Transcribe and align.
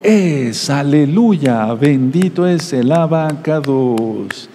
Es, 0.00 0.70
aleluya, 0.70 1.74
bendito 1.74 2.46
es 2.46 2.72
el 2.72 2.92
abacados. 2.92 4.48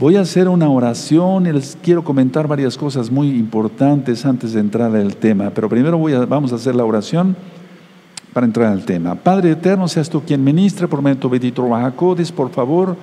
Voy 0.00 0.16
a 0.16 0.22
hacer 0.22 0.48
una 0.48 0.68
oración 0.68 1.46
y 1.46 1.52
les 1.52 1.78
quiero 1.80 2.02
comentar 2.02 2.48
varias 2.48 2.76
cosas 2.76 3.08
muy 3.08 3.28
importantes 3.28 4.26
antes 4.26 4.52
de 4.52 4.58
entrar 4.58 4.92
al 4.96 5.14
tema, 5.14 5.50
pero 5.50 5.68
primero 5.68 5.96
vamos 6.26 6.52
a 6.52 6.56
hacer 6.56 6.74
la 6.74 6.84
oración 6.84 7.36
para 8.32 8.46
entrar 8.46 8.72
al 8.72 8.84
tema. 8.84 9.14
Padre 9.14 9.52
eterno, 9.52 9.86
seas 9.86 10.10
tú 10.10 10.22
quien 10.22 10.42
ministre 10.42 10.88
por 10.88 11.00
medio 11.02 11.14
de 11.14 11.20
tu 11.20 11.30
bendito 11.30 11.68
Bajacodes, 11.68 12.32
por 12.32 12.50
favor, 12.50 12.96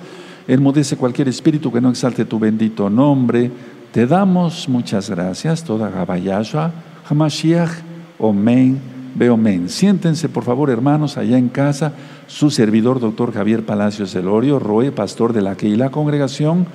enmudece 0.46 0.98
cualquier 0.98 1.28
espíritu 1.28 1.72
que 1.72 1.80
no 1.80 1.88
exalte 1.88 2.26
tu 2.26 2.38
bendito 2.38 2.90
nombre. 2.90 3.50
Te 3.92 4.06
damos 4.06 4.68
muchas 4.68 5.08
gracias, 5.08 5.64
toda 5.64 5.88
Gabayashua, 5.88 6.70
Hamashiach, 7.08 7.70
Omen. 8.18 8.97
Veo 9.18 9.36
men. 9.36 9.68
Siéntense, 9.68 10.28
por 10.28 10.44
favor, 10.44 10.70
hermanos, 10.70 11.16
allá 11.16 11.38
en 11.38 11.48
casa. 11.48 11.92
Su 12.28 12.50
servidor, 12.50 13.00
doctor 13.00 13.32
Javier 13.32 13.66
Palacios 13.66 14.14
Elorio, 14.14 14.60
Roe, 14.60 14.92
pastor 14.92 15.32
de 15.32 15.42
la 15.42 15.56
Keila 15.56 15.90
Congregación, 15.90 16.66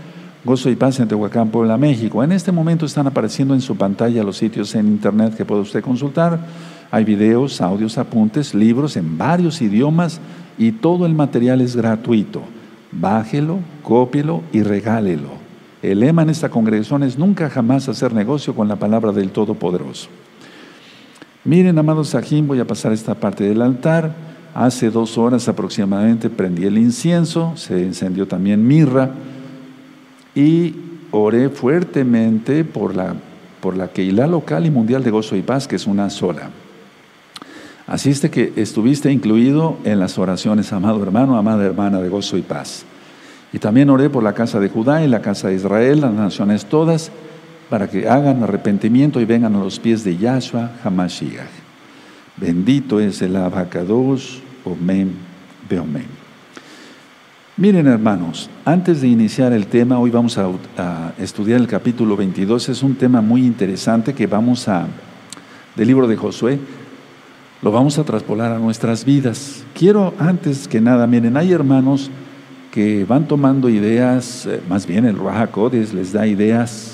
Gozo 0.43 0.69
y 0.69 0.75
Paz 0.75 0.99
en 0.99 1.07
Tehuacán, 1.07 1.51
Puebla, 1.51 1.77
México. 1.77 2.21
En 2.21 2.33
este 2.33 2.51
momento 2.51 2.85
están 2.85 3.07
apareciendo 3.07 3.53
en 3.53 3.61
su 3.61 3.77
pantalla 3.77 4.23
los 4.23 4.35
sitios 4.35 4.75
en 4.75 4.87
internet 4.87 5.37
que 5.37 5.45
puede 5.45 5.61
usted 5.61 5.81
consultar. 5.81 6.37
Hay 6.91 7.05
videos, 7.05 7.61
audios, 7.61 7.97
apuntes, 7.97 8.53
libros 8.53 8.97
en 8.97 9.17
varios 9.17 9.61
idiomas 9.61 10.19
y 10.57 10.73
todo 10.73 11.05
el 11.05 11.13
material 11.13 11.61
es 11.61 11.77
gratuito. 11.77 12.41
Bájelo, 12.91 13.59
cópielo 13.83 14.41
y 14.51 14.63
regálelo. 14.63 15.29
El 15.81 16.01
lema 16.01 16.23
en 16.23 16.29
esta 16.29 16.49
congregación 16.49 17.03
es 17.03 17.17
nunca 17.17 17.49
jamás 17.49 17.87
hacer 17.87 18.13
negocio 18.13 18.53
con 18.53 18.67
la 18.67 18.75
palabra 18.75 19.13
del 19.13 19.31
Todopoderoso. 19.31 20.09
Miren, 21.45 21.77
amados 21.77 22.09
Sajín, 22.09 22.47
voy 22.47 22.61
a 22.61 22.65
pasar 22.65 22.93
esta 22.93 23.15
parte 23.15 23.43
del 23.43 23.61
altar. 23.61 24.15
Hace 24.55 24.89
dos 24.89 25.17
horas 25.17 25.49
aproximadamente 25.49 26.29
prendí 26.29 26.65
el 26.65 26.77
incienso, 26.77 27.51
se 27.57 27.83
encendió 27.83 28.29
también 28.29 28.65
mirra 28.65 29.11
y 30.35 30.73
oré 31.11 31.49
fuertemente 31.49 32.63
por 32.63 32.95
la, 32.95 33.15
por 33.59 33.75
la 33.75 33.89
Keilah 33.89 34.27
local 34.27 34.65
y 34.65 34.71
mundial 34.71 35.03
de 35.03 35.11
gozo 35.11 35.35
y 35.35 35.41
paz, 35.41 35.67
que 35.67 35.75
es 35.75 35.85
una 35.85 36.09
sola. 36.09 36.49
Así 37.87 38.11
es 38.11 38.21
que 38.29 38.53
estuviste 38.55 39.11
incluido 39.11 39.77
en 39.83 39.99
las 39.99 40.17
oraciones, 40.17 40.71
amado 40.71 41.03
hermano, 41.03 41.37
amada 41.37 41.65
hermana 41.65 41.99
de 41.99 42.07
gozo 42.07 42.37
y 42.37 42.41
paz. 42.41 42.85
Y 43.51 43.59
también 43.59 43.89
oré 43.89 44.09
por 44.09 44.23
la 44.23 44.33
casa 44.33 44.61
de 44.61 44.69
Judá 44.69 45.03
y 45.03 45.09
la 45.09 45.21
casa 45.21 45.49
de 45.49 45.55
Israel, 45.55 45.99
las 45.99 46.13
naciones 46.13 46.67
todas, 46.67 47.11
para 47.73 47.89
que 47.89 48.07
hagan 48.07 48.43
arrepentimiento 48.43 49.19
y 49.19 49.25
vengan 49.25 49.55
a 49.55 49.59
los 49.59 49.79
pies 49.79 50.03
de 50.03 50.15
Yahshua 50.15 50.73
Hamashiach. 50.83 51.49
Bendito 52.37 52.99
es 52.99 53.19
el 53.23 53.35
abacados, 53.35 54.43
omen, 54.63 55.13
beomen. 55.67 56.05
Miren 57.57 57.87
hermanos, 57.87 58.47
antes 58.63 59.01
de 59.01 59.07
iniciar 59.07 59.53
el 59.53 59.65
tema, 59.65 59.97
hoy 59.97 60.11
vamos 60.11 60.37
a, 60.37 60.49
a, 60.77 61.13
estudiar 61.17 61.59
el 61.59 61.65
capítulo 61.65 62.15
22, 62.15 62.69
es 62.69 62.83
un 62.83 62.93
tema 62.93 63.21
muy 63.21 63.43
interesante 63.43 64.13
que 64.13 64.27
vamos 64.27 64.67
a, 64.67 64.85
del 65.75 65.87
libro 65.87 66.05
de 66.05 66.15
Josué, 66.15 66.59
lo 67.63 67.71
vamos 67.71 67.97
a 67.97 68.03
traspolar 68.03 68.51
a 68.51 68.59
nuestras 68.59 69.03
vidas. 69.03 69.63
Quiero 69.73 70.13
antes 70.19 70.67
que 70.67 70.79
nada, 70.79 71.07
miren, 71.07 71.37
hay 71.37 71.51
hermanos 71.51 72.11
que 72.69 73.03
van 73.03 73.27
tomando 73.27 73.67
ideas, 73.67 74.45
eh, 74.45 74.61
más 74.69 74.85
bien 74.85 75.05
el 75.05 75.17
Raja 75.17 75.49
les 75.71 76.13
da 76.13 76.27
ideas 76.27 76.92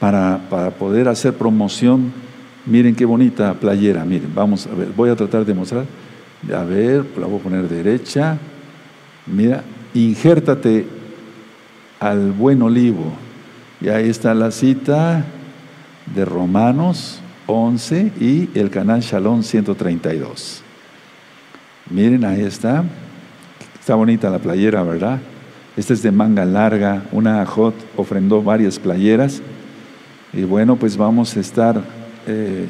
para, 0.00 0.70
poder 0.78 1.06
hacer 1.06 1.34
promoción. 1.34 2.12
Miren 2.66 2.96
qué 2.96 3.04
bonita 3.04 3.54
playera, 3.54 4.04
miren, 4.04 4.32
vamos 4.34 4.66
a 4.66 4.74
ver, 4.74 4.88
voy 4.96 5.10
a 5.10 5.16
tratar 5.16 5.44
de 5.44 5.54
mostrar. 5.54 5.84
A 6.52 6.64
ver, 6.64 7.04
la 7.18 7.26
voy 7.26 7.38
a 7.38 7.42
poner 7.42 7.68
derecha. 7.68 8.38
Mira, 9.26 9.62
injértate 9.94 10.86
al 12.00 12.32
buen 12.32 12.62
olivo. 12.62 13.12
Y 13.80 13.88
ahí 13.88 14.08
está 14.08 14.34
la 14.34 14.50
cita 14.50 15.24
de 16.14 16.24
Romanos 16.24 17.20
11 17.46 18.12
y 18.20 18.50
el 18.54 18.70
canal 18.70 19.00
Shalom 19.00 19.42
132. 19.42 20.62
Miren, 21.90 22.24
ahí 22.24 22.42
está. 22.42 22.84
Está 23.78 23.94
bonita 23.94 24.30
la 24.30 24.38
playera, 24.38 24.82
¿verdad? 24.82 25.18
Esta 25.76 25.92
es 25.92 26.02
de 26.02 26.10
manga 26.10 26.44
larga. 26.44 27.04
Una 27.12 27.42
Ajot 27.42 27.74
ofrendó 27.96 28.42
varias 28.42 28.78
playeras. 28.78 29.42
Y 30.32 30.44
bueno, 30.44 30.76
pues 30.76 30.96
vamos 30.96 31.36
a 31.36 31.40
estar, 31.40 31.82
eh, 32.26 32.66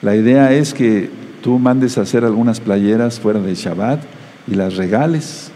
la 0.00 0.16
idea 0.16 0.52
es 0.52 0.72
que 0.72 1.10
tú 1.42 1.58
mandes 1.58 1.98
a 1.98 2.02
hacer 2.02 2.24
algunas 2.24 2.60
playeras 2.60 3.20
fuera 3.20 3.40
de 3.40 3.54
Shabbat 3.54 4.02
y 4.46 4.54
las 4.54 4.76
regales 4.76 5.50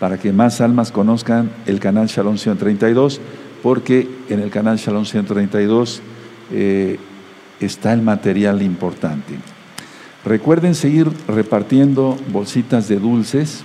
para 0.00 0.18
que 0.18 0.32
más 0.32 0.60
almas 0.60 0.92
conozcan 0.92 1.50
el 1.66 1.80
canal 1.80 2.06
Shalom 2.06 2.38
132, 2.38 3.20
porque 3.62 4.08
en 4.28 4.40
el 4.40 4.50
canal 4.50 4.78
Shalom 4.78 5.04
132 5.04 6.00
eh, 6.52 6.98
está 7.60 7.92
el 7.92 8.02
material 8.02 8.62
importante. 8.62 9.34
Recuerden 10.24 10.74
seguir 10.74 11.10
repartiendo 11.28 12.16
bolsitas 12.32 12.88
de 12.88 12.98
dulces 12.98 13.64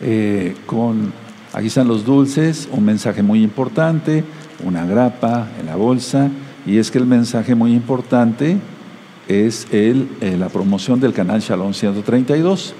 eh, 0.00 0.54
con, 0.66 1.12
aquí 1.52 1.68
están 1.68 1.88
los 1.88 2.04
dulces, 2.04 2.68
un 2.70 2.84
mensaje 2.84 3.22
muy 3.22 3.42
importante 3.42 4.24
una 4.64 4.84
grapa 4.86 5.48
en 5.60 5.66
la 5.66 5.76
bolsa, 5.76 6.30
y 6.66 6.78
es 6.78 6.90
que 6.90 6.98
el 6.98 7.06
mensaje 7.06 7.54
muy 7.54 7.72
importante 7.72 8.58
es 9.28 9.66
el, 9.72 10.08
eh, 10.20 10.36
la 10.36 10.48
promoción 10.48 11.00
del 11.00 11.12
canal 11.12 11.40
Shalom 11.40 11.72
132. 11.72 12.74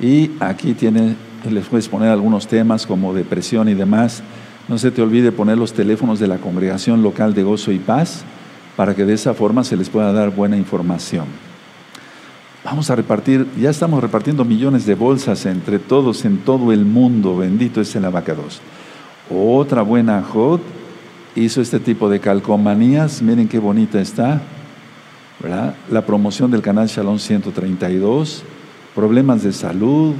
Y 0.00 0.32
aquí 0.40 0.74
tiene, 0.74 1.16
les 1.48 1.66
puedes 1.66 1.88
poner 1.88 2.10
algunos 2.10 2.46
temas 2.46 2.86
como 2.86 3.14
depresión 3.14 3.68
y 3.68 3.74
demás. 3.74 4.22
No 4.68 4.78
se 4.78 4.90
te 4.90 5.02
olvide 5.02 5.32
poner 5.32 5.58
los 5.58 5.72
teléfonos 5.72 6.18
de 6.18 6.28
la 6.28 6.38
congregación 6.38 7.02
local 7.02 7.34
de 7.34 7.42
Gozo 7.42 7.72
y 7.72 7.78
Paz 7.78 8.22
para 8.76 8.94
que 8.94 9.04
de 9.04 9.14
esa 9.14 9.34
forma 9.34 9.64
se 9.64 9.76
les 9.76 9.90
pueda 9.90 10.12
dar 10.12 10.30
buena 10.30 10.56
información. 10.56 11.26
Vamos 12.64 12.90
a 12.90 12.96
repartir, 12.96 13.46
ya 13.58 13.70
estamos 13.70 14.02
repartiendo 14.02 14.44
millones 14.44 14.86
de 14.86 14.94
bolsas 14.94 15.46
entre 15.46 15.78
todos 15.78 16.24
en 16.24 16.38
todo 16.38 16.72
el 16.72 16.84
mundo. 16.84 17.36
Bendito 17.36 17.80
es 17.80 17.94
el 17.96 18.04
abacados. 18.04 18.60
Otra 19.30 19.82
buena 19.82 20.22
hot 20.22 20.60
hizo 21.34 21.60
este 21.60 21.80
tipo 21.80 22.08
de 22.08 22.20
calcomanías. 22.20 23.22
Miren 23.22 23.48
qué 23.48 23.58
bonita 23.58 24.00
está. 24.00 24.40
¿verdad? 25.40 25.74
La 25.90 26.04
promoción 26.04 26.50
del 26.50 26.60
canal 26.60 26.86
Shalom 26.86 27.18
132, 27.18 28.42
problemas 28.94 29.42
de 29.42 29.52
salud, 29.52 30.14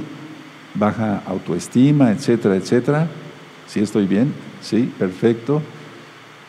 baja 0.73 1.21
autoestima, 1.27 2.11
etcétera, 2.11 2.55
etcétera. 2.55 3.07
¿Sí 3.67 3.79
estoy 3.79 4.07
bien? 4.07 4.33
Sí, 4.61 4.91
perfecto. 4.97 5.61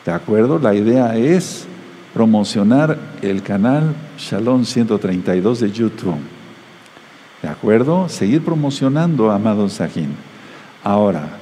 ¿De 0.05 0.11
acuerdo? 0.11 0.59
La 0.59 0.73
idea 0.73 1.15
es 1.15 1.65
promocionar 2.13 2.97
el 3.21 3.43
canal 3.43 3.95
Shalom 4.17 4.65
132 4.65 5.59
de 5.59 5.71
YouTube. 5.71 6.17
¿De 7.41 7.49
acuerdo? 7.49 8.09
Seguir 8.09 8.43
promocionando, 8.43 9.31
amado 9.31 9.69
Sajín. 9.69 10.15
Ahora, 10.83 11.37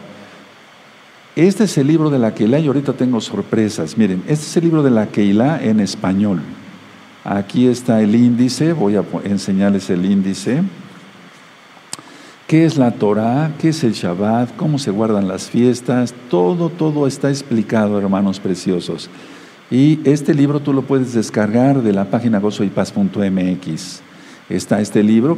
este 1.36 1.64
es 1.64 1.78
el 1.78 1.88
libro 1.88 2.09
de 2.09 2.19
la 2.19 2.34
Keilah 2.34 2.59
y 2.59 2.68
ahorita 2.68 2.94
tengo 2.94 3.22
sorpresas. 3.22 3.97
Miren, 3.97 4.24
este 4.28 4.46
es 4.46 4.58
el 4.58 4.64
libro 4.66 4.84
de 4.84 4.92
la 4.92 5.08
Keilah 5.08 5.64
en 5.64 5.80
español. 5.80 6.42
Aquí 7.24 7.68
está 7.68 8.02
el 8.02 8.16
índice, 8.16 8.74
voy 8.74 8.96
a 8.96 9.03
enseñarles 9.24 9.90
el 9.90 10.06
índice. 10.06 10.64
¿Qué 12.47 12.66
es 12.66 12.78
la 12.78 12.92
Torah? 12.92 13.53
¿Qué 13.59 13.69
es 13.69 13.81
el 13.86 13.94
Shabbat? 13.94 14.58
¿Cómo 14.58 14.78
se 14.78 14.92
guardan 14.92 15.28
las 15.28 15.50
fiestas? 15.50 16.14
Todo, 16.30 16.69
todo 16.69 17.08
está 17.08 17.30
explicado, 17.30 17.98
hermanos 17.98 18.42
preciosos. 18.42 19.09
Y 19.69 20.02
este 20.03 20.34
libro 20.34 20.59
tú 20.59 20.74
lo 20.74 20.81
puedes 20.81 21.13
descargar 21.13 21.81
de 21.81 21.94
la 21.94 22.06
página 22.06 22.40
gozoypaz.mx. 22.40 24.02
Está 24.50 24.81
este 24.81 25.02
libro, 25.02 25.38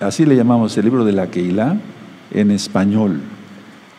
así 0.00 0.26
le 0.26 0.34
llamamos 0.34 0.76
el 0.76 0.86
libro 0.86 1.04
de 1.04 1.12
la 1.12 1.28
Keilah 1.28 1.76
en 2.32 2.50
español. 2.50 3.20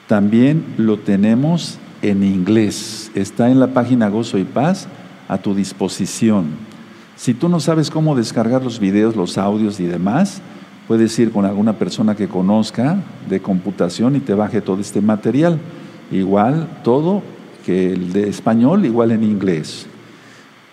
También 0.07 0.63
lo 0.77 0.99
tenemos 0.99 1.79
en 2.03 2.23
inglés. 2.23 3.11
Está 3.15 3.49
en 3.49 3.59
la 3.59 3.73
página 3.73 4.09
Gozo 4.09 4.37
y 4.37 4.43
Paz 4.43 4.87
a 5.27 5.39
tu 5.39 5.55
disposición. 5.55 6.45
Si 7.15 7.33
tú 7.33 7.49
no 7.49 7.59
sabes 7.59 7.89
cómo 7.89 8.15
descargar 8.15 8.63
los 8.63 8.79
videos, 8.79 9.15
los 9.15 9.39
audios 9.39 9.79
y 9.79 9.85
demás, 9.85 10.41
puedes 10.87 11.17
ir 11.17 11.31
con 11.31 11.45
alguna 11.45 11.73
persona 11.73 12.15
que 12.15 12.27
conozca 12.27 12.97
de 13.27 13.39
computación 13.41 14.15
y 14.15 14.19
te 14.19 14.35
baje 14.35 14.61
todo 14.61 14.79
este 14.79 15.01
material. 15.01 15.57
Igual 16.11 16.67
todo 16.83 17.23
que 17.65 17.93
el 17.93 18.13
de 18.13 18.29
español, 18.29 18.85
igual 18.85 19.11
en 19.11 19.23
inglés. 19.23 19.87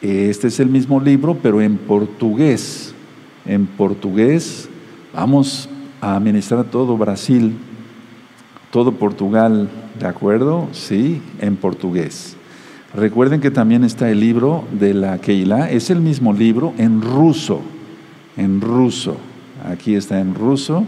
Este 0.02 0.48
es 0.48 0.60
el 0.60 0.68
mismo 0.68 1.00
libro, 1.00 1.38
pero 1.42 1.62
en 1.62 1.78
portugués. 1.78 2.92
En 3.46 3.64
portugués 3.66 4.68
vamos 5.14 5.70
a 6.02 6.16
administrar 6.16 6.64
todo 6.64 6.98
Brasil 6.98 7.56
todo 8.72 8.92
Portugal, 8.92 9.68
¿de 10.00 10.06
acuerdo? 10.08 10.66
Sí, 10.72 11.22
en 11.40 11.54
portugués. 11.54 12.36
Recuerden 12.92 13.40
que 13.40 13.52
también 13.52 13.84
está 13.84 14.10
el 14.10 14.18
libro 14.18 14.64
de 14.72 14.94
la 14.94 15.18
Keilah, 15.18 15.70
es 15.70 15.90
el 15.90 16.00
mismo 16.00 16.32
libro 16.32 16.74
en 16.76 17.00
ruso, 17.00 17.60
en 18.36 18.60
ruso, 18.60 19.16
Aquí 19.64 19.94
está 19.94 20.18
en 20.18 20.34
ruso. 20.34 20.84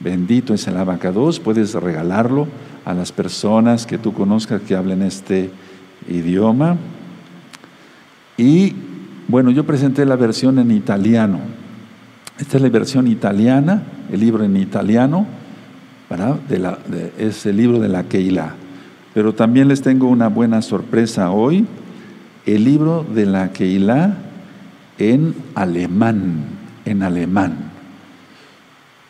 Bendito 0.00 0.54
es 0.54 0.68
el 0.68 0.76
abacados. 0.76 1.40
Puedes 1.40 1.74
regalarlo 1.74 2.46
a 2.84 2.94
las 2.94 3.10
personas 3.10 3.86
que 3.86 3.98
tú 3.98 4.12
conozcas 4.12 4.62
que 4.62 4.76
hablen 4.76 5.02
este 5.02 5.50
idioma. 6.08 6.76
Y 8.36 8.74
bueno, 9.26 9.50
yo 9.50 9.64
presenté 9.64 10.06
la 10.06 10.14
versión 10.14 10.58
en 10.60 10.70
italiano. 10.70 11.40
Esta 12.38 12.56
es 12.56 12.62
la 12.62 12.68
versión 12.68 13.08
italiana, 13.08 13.82
el 14.12 14.20
libro 14.20 14.44
en 14.44 14.56
italiano, 14.56 15.26
De 16.08 16.58
la, 16.58 16.78
es 17.18 17.44
el 17.44 17.58
libro 17.58 17.80
de 17.80 17.88
la 17.88 18.04
Keilah. 18.04 18.54
Pero 19.12 19.34
también 19.34 19.68
les 19.68 19.82
tengo 19.82 20.08
una 20.08 20.28
buena 20.28 20.62
sorpresa 20.62 21.30
hoy, 21.30 21.66
el 22.46 22.64
libro 22.64 23.04
de 23.04 23.26
la 23.26 23.52
Keilah 23.52 24.16
en 24.98 25.34
alemán, 25.54 26.44
en 26.86 27.02
alemán. 27.02 27.56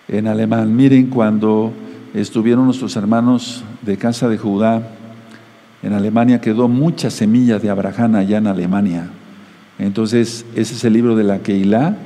En 0.09 0.27
alemán, 0.27 0.75
miren 0.75 1.06
cuando 1.06 1.73
estuvieron 2.15 2.65
nuestros 2.65 2.97
hermanos 2.97 3.62
de 3.83 3.97
casa 3.97 4.29
de 4.29 4.37
Judá 4.37 4.83
en 5.85 5.93
Alemania, 5.93 6.41
quedó 6.41 6.67
mucha 6.67 7.11
semilla 7.11 7.61
de 7.61 7.71
Abraham 7.71 8.17
allá 8.17 8.39
en 8.39 8.49
Alemania. 8.49 9.09
Entonces, 9.79 10.44
ese 10.56 10.75
es 10.75 10.85
el 10.85 10.94
libro 10.94 11.15
de 11.15 11.23
la 11.23 11.39
Keilah 11.39 11.97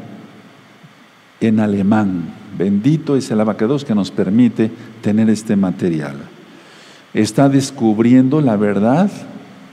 en 1.40 1.60
alemán. 1.60 2.41
Bendito 2.62 3.16
es 3.16 3.28
el 3.30 3.40
abacados 3.40 3.84
que 3.84 3.94
nos 3.94 4.12
permite 4.12 4.70
tener 5.02 5.28
este 5.28 5.56
material 5.56 6.16
está 7.14 7.48
descubriendo 7.48 8.40
la 8.40 8.56
verdad 8.56 9.10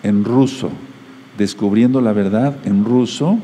en 0.03 0.23
ruso, 0.23 0.69
descubriendo 1.37 2.01
la 2.01 2.13
verdad 2.13 2.55
en 2.65 2.83
ruso. 2.83 3.39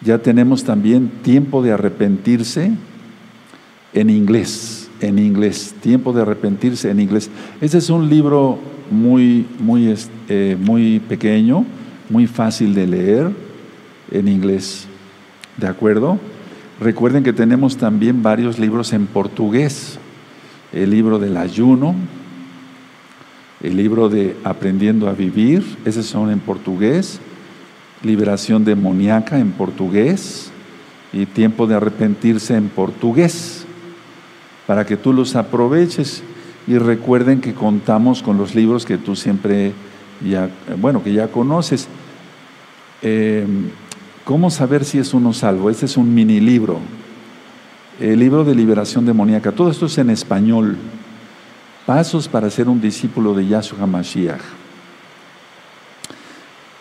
Ya 0.00 0.18
tenemos 0.18 0.64
también 0.64 1.10
tiempo 1.22 1.62
de 1.62 1.72
arrepentirse 1.72 2.72
en 3.92 4.10
inglés, 4.10 4.88
en 5.00 5.18
inglés, 5.18 5.74
tiempo 5.80 6.12
de 6.12 6.22
arrepentirse 6.22 6.90
en 6.90 7.00
inglés. 7.00 7.30
Este 7.60 7.78
es 7.78 7.90
un 7.90 8.08
libro 8.08 8.58
muy, 8.90 9.46
muy, 9.58 9.94
eh, 10.28 10.56
muy 10.58 11.00
pequeño, 11.00 11.64
muy 12.08 12.26
fácil 12.26 12.74
de 12.74 12.86
leer 12.86 13.30
en 14.10 14.28
inglés. 14.28 14.86
¿De 15.56 15.66
acuerdo? 15.66 16.18
Recuerden 16.80 17.24
que 17.24 17.32
tenemos 17.32 17.76
también 17.76 18.22
varios 18.22 18.58
libros 18.58 18.92
en 18.92 19.06
portugués. 19.06 19.98
El 20.72 20.90
libro 20.90 21.18
del 21.18 21.36
ayuno, 21.36 21.96
el 23.60 23.76
libro 23.76 24.08
de 24.08 24.36
Aprendiendo 24.44 25.08
a 25.08 25.12
Vivir, 25.12 25.64
esos 25.84 26.06
son 26.06 26.30
en 26.30 26.38
portugués, 26.38 27.20
Liberación 28.04 28.64
demoníaca 28.64 29.40
en 29.40 29.50
portugués 29.50 30.52
y 31.12 31.26
Tiempo 31.26 31.66
de 31.66 31.74
arrepentirse 31.74 32.54
en 32.54 32.68
portugués, 32.68 33.66
para 34.68 34.86
que 34.86 34.96
tú 34.96 35.12
los 35.12 35.34
aproveches 35.34 36.22
y 36.68 36.78
recuerden 36.78 37.40
que 37.40 37.54
contamos 37.54 38.22
con 38.22 38.38
los 38.38 38.54
libros 38.54 38.86
que 38.86 38.98
tú 38.98 39.16
siempre 39.16 39.72
ya, 40.24 40.48
bueno, 40.76 41.02
que 41.02 41.12
ya 41.12 41.28
conoces. 41.28 41.88
Em, 43.02 43.70
¿Cómo 44.28 44.50
saber 44.50 44.84
si 44.84 44.98
es 44.98 45.14
uno 45.14 45.32
salvo? 45.32 45.70
Este 45.70 45.86
es 45.86 45.96
un 45.96 46.12
mini 46.12 46.38
libro, 46.38 46.80
el 47.98 48.18
libro 48.18 48.44
de 48.44 48.54
liberación 48.54 49.06
demoníaca. 49.06 49.52
Todo 49.52 49.70
esto 49.70 49.86
es 49.86 49.96
en 49.96 50.10
español. 50.10 50.76
Pasos 51.86 52.28
para 52.28 52.50
ser 52.50 52.68
un 52.68 52.78
discípulo 52.78 53.32
de 53.32 53.46
Yahshua 53.46 53.86
Mashiach. 53.86 54.42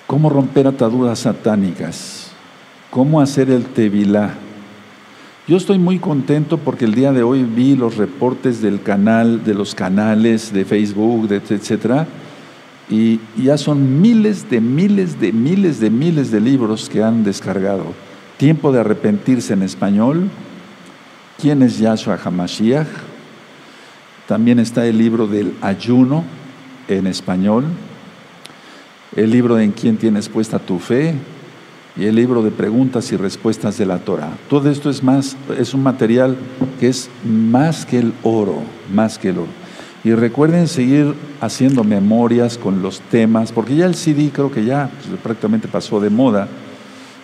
Cómo 0.07 0.29
romper 0.29 0.67
ataduras 0.67 1.19
satánicas. 1.19 2.31
Cómo 2.89 3.21
hacer 3.21 3.49
el 3.49 3.63
Tevilá. 3.63 4.33
Yo 5.47 5.55
estoy 5.55 5.79
muy 5.79 5.99
contento 5.99 6.57
porque 6.57 6.83
el 6.83 6.95
día 6.95 7.13
de 7.13 7.23
hoy 7.23 7.45
vi 7.45 7.77
los 7.77 7.95
reportes 7.95 8.61
del 8.61 8.81
canal, 8.81 9.45
de 9.45 9.53
los 9.53 9.73
canales 9.73 10.51
de 10.51 10.65
Facebook, 10.65 11.29
de 11.29 11.37
etcétera, 11.37 12.07
y 12.89 13.19
ya 13.35 13.57
son 13.57 14.01
miles 14.01 14.49
de 14.49 14.61
miles 14.61 15.19
de 15.19 15.31
miles 15.33 15.79
de 15.79 15.89
miles 15.89 16.31
de 16.31 16.39
libros 16.39 16.89
que 16.89 17.03
han 17.03 17.23
descargado. 17.23 17.93
Tiempo 18.37 18.71
de 18.71 18.79
arrepentirse 18.79 19.53
en 19.53 19.63
español. 19.63 20.29
¿Quién 21.41 21.61
es 21.63 21.79
Yahshua 21.79 22.17
HaMashiach? 22.23 22.87
También 24.27 24.59
está 24.59 24.85
el 24.85 24.97
libro 24.97 25.27
del 25.27 25.53
ayuno 25.61 26.23
en 26.87 27.07
español, 27.07 27.65
el 29.15 29.31
de 29.31 29.63
En 29.63 29.71
quién 29.71 29.97
tienes 29.97 30.29
puesta 30.29 30.59
tu 30.59 30.79
fe 30.79 31.15
y 31.95 32.05
el 32.05 32.15
libro 32.15 32.43
de 32.43 32.51
preguntas 32.51 33.11
y 33.11 33.17
respuestas 33.17 33.77
de 33.77 33.85
la 33.85 33.99
Torah. 33.99 34.37
Todo 34.49 34.69
esto 34.69 34.89
es 34.89 35.03
más, 35.03 35.35
es 35.57 35.73
un 35.73 35.81
material 35.81 36.37
que 36.79 36.89
es 36.89 37.09
más 37.23 37.85
que 37.85 37.99
el 37.99 38.13
oro, 38.23 38.61
más 38.93 39.17
que 39.17 39.29
el 39.29 39.39
oro. 39.39 39.66
Y 40.03 40.13
recuerden 40.13 40.67
seguir 40.67 41.13
haciendo 41.41 41.83
memorias 41.83 42.57
con 42.57 42.81
los 42.81 43.01
temas, 43.01 43.51
porque 43.51 43.75
ya 43.75 43.85
el 43.85 43.95
CD 43.95 44.29
creo 44.31 44.51
que 44.51 44.63
ya 44.63 44.89
pues, 44.89 45.19
prácticamente 45.19 45.67
pasó 45.67 45.99
de 45.99 46.09
moda, 46.09 46.47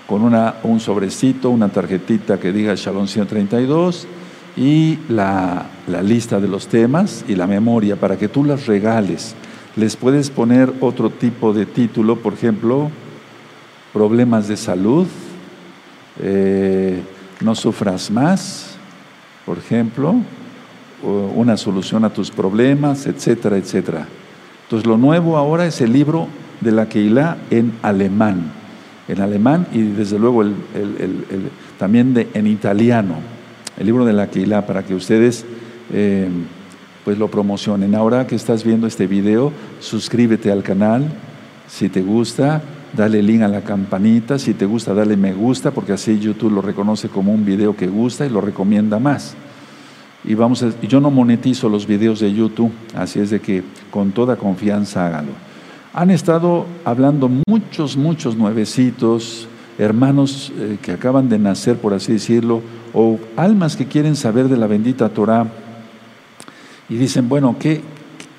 con 0.07 0.21
una, 0.21 0.55
un 0.63 0.79
sobrecito, 0.79 1.49
una 1.49 1.69
tarjetita 1.69 2.39
que 2.39 2.51
diga 2.51 2.75
Shalom 2.75 3.07
132 3.07 4.07
y 4.55 4.99
la, 5.09 5.65
lista 6.03 6.39
de 6.39 6.47
los 6.47 6.67
temas 6.67 7.25
y 7.27 7.35
la 7.35 7.47
memoria 7.47 7.95
para 7.95 8.17
que 8.17 8.27
tú 8.27 8.43
las 8.43 8.67
regales. 8.67 9.35
Les 9.75 9.95
puedes 9.95 10.29
poner 10.29 10.71
otro 10.81 11.09
tipo 11.09 11.53
de 11.53 11.65
título, 11.65 12.17
por 12.17 12.33
ejemplo, 12.33 12.91
problemas 13.91 14.47
de 14.47 14.57
salud, 14.57 15.07
eh, 16.19 17.01
no 17.41 17.55
sufras 17.55 18.11
más, 18.11 18.75
por 19.45 19.57
ejemplo, 19.57 20.15
una 21.03 21.57
solución 21.57 22.05
a 22.05 22.09
tus 22.09 22.31
problemas, 22.31 23.05
etcétera, 23.05 23.57
etcétera. 23.57 24.07
Entonces 24.63 24.87
lo 24.87 24.97
nuevo 24.97 25.37
ahora 25.37 25.65
es 25.65 25.81
el 25.81 25.93
libro 25.93 26.27
de 26.61 26.71
la 26.71 26.87
Keilah 26.87 27.37
en 27.49 27.73
alemán, 27.81 28.51
en 29.07 29.21
alemán 29.21 29.67
y 29.71 29.81
desde 29.81 30.17
luego 30.17 30.43
también 31.77 32.13
de, 32.13 32.27
en 32.33 32.47
italiano 32.47 33.15
el 33.77 33.85
libro 33.85 34.05
de 34.05 34.13
la 34.13 34.27
Keilah, 34.27 34.65
para 34.65 34.83
que 34.83 34.93
ustedes 34.93 35.45
eh, 35.91 36.29
pues 37.03 37.17
lo 37.17 37.29
promocionen. 37.29 37.95
Ahora 37.95 38.27
que 38.27 38.35
estás 38.35 38.63
viendo 38.63 38.87
este 38.87 39.07
video, 39.07 39.51
suscríbete 39.79 40.51
al 40.51 40.63
canal. 40.63 41.05
Si 41.67 41.89
te 41.89 42.01
gusta, 42.01 42.61
dale 42.95 43.21
link 43.23 43.41
a 43.41 43.47
la 43.47 43.61
campanita. 43.61 44.37
Si 44.37 44.53
te 44.53 44.65
gusta, 44.65 44.93
dale 44.93 45.17
me 45.17 45.33
gusta, 45.33 45.71
porque 45.71 45.93
así 45.93 46.19
YouTube 46.19 46.53
lo 46.53 46.61
reconoce 46.61 47.09
como 47.09 47.33
un 47.33 47.45
video 47.45 47.75
que 47.75 47.87
gusta 47.87 48.25
y 48.25 48.29
lo 48.29 48.41
recomienda 48.41 48.99
más. 48.99 49.35
Y 50.23 50.35
vamos 50.35 50.65
yo 50.87 51.01
no 51.01 51.11
monetizo 51.11 51.67
los 51.69 51.85
videos 51.85 52.19
de 52.19 52.33
YouTube, 52.33 52.71
así 52.95 53.19
es 53.19 53.29
de 53.29 53.41
que 53.41 53.63
con 53.91 54.11
toda 54.11 54.37
confianza 54.37 55.05
hágalo. 55.05 55.31
Han 55.93 56.09
estado 56.09 56.65
hablando 56.85 57.29
muchos, 57.47 57.97
muchos 57.97 58.35
nuevecitos, 58.35 59.47
hermanos 59.77 60.51
eh, 60.57 60.77
que 60.81 60.93
acaban 60.93 61.29
de 61.29 61.39
nacer, 61.39 61.77
por 61.77 61.93
así 61.93 62.13
decirlo, 62.13 62.61
o 62.93 63.19
almas 63.35 63.75
que 63.75 63.85
quieren 63.85 64.15
saber 64.15 64.47
de 64.47 64.57
la 64.57 64.67
bendita 64.67 65.09
Torah 65.09 65.47
y 66.89 66.95
dicen, 66.95 67.27
bueno, 67.27 67.55
¿qué, 67.59 67.81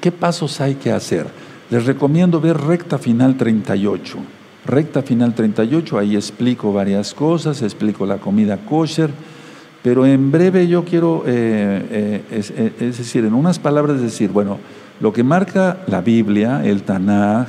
qué 0.00 0.12
pasos 0.12 0.60
hay 0.60 0.76
que 0.76 0.92
hacer? 0.92 1.26
Les 1.70 1.86
recomiendo 1.86 2.40
ver 2.40 2.56
Recta 2.56 2.98
Final 2.98 3.36
38. 3.36 4.18
Recta 4.66 5.02
Final 5.02 5.34
38, 5.34 5.98
ahí 5.98 6.16
explico 6.16 6.72
varias 6.72 7.14
cosas, 7.14 7.62
explico 7.62 8.06
la 8.06 8.18
comida 8.18 8.58
kosher, 8.58 9.10
pero 9.84 10.06
en 10.06 10.32
breve 10.32 10.66
yo 10.66 10.86
quiero, 10.86 11.24
eh, 11.26 12.22
eh, 12.30 12.72
es, 12.80 12.96
decir, 12.96 13.26
en 13.26 13.34
unas 13.34 13.58
palabras 13.58 14.00
decir, 14.00 14.30
bueno, 14.30 14.58
lo 14.98 15.12
que 15.12 15.22
marca 15.22 15.76
la 15.88 16.00
Biblia, 16.00 16.64
el 16.64 16.84
Tanaj, 16.84 17.48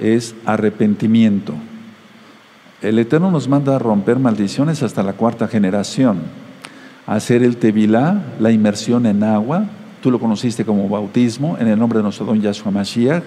es 0.00 0.36
arrepentimiento. 0.46 1.54
El 2.80 3.00
Eterno 3.00 3.32
nos 3.32 3.48
manda 3.48 3.76
romper 3.80 4.20
maldiciones 4.20 4.84
hasta 4.84 5.02
la 5.02 5.14
cuarta 5.14 5.48
generación, 5.48 6.18
hacer 7.08 7.42
el 7.42 7.56
Tevilá, 7.56 8.22
la 8.38 8.52
inmersión 8.52 9.04
en 9.04 9.24
agua, 9.24 9.64
tú 10.00 10.12
lo 10.12 10.20
conociste 10.20 10.64
como 10.64 10.88
bautismo, 10.88 11.58
en 11.58 11.66
el 11.66 11.76
nombre 11.76 11.98
de 11.98 12.04
nuestro 12.04 12.24
don 12.24 12.40
Yahshua 12.40 12.70
Mashiach, 12.70 13.24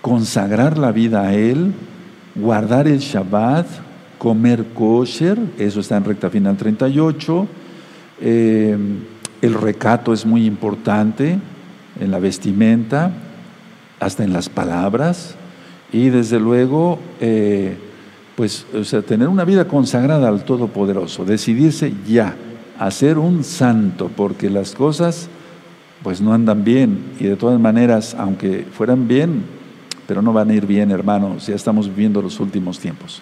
consagrar 0.00 0.78
la 0.78 0.92
vida 0.92 1.22
a 1.22 1.34
Él, 1.34 1.72
guardar 2.36 2.86
el 2.86 3.00
Shabbat, 3.00 3.66
comer 4.20 4.66
kosher, 4.74 5.38
eso 5.58 5.80
está 5.80 5.96
en 5.96 6.04
recta 6.04 6.28
final 6.28 6.56
38, 6.56 7.48
eh, 8.20 8.76
el 9.40 9.54
recato 9.54 10.12
es 10.12 10.26
muy 10.26 10.44
importante 10.44 11.38
en 11.98 12.10
la 12.10 12.18
vestimenta, 12.18 13.12
hasta 13.98 14.22
en 14.22 14.32
las 14.32 14.48
palabras, 14.48 15.34
y 15.92 16.10
desde 16.10 16.38
luego... 16.38 16.98
Eh, 17.20 17.76
pues, 18.36 18.64
o 18.74 18.84
sea, 18.84 19.02
tener 19.02 19.28
una 19.28 19.44
vida 19.44 19.68
consagrada 19.68 20.26
al 20.28 20.46
Todopoderoso, 20.46 21.26
decidirse 21.26 21.92
ya 22.08 22.34
a 22.78 22.90
ser 22.90 23.18
un 23.18 23.44
santo, 23.44 24.10
porque 24.16 24.48
las 24.48 24.74
cosas 24.74 25.28
pues 26.02 26.22
no 26.22 26.32
andan 26.32 26.64
bien. 26.64 27.00
Y 27.20 27.24
de 27.24 27.36
todas 27.36 27.60
maneras, 27.60 28.16
aunque 28.18 28.66
fueran 28.72 29.06
bien, 29.06 29.42
pero 30.06 30.22
no 30.22 30.32
van 30.32 30.48
a 30.48 30.54
ir 30.54 30.66
bien, 30.66 30.90
hermanos, 30.90 31.48
ya 31.48 31.54
estamos 31.54 31.88
viviendo 31.88 32.22
los 32.22 32.40
últimos 32.40 32.78
tiempos. 32.78 33.20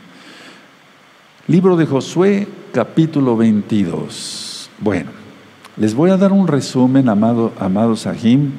Libro 1.49 1.78
de 1.78 1.87
Josué, 1.87 2.47
capítulo 2.75 3.35
22. 3.35 4.69
Bueno, 4.81 5.12
les 5.78 5.95
voy 5.95 6.11
a 6.11 6.19
dar 6.19 6.31
un 6.31 6.47
resumen, 6.47 7.09
amado, 7.09 7.55
amado 7.59 7.97
Sahim, 7.97 8.50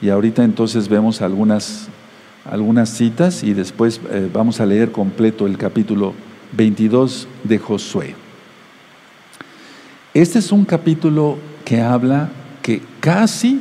y 0.00 0.08
ahorita 0.08 0.42
entonces 0.42 0.88
vemos 0.88 1.20
algunas, 1.20 1.88
algunas 2.50 2.88
citas 2.88 3.42
y 3.42 3.52
después 3.52 4.00
eh, 4.10 4.30
vamos 4.32 4.58
a 4.58 4.64
leer 4.64 4.90
completo 4.90 5.46
el 5.46 5.58
capítulo 5.58 6.14
22 6.52 7.28
de 7.44 7.58
Josué. 7.58 8.14
Este 10.14 10.38
es 10.38 10.50
un 10.50 10.64
capítulo 10.64 11.36
que 11.66 11.82
habla 11.82 12.30
que 12.62 12.80
casi 13.00 13.60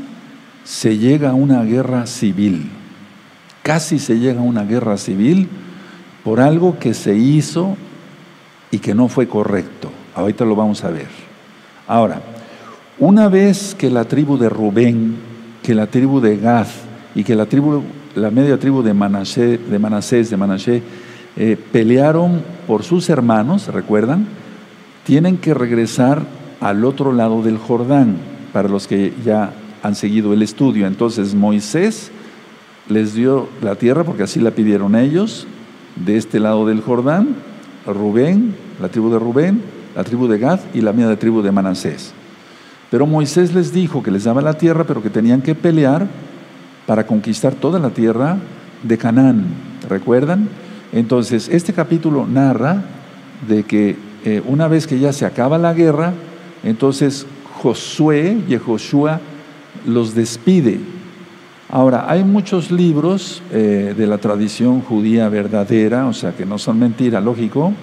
se 0.63 0.97
llega 0.97 1.31
a 1.31 1.33
una 1.33 1.65
guerra 1.65 2.07
civil, 2.07 2.69
casi 3.61 3.99
se 3.99 4.19
llega 4.19 4.39
a 4.39 4.43
una 4.43 4.63
guerra 4.63 4.95
civil 4.95 5.49
por 6.23 6.39
algo 6.39 6.79
que 6.79 6.93
se 6.93 7.17
hizo 7.17 7.75
y 8.71 8.79
que 8.79 8.93
no 8.93 9.07
fue 9.07 9.27
correcto. 9.27 9.89
Ahorita 10.15 10.45
lo 10.45 10.55
vamos 10.55 10.83
a 10.83 10.89
ver. 10.89 11.07
Ahora, 11.87 12.21
una 12.99 13.29
vez 13.29 13.75
que 13.75 13.89
la 13.89 14.05
tribu 14.05 14.37
de 14.37 14.49
Rubén, 14.49 15.15
que 15.63 15.73
la 15.73 15.87
tribu 15.87 16.19
de 16.19 16.37
Gad 16.37 16.67
y 17.15 17.23
que 17.23 17.35
la 17.35 17.45
tribu, 17.45 17.81
la 18.15 18.31
media 18.31 18.59
tribu 18.59 18.83
de 18.83 18.93
Manasés, 18.93 19.59
de 19.69 19.79
Manasés, 19.79 20.29
de 20.29 20.83
eh, 21.37 21.57
pelearon 21.71 22.41
por 22.67 22.83
sus 22.83 23.09
hermanos, 23.09 23.67
¿recuerdan? 23.67 24.27
Tienen 25.05 25.37
que 25.37 25.53
regresar 25.53 26.23
al 26.59 26.83
otro 26.83 27.13
lado 27.13 27.41
del 27.41 27.57
Jordán, 27.57 28.17
para 28.51 28.67
los 28.67 28.87
que 28.87 29.13
ya 29.23 29.53
han 29.81 29.95
seguido 29.95 30.33
el 30.33 30.41
estudio. 30.41 30.85
Entonces 30.87 31.33
Moisés 31.35 32.11
les 32.89 33.13
dio 33.13 33.47
la 33.61 33.75
tierra, 33.75 34.03
porque 34.03 34.23
así 34.23 34.39
la 34.39 34.51
pidieron 34.51 34.95
ellos, 34.95 35.47
de 35.95 36.17
este 36.17 36.39
lado 36.39 36.65
del 36.65 36.81
Jordán, 36.81 37.35
Rubén, 37.93 38.55
la 38.81 38.89
tribu 38.89 39.09
de 39.09 39.19
Rubén, 39.19 39.61
la 39.95 40.03
tribu 40.03 40.27
de 40.27 40.37
Gad 40.37 40.59
y 40.73 40.81
la 40.81 40.93
media 40.93 41.17
tribu 41.17 41.41
de 41.41 41.51
Manasés. 41.51 42.13
Pero 42.89 43.05
Moisés 43.05 43.53
les 43.53 43.71
dijo 43.71 44.01
que 44.01 44.11
les 44.11 44.23
daba 44.23 44.41
la 44.41 44.57
tierra, 44.57 44.83
pero 44.83 45.03
que 45.03 45.09
tenían 45.09 45.41
que 45.41 45.55
pelear 45.55 46.07
para 46.87 47.05
conquistar 47.05 47.53
toda 47.53 47.79
la 47.79 47.91
tierra 47.91 48.37
de 48.83 48.97
Canaán. 48.97 49.45
¿Recuerdan? 49.87 50.49
Entonces, 50.91 51.49
este 51.49 51.73
capítulo 51.73 52.25
narra 52.25 52.83
de 53.47 53.63
que 53.63 53.95
eh, 54.25 54.41
una 54.47 54.67
vez 54.67 54.87
que 54.87 54.99
ya 54.99 55.13
se 55.13 55.25
acaba 55.25 55.57
la 55.57 55.73
guerra, 55.73 56.13
entonces 56.63 57.25
Josué, 57.61 58.37
y 58.47 58.57
Joshua, 58.57 59.19
los 59.85 60.15
despide. 60.15 60.79
Ahora, 61.71 62.05
hay 62.09 62.23
muchos 62.23 62.71
libros 62.71 63.43
eh, 63.51 63.93
de 63.95 64.07
la 64.07 64.17
tradición 64.17 64.81
judía 64.81 65.29
verdadera, 65.29 66.07
o 66.07 66.13
sea, 66.13 66.31
que 66.31 66.43
no 66.43 66.57
son 66.57 66.79
mentira, 66.79 67.21
lógico, 67.21 67.73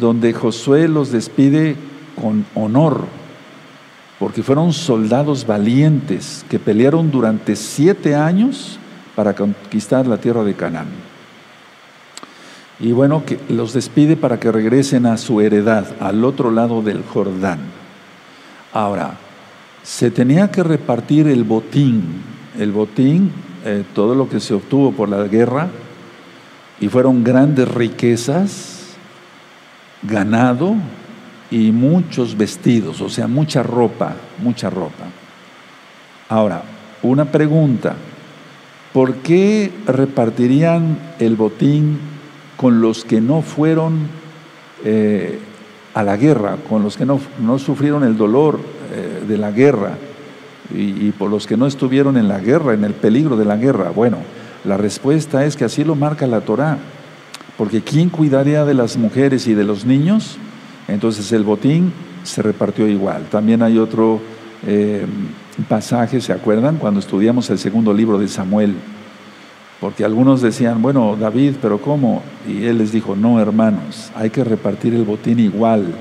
donde 0.00 0.32
Josué 0.32 0.88
los 0.88 1.12
despide 1.12 1.76
con 2.18 2.46
honor, 2.54 3.04
porque 4.18 4.42
fueron 4.42 4.72
soldados 4.72 5.46
valientes 5.46 6.46
que 6.48 6.58
pelearon 6.58 7.10
durante 7.10 7.56
siete 7.56 8.14
años 8.14 8.78
para 9.14 9.34
conquistar 9.34 10.06
la 10.06 10.16
tierra 10.16 10.42
de 10.42 10.54
Canaán. 10.54 10.88
Y 12.80 12.92
bueno, 12.92 13.24
que 13.26 13.38
los 13.50 13.74
despide 13.74 14.16
para 14.16 14.40
que 14.40 14.50
regresen 14.50 15.04
a 15.04 15.18
su 15.18 15.42
heredad, 15.42 15.88
al 16.00 16.24
otro 16.24 16.50
lado 16.50 16.80
del 16.80 17.04
Jordán. 17.04 17.58
Ahora, 18.72 19.18
se 19.82 20.10
tenía 20.10 20.50
que 20.50 20.62
repartir 20.62 21.26
el 21.26 21.44
botín, 21.44 22.31
el 22.58 22.72
botín, 22.72 23.32
eh, 23.64 23.84
todo 23.94 24.14
lo 24.14 24.28
que 24.28 24.40
se 24.40 24.54
obtuvo 24.54 24.92
por 24.92 25.08
la 25.08 25.24
guerra, 25.24 25.68
y 26.80 26.88
fueron 26.88 27.24
grandes 27.24 27.68
riquezas, 27.68 28.96
ganado, 30.02 30.74
y 31.50 31.70
muchos 31.70 32.36
vestidos, 32.36 33.00
o 33.00 33.08
sea, 33.08 33.28
mucha 33.28 33.62
ropa, 33.62 34.14
mucha 34.42 34.70
ropa. 34.70 35.04
Ahora, 36.28 36.62
una 37.02 37.26
pregunta, 37.26 37.94
¿por 38.92 39.16
qué 39.16 39.70
repartirían 39.86 40.98
el 41.18 41.36
botín 41.36 41.98
con 42.56 42.80
los 42.80 43.04
que 43.04 43.20
no 43.20 43.42
fueron 43.42 44.08
eh, 44.84 45.38
a 45.94 46.02
la 46.02 46.16
guerra, 46.16 46.56
con 46.68 46.82
los 46.82 46.96
que 46.96 47.04
no, 47.04 47.20
no 47.38 47.58
sufrieron 47.58 48.02
el 48.02 48.16
dolor 48.16 48.58
eh, 48.92 49.24
de 49.28 49.36
la 49.36 49.50
guerra 49.50 49.98
y, 50.74 51.12
por 51.18 51.30
los 51.30 51.46
que 51.46 51.56
no 51.56 51.66
estuvieron 51.66 52.16
en 52.16 52.28
la 52.28 52.38
guerra, 52.38 52.74
en 52.74 52.84
el 52.84 52.94
peligro 52.94 53.36
de 53.36 53.44
la 53.44 53.56
guerra? 53.56 53.90
Bueno, 53.90 54.18
la 54.64 54.76
respuesta 54.76 55.44
es 55.44 55.56
que 55.56 55.64
así 55.64 55.84
lo 55.84 55.94
marca 55.94 56.26
la 56.26 56.40
Torá, 56.40 56.78
porque 57.56 57.82
¿quién 57.82 58.08
cuidaría 58.08 58.64
de 58.64 58.74
las 58.74 58.96
mujeres 58.96 59.46
y 59.46 59.54
de 59.54 59.64
los 59.64 59.84
niños? 59.84 60.38
Entonces 60.88 61.30
el 61.32 61.44
botín 61.44 61.92
se 62.22 62.42
repartió 62.42 62.88
igual. 62.88 63.26
También 63.30 63.62
hay 63.62 63.78
otro 63.78 64.20
eh, 64.66 65.06
pasaje, 65.68 66.20
¿se 66.20 66.32
acuerdan? 66.32 66.76
Cuando 66.76 67.00
estudiamos 67.00 67.50
el 67.50 67.58
segundo 67.58 67.92
libro 67.92 68.18
de 68.18 68.28
Samuel, 68.28 68.74
porque 69.80 70.04
algunos 70.04 70.40
decían, 70.40 70.80
bueno, 70.80 71.16
David, 71.18 71.54
pero 71.60 71.78
¿cómo? 71.80 72.22
Y 72.48 72.66
él 72.66 72.78
les 72.78 72.92
dijo, 72.92 73.16
no, 73.16 73.40
hermanos, 73.40 74.12
hay 74.14 74.30
que 74.30 74.44
repartir 74.44 74.94
el 74.94 75.02
botín 75.02 75.40
igual, 75.40 75.92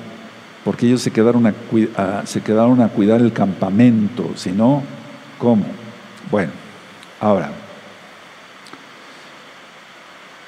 porque 0.64 0.88
ellos 0.88 1.02
se 1.02 1.12
quedaron 1.12 1.48
a, 1.48 2.26
se 2.26 2.42
quedaron 2.42 2.82
a 2.82 2.90
cuidar 2.90 3.22
el 3.22 3.34
campamento, 3.34 4.32
si 4.36 4.52
no, 4.52 4.84
¿cómo? 5.38 5.66
Bueno, 6.30 6.52
ahora, 7.20 7.52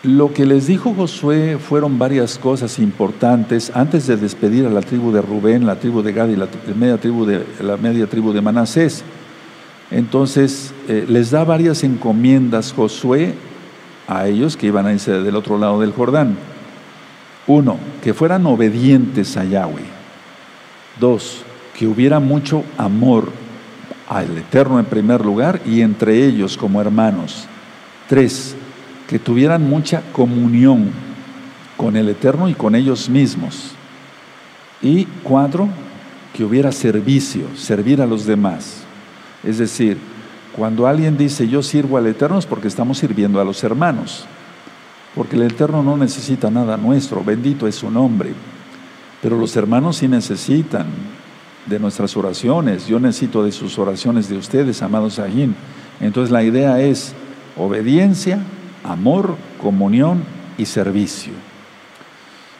lo 0.03 0.34
que 0.34 0.46
les 0.46 0.67
dijo 0.67 0.93
Josué 0.93 1.58
fueron 1.58 1.98
varias 1.98 2.38
cosas 2.38 2.77
importantes 2.77 3.72
antes 3.74 4.05
de 4.05 4.17
despedir 4.17 4.65
a 4.65 4.70
la 4.70 4.82
tribu 4.82 5.12
de 5.12 5.22
Rubén, 5.22 5.65
la 5.65 5.79
tribu 5.79 6.01
de 6.01 6.12
Gad 6.12 6.27
y 6.27 6.36
la 6.36 6.48
media 6.75 6.98
tribu 6.98 7.25
de, 7.25 7.46
la 7.62 7.77
media 7.77 8.05
tribu 8.08 8.34
de 8.34 8.41
Manasés. 8.41 9.03
Entonces 9.89 10.74
eh, 10.89 11.05
les 11.08 11.32
da 11.32 11.43
varias 11.43 11.84
encomiendas 11.84 12.74
Josué 12.74 13.34
a 14.08 14.27
ellos 14.27 14.58
que 14.58 14.67
iban 14.67 14.86
a 14.86 14.91
irse 14.91 15.12
del 15.12 15.36
otro 15.36 15.58
lado 15.58 15.79
del 15.79 15.93
Jordán. 15.93 16.36
Uno, 17.48 17.77
que 18.01 18.13
fueran 18.13 18.46
obedientes 18.46 19.38
a 19.38 19.46
Yahweh. 19.46 20.03
Dos, 21.00 21.44
que 21.78 21.88
hubiera 21.88 22.20
mucho 22.20 22.64
amor 22.78 23.32
al 24.08 24.38
Eterno 24.38 24.80
en 24.80 24.86
primer 24.86 25.26
lugar 25.26 25.62
y 25.66 25.82
entre 25.82 26.26
ellos 26.26 26.58
como 26.58 26.82
hermanos. 26.82 27.46
Tres, 28.08 28.56
que 29.08 29.20
tuvieran 29.20 29.68
mucha 29.68 30.02
comunión 30.12 30.92
con 31.78 31.96
el 31.96 32.10
Eterno 32.10 32.48
y 32.48 32.54
con 32.54 32.76
ellos 32.76 33.10
mismos. 33.10 33.72
Y 34.82 35.06
cuatro, 35.24 35.70
que 36.34 36.44
hubiera 36.44 36.72
servicio, 36.72 37.46
servir 37.56 38.02
a 38.02 38.08
los 38.08 38.26
demás. 38.26 38.84
Es 39.44 39.60
decir, 39.60 39.98
cuando 40.56 40.88
alguien 40.88 41.18
dice 41.18 41.48
yo 41.48 41.64
sirvo 41.64 41.98
al 41.98 42.08
Eterno 42.08 42.38
es 42.38 42.46
porque 42.46 42.68
estamos 42.68 42.98
sirviendo 42.98 43.40
a 43.40 43.44
los 43.44 43.64
hermanos, 43.64 44.26
porque 45.16 45.36
el 45.36 45.44
Eterno 45.44 45.84
no 45.84 45.98
necesita 45.98 46.50
nada 46.50 46.78
nuestro, 46.78 47.24
bendito 47.24 47.68
es 47.68 47.76
su 47.76 47.90
nombre, 47.90 48.34
pero 49.24 49.38
los 49.38 49.56
hermanos 49.56 49.96
sí 49.98 50.10
necesitan 50.10 50.86
de 51.65 51.80
nuestras 51.80 52.18
oraciones, 52.18 52.88
yo 52.88 53.00
necesito 53.00 53.46
de 53.46 53.53
sus 53.53 53.80
oraciones 53.80 54.27
de 54.27 54.36
ustedes, 54.36 54.82
amados 54.82 55.18
Ajín. 55.18 55.56
Entonces 56.01 56.30
la 56.30 56.44
idea 56.44 56.82
es 56.82 57.13
obediencia, 57.56 58.39
amor, 58.84 59.38
comunión 59.62 60.25
y 60.58 60.65
servicio. 60.65 61.32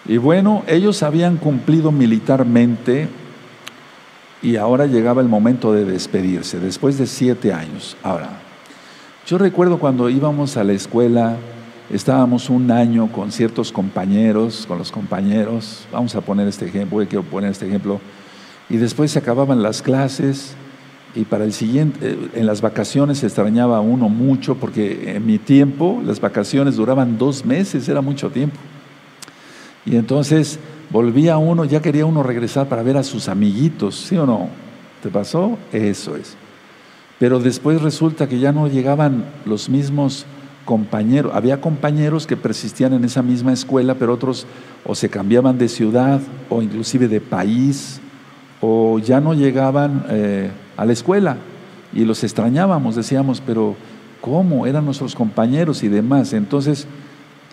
Y 0.06 0.16
bueno, 0.16 0.64
ellos 0.66 1.04
habían 1.04 1.36
cumplido 1.36 1.92
militarmente 1.92 3.10
y 4.42 4.56
ahora 4.56 4.86
llegaba 4.86 5.22
el 5.22 5.28
momento 5.28 5.74
de 5.74 5.84
despedirse, 5.84 6.62
después 6.62 6.98
de 6.98 7.08
siete 7.08 7.52
años. 7.52 7.98
Ahora, 8.04 8.30
yo 9.28 9.38
recuerdo 9.38 9.80
cuando 9.80 10.10
íbamos 10.10 10.56
a 10.56 10.64
la 10.64 10.72
escuela, 10.72 11.36
estábamos 11.90 12.50
un 12.50 12.72
año 12.72 13.12
con 13.12 13.32
ciertos 13.32 13.72
compañeros, 13.72 14.66
con 14.68 14.78
los 14.78 14.92
compañeros, 14.92 15.86
vamos 15.92 16.16
a 16.16 16.22
poner 16.22 16.48
este 16.48 16.66
ejemplo, 16.66 17.06
quiero 17.08 17.24
poner 17.24 17.52
este 17.52 17.68
ejemplo, 17.68 18.00
y 18.70 18.78
después 18.78 19.12
se 19.12 19.20
acababan 19.20 19.62
las 19.62 19.82
clases 19.82 20.56
y 21.16 21.26
para 21.26 21.44
el 21.44 21.54
siguiente, 21.54 22.00
eh, 22.02 22.30
en 22.34 22.46
las 22.46 22.62
vacaciones 22.62 23.20
se 23.20 23.28
extrañaba 23.28 23.82
uno 23.82 24.10
mucho 24.10 24.56
porque 24.56 25.16
en 25.16 25.26
mi 25.26 25.38
tiempo 25.38 26.02
las 26.04 26.20
vacaciones 26.20 26.76
duraban 26.76 27.18
dos 27.18 27.46
meses, 27.46 27.88
era 27.88 28.02
mucho 28.02 28.30
tiempo. 28.32 28.58
Y 29.86 29.96
entonces 29.96 30.60
volvía 30.90 31.38
uno, 31.38 31.66
ya 31.66 31.82
quería 31.82 32.06
uno 32.06 32.24
regresar 32.24 32.68
para 32.68 32.84
ver 32.84 32.98
a 32.98 33.04
sus 33.04 33.28
amiguitos, 33.28 33.96
¿sí 33.96 34.18
o 34.18 34.26
no? 34.26 34.50
¿Te 35.04 35.10
pasó? 35.10 35.58
Eso 35.72 36.16
es. 36.16 36.36
Pero 37.20 37.40
después 37.40 37.82
resulta 37.82 38.28
que 38.28 38.40
ya 38.40 38.52
no 38.52 38.68
llegaban 38.68 39.26
los 39.46 39.70
mismos 39.70 40.26
compañeros. 40.66 41.32
Había 41.36 41.62
compañeros 41.62 42.28
que 42.28 42.38
persistían 42.38 42.94
en 42.94 43.04
esa 43.04 43.22
misma 43.22 43.54
escuela, 43.54 43.96
pero 43.96 44.14
otros 44.14 44.48
o 44.86 44.96
se 44.96 45.10
cambiaban 45.10 45.58
de 45.58 45.68
ciudad 45.68 46.22
o 46.50 46.62
inclusive 46.62 47.08
de 47.08 47.22
país 47.22 48.00
o 48.62 49.00
ya 49.00 49.20
no 49.20 49.34
llegaban 49.34 50.06
eh, 50.10 50.52
a 50.78 50.86
la 50.86 50.94
escuela 50.94 51.38
y 51.94 52.06
los 52.06 52.24
extrañábamos, 52.24 52.96
decíamos, 52.96 53.42
pero 53.46 53.76
¿cómo? 54.22 54.66
Eran 54.66 54.86
nuestros 54.86 55.16
compañeros 55.16 55.84
y 55.84 55.90
demás. 55.90 56.34
Entonces, 56.34 56.88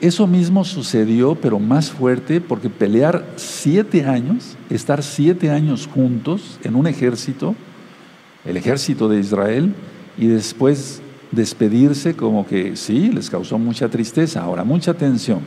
Eso 0.00 0.26
mismo 0.26 0.64
sucedió, 0.64 1.34
pero 1.34 1.58
más 1.58 1.90
fuerte, 1.90 2.40
porque 2.40 2.70
pelear 2.70 3.26
siete 3.36 4.06
años, 4.06 4.56
estar 4.70 5.02
siete 5.02 5.50
años 5.50 5.86
juntos 5.86 6.58
en 6.64 6.74
un 6.74 6.86
ejército, 6.86 7.54
el 8.46 8.56
ejército 8.56 9.10
de 9.10 9.20
Israel, 9.20 9.74
y 10.16 10.28
después 10.28 11.02
despedirse 11.30 12.14
como 12.14 12.46
que 12.46 12.76
sí, 12.76 13.10
les 13.10 13.30
causó 13.30 13.58
mucha 13.58 13.88
tristeza. 13.88 14.42
Ahora, 14.42 14.64
mucha 14.64 14.90
atención. 14.90 15.40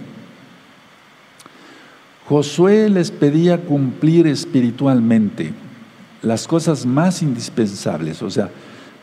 Josué 2.27 2.89
les 2.89 3.11
pedía 3.11 3.59
cumplir 3.59 4.27
espiritualmente 4.27 5.53
las 6.21 6.47
cosas 6.47 6.85
más 6.85 7.21
indispensables, 7.21 8.21
o 8.21 8.29
sea, 8.29 8.49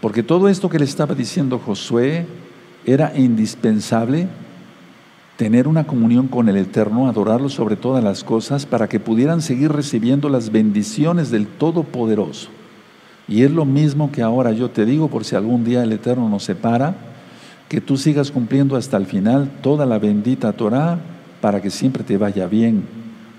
porque 0.01 0.23
todo 0.23 0.49
esto 0.49 0.71
que 0.71 0.79
le 0.79 0.87
estaba 0.87 1.15
diciendo 1.15 1.59
Josué 1.59 2.27
era 2.87 3.13
indispensable 3.15 4.27
tener 5.37 5.69
una 5.69 5.87
comunión 5.87 6.29
con 6.29 6.49
el 6.49 6.57
Eterno, 6.57 7.09
adorarlo 7.09 7.51
sobre 7.51 7.77
todas 7.77 8.03
las 8.03 8.25
cosas, 8.25 8.65
para 8.65 8.89
que 8.89 9.01
pudieran 9.01 9.43
seguir 9.43 9.71
recibiendo 9.71 10.29
las 10.29 10.51
bendiciones 10.51 11.31
del 11.31 11.47
Todopoderoso. 11.47 12.49
Y 13.31 13.45
es 13.45 13.51
lo 13.53 13.65
mismo 13.65 14.11
que 14.11 14.23
ahora 14.23 14.51
yo 14.51 14.71
te 14.71 14.85
digo, 14.85 15.09
por 15.09 15.25
si 15.25 15.37
algún 15.37 15.65
día 15.65 15.85
el 15.85 15.93
Eterno 15.93 16.29
nos 16.29 16.43
separa, 16.43 16.97
que 17.69 17.81
tú 17.81 17.97
sigas 17.97 18.33
cumpliendo 18.33 18.75
hasta 18.75 18.97
el 18.97 19.07
final 19.07 19.49
toda 19.63 19.87
la 19.87 20.01
bendita 20.01 20.53
Torah 20.53 20.99
para 21.41 21.63
que 21.63 21.71
siempre 21.71 22.03
te 22.03 22.19
vaya 22.19 22.49
bien, 22.49 22.83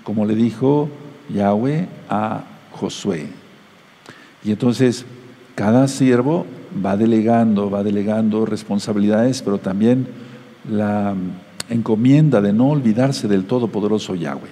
como 0.02 0.24
le 0.24 0.34
dijo 0.34 0.88
Yahweh 1.28 1.88
a 2.08 2.42
Josué. 2.72 3.26
Y 4.42 4.50
entonces 4.50 5.04
cada 5.54 5.86
siervo 5.88 6.46
va 6.84 6.96
delegando, 6.96 7.70
va 7.70 7.82
delegando 7.82 8.46
responsabilidades, 8.46 9.42
pero 9.42 9.58
también 9.58 10.08
la 10.70 11.14
encomienda 11.68 12.40
de 12.40 12.54
no 12.54 12.70
olvidarse 12.70 13.28
del 13.28 13.44
Todopoderoso 13.44 14.14
Yahweh. 14.14 14.50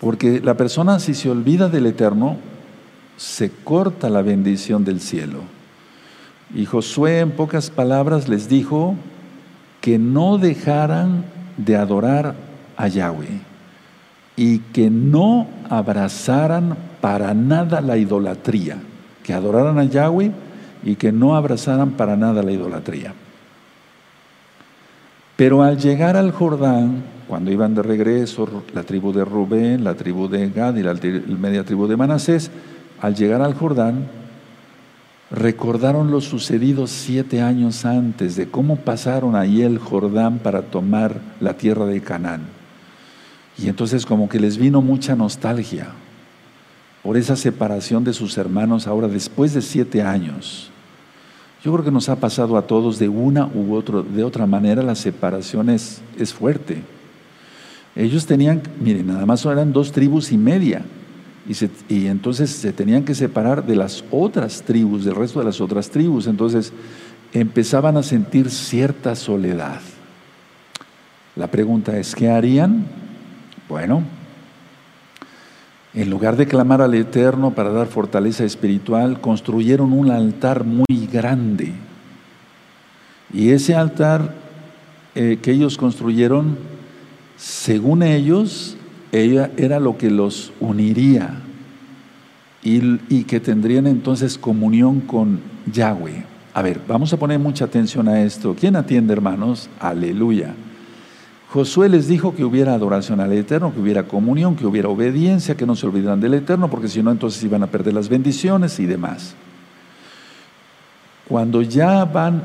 Porque 0.00 0.40
la 0.40 0.56
persona 0.56 0.98
si 0.98 1.14
se 1.14 1.30
olvida 1.30 1.68
del 1.68 1.86
Eterno, 1.86 2.38
se 3.22 3.50
corta 3.50 4.10
la 4.10 4.20
bendición 4.20 4.84
del 4.84 5.00
cielo. 5.00 5.42
Y 6.52 6.66
Josué 6.66 7.20
en 7.20 7.30
pocas 7.30 7.70
palabras 7.70 8.28
les 8.28 8.48
dijo 8.48 8.96
que 9.80 9.96
no 9.96 10.38
dejaran 10.38 11.24
de 11.56 11.76
adorar 11.76 12.34
a 12.76 12.88
Yahweh 12.88 13.40
y 14.36 14.58
que 14.58 14.90
no 14.90 15.46
abrazaran 15.70 16.76
para 17.00 17.32
nada 17.32 17.80
la 17.80 17.96
idolatría, 17.96 18.78
que 19.22 19.32
adoraran 19.32 19.78
a 19.78 19.84
Yahweh 19.84 20.32
y 20.82 20.96
que 20.96 21.12
no 21.12 21.36
abrazaran 21.36 21.92
para 21.92 22.16
nada 22.16 22.42
la 22.42 22.50
idolatría. 22.50 23.14
Pero 25.36 25.62
al 25.62 25.78
llegar 25.78 26.16
al 26.16 26.32
Jordán, 26.32 27.04
cuando 27.28 27.52
iban 27.52 27.76
de 27.76 27.82
regreso 27.82 28.64
la 28.74 28.82
tribu 28.82 29.12
de 29.12 29.24
Rubén, 29.24 29.84
la 29.84 29.94
tribu 29.94 30.26
de 30.28 30.50
Gad 30.50 30.74
y 30.74 30.82
la 30.82 30.94
media 31.38 31.62
tribu 31.64 31.86
de 31.86 31.96
Manasés, 31.96 32.50
al 33.02 33.16
llegar 33.16 33.42
al 33.42 33.54
Jordán, 33.54 34.06
recordaron 35.32 36.12
lo 36.12 36.20
sucedido 36.20 36.86
siete 36.86 37.42
años 37.42 37.84
antes 37.84 38.36
de 38.36 38.48
cómo 38.48 38.76
pasaron 38.76 39.34
ahí 39.34 39.62
el 39.62 39.78
Jordán 39.78 40.38
para 40.38 40.62
tomar 40.62 41.20
la 41.40 41.54
tierra 41.54 41.84
de 41.86 42.00
Canaán. 42.00 42.42
Y 43.58 43.68
entonces 43.68 44.06
como 44.06 44.28
que 44.28 44.38
les 44.38 44.56
vino 44.56 44.80
mucha 44.82 45.16
nostalgia 45.16 45.88
por 47.02 47.16
esa 47.16 47.34
separación 47.34 48.04
de 48.04 48.12
sus 48.12 48.38
hermanos 48.38 48.86
ahora 48.86 49.08
después 49.08 49.52
de 49.52 49.62
siete 49.62 50.00
años. 50.02 50.70
Yo 51.64 51.72
creo 51.72 51.84
que 51.84 51.90
nos 51.90 52.08
ha 52.08 52.16
pasado 52.16 52.56
a 52.56 52.68
todos 52.68 53.00
de 53.00 53.08
una 53.08 53.48
u 53.48 53.74
otra, 53.74 54.02
de 54.02 54.22
otra 54.22 54.46
manera 54.46 54.80
la 54.80 54.94
separación 54.94 55.70
es, 55.70 56.02
es 56.16 56.32
fuerte. 56.32 56.82
Ellos 57.96 58.26
tenían, 58.26 58.62
miren, 58.80 59.08
nada 59.08 59.26
más 59.26 59.44
eran 59.44 59.72
dos 59.72 59.90
tribus 59.90 60.30
y 60.30 60.38
media 60.38 60.84
y, 61.88 62.06
entonces 62.06 62.50
se 62.50 62.72
tenían 62.72 63.04
que 63.04 63.14
separar 63.14 63.66
de 63.66 63.74
las 63.74 64.04
otras 64.10 64.62
tribus, 64.62 65.04
del 65.04 65.16
resto 65.16 65.40
de 65.40 65.46
las 65.46 65.60
otras 65.60 65.90
tribus. 65.90 66.26
Entonces 66.26 66.72
empezaban 67.32 67.96
a 67.96 68.02
sentir 68.02 68.50
cierta 68.50 69.16
soledad. 69.16 69.80
La 71.34 71.48
pregunta 71.48 71.98
es, 71.98 72.14
¿qué 72.14 72.30
harían? 72.30 72.86
Bueno, 73.68 74.02
en 75.94 76.10
lugar 76.10 76.36
de 76.36 76.46
clamar 76.46 76.80
al 76.80 76.94
Eterno 76.94 77.54
para 77.54 77.70
dar 77.70 77.86
fortaleza 77.86 78.44
espiritual, 78.44 79.20
construyeron 79.20 79.92
un 79.92 80.10
altar 80.10 80.64
muy 80.64 81.08
grande. 81.10 81.72
Y 83.32 83.50
ese 83.50 83.74
altar 83.74 84.34
eh, 85.14 85.38
que 85.42 85.52
ellos 85.52 85.76
construyeron, 85.76 86.56
según 87.36 88.02
ellos, 88.02 88.76
ella 89.12 89.50
era 89.58 89.78
lo 89.78 89.98
que 89.98 90.10
los 90.10 90.52
uniría 90.58 91.42
y, 92.62 93.24
que 93.24 93.40
tendrían 93.40 93.86
entonces 93.86 94.38
comunión 94.38 95.00
con 95.00 95.40
Yahweh. 95.70 96.24
A 96.54 96.62
ver, 96.62 96.80
vamos 96.88 97.12
a 97.12 97.18
poner 97.18 97.38
mucha 97.38 97.66
atención 97.66 98.08
a 98.08 98.22
esto. 98.22 98.56
¿Quién 98.58 98.74
atiende, 98.74 99.12
hermanos? 99.12 99.68
Aleluya. 99.78 100.54
Josué 101.50 101.90
les 101.90 102.08
dijo 102.08 102.34
que 102.34 102.44
hubiera 102.44 102.72
adoración 102.72 103.20
al 103.20 103.32
Eterno, 103.32 103.74
que 103.74 103.80
hubiera 103.80 104.04
comunión, 104.04 104.56
que 104.56 104.66
hubiera 104.66 104.88
obediencia, 104.88 105.56
que 105.56 105.66
no 105.66 105.76
se 105.76 105.86
olvidaran 105.86 106.20
del 106.20 106.34
Eterno, 106.34 106.70
porque 106.70 106.88
si 106.88 107.02
no, 107.02 107.10
entonces 107.10 107.42
iban 107.44 107.62
a 107.62 107.66
perder 107.66 107.92
las 107.92 108.08
bendiciones 108.08 108.80
y 108.80 108.86
demás. 108.86 109.34
Cuando 111.28 111.60
ya 111.60 112.06
van 112.06 112.42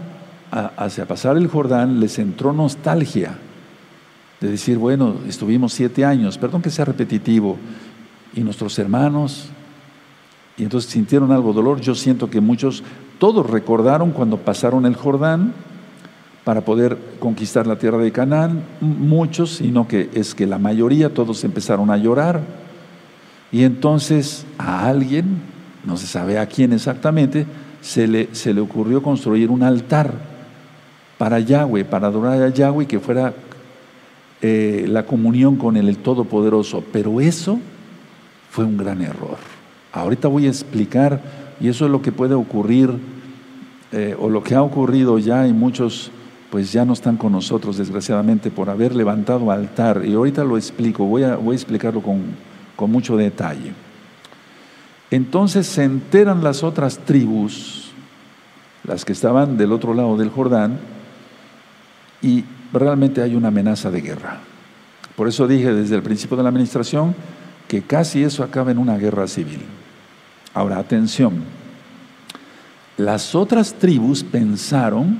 hacia 0.51 1.05
pasar 1.05 1.37
el 1.37 1.47
Jordán, 1.47 2.01
les 2.01 2.19
entró 2.19 2.51
nostalgia 2.51 3.37
de 4.41 4.49
decir, 4.49 4.77
bueno, 4.77 5.15
estuvimos 5.27 5.73
siete 5.73 6.05
años, 6.05 6.37
perdón 6.37 6.61
que 6.61 6.69
sea 6.69 6.85
repetitivo, 6.85 7.57
y 8.33 8.41
nuestros 8.41 8.77
hermanos, 8.77 9.49
y 10.57 10.63
entonces 10.63 10.91
sintieron 10.91 11.31
algo 11.31 11.53
dolor. 11.53 11.81
Yo 11.81 11.95
siento 11.95 12.29
que 12.29 12.41
muchos, 12.41 12.83
todos 13.19 13.49
recordaron 13.49 14.11
cuando 14.11 14.37
pasaron 14.37 14.85
el 14.85 14.95
Jordán 14.95 15.53
para 16.43 16.61
poder 16.61 16.97
conquistar 17.19 17.67
la 17.67 17.77
tierra 17.77 17.97
de 17.99 18.11
Canaán, 18.11 18.63
muchos, 18.79 19.57
sino 19.57 19.87
que 19.87 20.09
es 20.13 20.33
que 20.33 20.47
la 20.47 20.57
mayoría, 20.57 21.13
todos 21.13 21.43
empezaron 21.43 21.91
a 21.91 21.97
llorar. 21.97 22.41
Y 23.51 23.63
entonces 23.63 24.45
a 24.57 24.87
alguien, 24.87 25.41
no 25.85 25.97
se 25.97 26.07
sabe 26.07 26.39
a 26.39 26.47
quién 26.47 26.73
exactamente, 26.73 27.45
se 27.81 28.07
le, 28.07 28.33
se 28.33 28.53
le 28.53 28.61
ocurrió 28.61 29.03
construir 29.03 29.49
un 29.51 29.61
altar 29.63 30.13
para 31.17 31.39
Yahweh, 31.39 31.85
para 31.85 32.07
adorar 32.07 32.41
a 32.41 32.49
Yahweh, 32.49 32.87
que 32.87 32.99
fuera 32.99 33.33
eh, 34.41 34.85
la 34.87 35.05
comunión 35.05 35.55
con 35.55 35.77
el, 35.77 35.97
Todopoderoso, 35.97 36.83
pero 36.91 37.19
eso 37.19 37.59
fue 38.51 38.65
un 38.65 38.77
gran 38.77 39.01
error. 39.01 39.37
Ahorita 39.91 40.27
voy 40.27 40.45
a 40.45 40.49
explicar, 40.49 41.21
y 41.59 41.69
eso 41.69 41.85
es 41.85 41.91
lo 41.91 42.01
que 42.01 42.11
puede 42.11 42.35
ocurrir, 42.35 42.91
eh, 43.91 44.15
o 44.19 44.29
lo 44.29 44.43
que 44.43 44.53
ha 44.53 44.61
ocurrido 44.61 45.17
ya, 45.17 45.47
y 45.47 45.53
muchos 45.53 46.11
pues 46.51 46.71
ya 46.71 46.85
no 46.85 46.93
están 46.93 47.17
con 47.17 47.31
nosotros, 47.31 47.77
desgraciadamente, 47.77 48.51
por 48.51 48.69
haber 48.69 48.95
levantado 48.95 49.51
altar. 49.51 50.03
Y 50.05 50.13
ahorita 50.13 50.43
lo 50.43 50.55
explico, 50.55 51.03
voy 51.03 51.23
a, 51.23 51.35
voy 51.35 51.53
a 51.53 51.57
explicarlo 51.57 52.01
con, 52.01 52.21
con 52.75 52.91
mucho 52.91 53.17
detalle. 53.17 53.73
Entonces 55.09 55.67
se 55.67 55.83
enteran 55.83 56.43
las 56.43 56.63
otras 56.63 56.99
tribus, 56.99 57.91
las 58.83 59.03
que 59.03 59.13
estaban 59.13 59.57
del 59.57 59.71
otro 59.71 59.93
lado 59.93 60.15
del 60.15 60.29
Jordán, 60.29 60.79
y 62.21 62.45
realmente 62.73 63.21
hay 63.21 63.35
una 63.35 63.49
amenaza 63.49 63.91
de 63.91 64.01
guerra. 64.01 64.39
Por 65.15 65.27
eso 65.27 65.47
dije 65.47 65.73
desde 65.73 65.95
el 65.95 66.03
principio 66.03 66.37
de 66.37 66.43
la 66.43 66.49
administración 66.49 67.15
que 67.67 67.81
casi 67.81 68.23
eso 68.23 68.43
acaba 68.43 68.71
en 68.71 68.77
una 68.77 68.97
guerra 68.97 69.27
civil. 69.27 69.61
Ahora, 70.53 70.77
atención, 70.77 71.43
las 72.97 73.35
otras 73.35 73.73
tribus 73.73 74.23
pensaron 74.23 75.19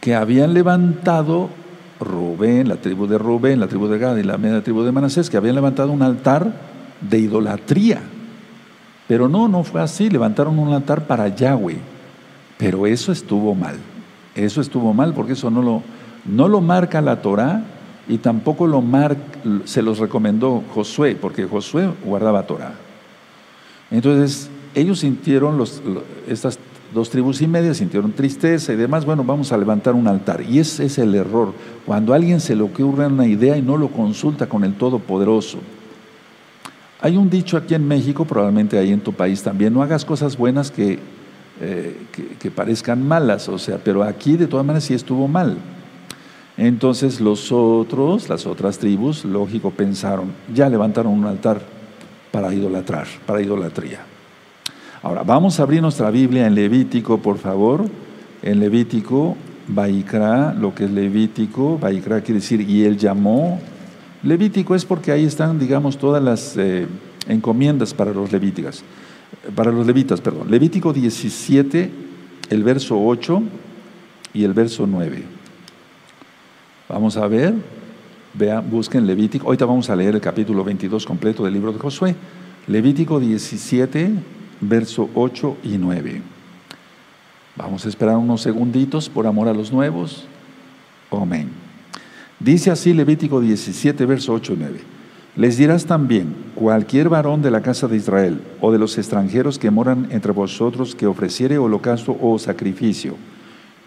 que 0.00 0.14
habían 0.14 0.52
levantado 0.52 1.50
Rubén, 2.00 2.68
la 2.68 2.76
tribu 2.76 3.06
de 3.06 3.18
Rubén, 3.18 3.60
la 3.60 3.68
tribu 3.68 3.86
de 3.86 3.98
Gad 3.98 4.16
y 4.16 4.24
la 4.24 4.38
media 4.38 4.62
tribu 4.62 4.82
de 4.82 4.92
Manasés, 4.92 5.30
que 5.30 5.36
habían 5.36 5.54
levantado 5.54 5.92
un 5.92 6.02
altar 6.02 6.52
de 7.00 7.18
idolatría. 7.18 8.02
Pero 9.06 9.28
no, 9.28 9.48
no 9.48 9.62
fue 9.62 9.80
así, 9.80 10.10
levantaron 10.10 10.58
un 10.58 10.72
altar 10.72 11.06
para 11.06 11.28
Yahweh. 11.28 11.78
Pero 12.58 12.86
eso 12.86 13.12
estuvo 13.12 13.54
mal. 13.54 13.76
Eso 14.34 14.60
estuvo 14.60 14.92
mal 14.94 15.14
porque 15.14 15.34
eso 15.34 15.50
no 15.50 15.62
lo, 15.62 15.82
no 16.24 16.48
lo 16.48 16.60
marca 16.60 17.00
la 17.00 17.20
Torah 17.20 17.62
y 18.08 18.18
tampoco 18.18 18.66
lo 18.66 18.82
se 19.64 19.82
los 19.82 19.98
recomendó 19.98 20.62
Josué, 20.74 21.16
porque 21.20 21.46
Josué 21.46 21.90
guardaba 22.04 22.46
Torah. 22.46 22.74
Entonces, 23.90 24.50
ellos 24.74 25.00
sintieron, 25.00 25.58
los, 25.58 25.82
estas 26.28 26.58
dos 26.94 27.10
tribus 27.10 27.42
y 27.42 27.46
media 27.46 27.74
sintieron 27.74 28.12
tristeza 28.12 28.72
y 28.72 28.76
demás, 28.76 29.04
bueno, 29.04 29.24
vamos 29.24 29.52
a 29.52 29.56
levantar 29.56 29.94
un 29.94 30.08
altar. 30.08 30.42
Y 30.42 30.58
ese 30.58 30.86
es 30.86 30.98
el 30.98 31.14
error, 31.14 31.52
cuando 31.86 32.14
alguien 32.14 32.40
se 32.40 32.56
le 32.56 32.62
ocurre 32.62 33.06
una 33.06 33.26
idea 33.26 33.56
y 33.56 33.62
no 33.62 33.76
lo 33.76 33.88
consulta 33.88 34.48
con 34.48 34.64
el 34.64 34.74
Todopoderoso. 34.74 35.58
Hay 37.00 37.16
un 37.16 37.28
dicho 37.28 37.56
aquí 37.56 37.74
en 37.74 37.86
México, 37.86 38.24
probablemente 38.24 38.78
ahí 38.78 38.92
en 38.92 39.00
tu 39.00 39.12
país 39.12 39.42
también, 39.42 39.74
no 39.74 39.82
hagas 39.82 40.04
cosas 40.04 40.36
buenas 40.36 40.70
que, 40.70 41.00
eh, 41.60 41.96
que 42.38 42.50
parezcan 42.50 43.06
malas, 43.06 43.48
o 43.48 43.58
sea, 43.58 43.78
pero 43.82 44.04
aquí 44.04 44.36
de 44.36 44.46
todas 44.46 44.64
maneras 44.64 44.84
sí 44.84 44.94
estuvo 44.94 45.26
mal. 45.26 45.56
Entonces 46.62 47.20
los 47.20 47.50
otros, 47.50 48.28
las 48.28 48.46
otras 48.46 48.78
tribus, 48.78 49.24
lógico, 49.24 49.72
pensaron, 49.72 50.30
ya 50.54 50.68
levantaron 50.68 51.12
un 51.12 51.24
altar 51.24 51.60
para 52.30 52.54
idolatrar, 52.54 53.08
para 53.26 53.42
idolatría. 53.42 54.04
Ahora, 55.02 55.24
vamos 55.24 55.58
a 55.58 55.64
abrir 55.64 55.82
nuestra 55.82 56.08
Biblia 56.12 56.46
en 56.46 56.54
Levítico, 56.54 57.18
por 57.18 57.38
favor. 57.38 57.86
En 58.44 58.60
Levítico, 58.60 59.36
Baikra, 59.66 60.54
lo 60.54 60.72
que 60.72 60.84
es 60.84 60.92
Levítico, 60.92 61.78
Baikra 61.78 62.20
quiere 62.20 62.38
decir, 62.38 62.60
y 62.60 62.84
él 62.84 62.96
llamó. 62.96 63.58
Levítico 64.22 64.76
es 64.76 64.84
porque 64.84 65.10
ahí 65.10 65.24
están, 65.24 65.58
digamos, 65.58 65.98
todas 65.98 66.22
las 66.22 66.56
eh, 66.56 66.86
encomiendas 67.26 67.92
para 67.92 68.12
los 68.12 68.30
levíticas, 68.30 68.84
para 69.56 69.72
los 69.72 69.84
levitas, 69.84 70.20
perdón. 70.20 70.48
Levítico 70.48 70.92
17, 70.92 71.90
el 72.50 72.62
verso 72.62 73.04
8 73.04 73.42
y 74.32 74.44
el 74.44 74.52
verso 74.52 74.86
9. 74.86 75.41
Vamos 76.92 77.16
a 77.16 77.26
ver, 77.26 77.54
vean, 78.34 78.70
busquen 78.70 79.06
Levítico. 79.06 79.46
Ahorita 79.46 79.64
vamos 79.64 79.88
a 79.88 79.96
leer 79.96 80.14
el 80.14 80.20
capítulo 80.20 80.62
22 80.62 81.06
completo 81.06 81.42
del 81.42 81.54
libro 81.54 81.72
de 81.72 81.78
Josué. 81.78 82.14
Levítico 82.66 83.18
17, 83.18 84.10
verso 84.60 85.08
8 85.14 85.56
y 85.64 85.78
9. 85.78 86.20
Vamos 87.56 87.86
a 87.86 87.88
esperar 87.88 88.18
unos 88.18 88.42
segunditos 88.42 89.08
por 89.08 89.26
amor 89.26 89.48
a 89.48 89.54
los 89.54 89.72
nuevos. 89.72 90.26
Amén. 91.10 91.48
Dice 92.38 92.70
así 92.70 92.92
Levítico 92.92 93.40
17, 93.40 94.04
verso 94.04 94.34
8 94.34 94.52
y 94.52 94.56
9. 94.58 94.80
Les 95.36 95.56
dirás 95.56 95.86
también, 95.86 96.34
cualquier 96.54 97.08
varón 97.08 97.40
de 97.40 97.50
la 97.50 97.62
casa 97.62 97.88
de 97.88 97.96
Israel 97.96 98.42
o 98.60 98.70
de 98.70 98.78
los 98.78 98.98
extranjeros 98.98 99.58
que 99.58 99.70
moran 99.70 100.08
entre 100.10 100.32
vosotros 100.32 100.94
que 100.94 101.06
ofreciere 101.06 101.56
holocausto 101.56 102.18
o 102.20 102.38
sacrificio 102.38 103.16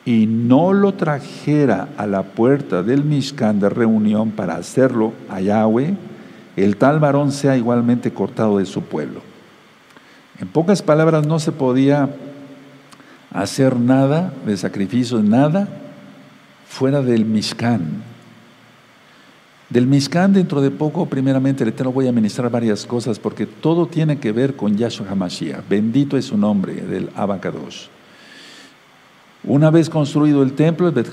y 0.06 0.28
no 0.28 0.72
lo 0.72 0.94
trajera 0.94 1.90
a 1.98 2.06
la 2.06 2.22
puerta 2.22 2.84
del 2.84 3.04
Mishkan 3.04 3.60
de 3.60 3.70
reunión 3.70 4.32
para 4.32 4.56
hacerlo 4.56 5.14
a 5.30 5.42
Yahweh, 5.42 5.98
el 6.56 6.78
tal 6.78 7.00
varón 7.00 7.32
sea 7.32 7.58
igualmente 7.58 8.14
cortado 8.14 8.60
de 8.60 8.66
su 8.68 8.84
pueblo. 8.84 9.22
En 10.40 10.48
pocas 10.48 10.84
palabras, 10.84 11.26
no 11.26 11.40
se 11.40 11.52
podía 11.52 12.10
hacer 13.32 13.80
nada 13.80 14.32
de 14.46 14.56
sacrificio, 14.56 15.24
nada 15.24 15.68
fuera 16.68 17.02
del 17.02 17.26
Mishkan. 17.26 18.04
Del 19.70 19.88
Mishkan 19.88 20.34
dentro 20.34 20.62
de 20.62 20.70
poco, 20.70 21.08
primeramente, 21.08 21.64
el 21.64 21.70
Eterno 21.70 21.92
voy 21.92 22.08
a 22.08 22.12
ministrar 22.12 22.52
varias 22.52 22.86
cosas 22.86 23.18
porque 23.18 23.48
todo 23.48 23.88
tiene 23.88 24.20
que 24.20 24.32
ver 24.32 24.56
con 24.56 24.78
Yahshua 24.78 25.10
HaMashiach. 25.10 25.68
Bendito 25.68 26.16
es 26.16 26.26
su 26.26 26.38
nombre, 26.38 26.76
del 26.76 27.10
Abacados. 27.16 27.90
Una 29.48 29.70
vez 29.70 29.90
construido 29.90 30.42
el 30.42 30.54
templo, 30.54 30.88
el 30.88 30.94
Bet 30.94 31.10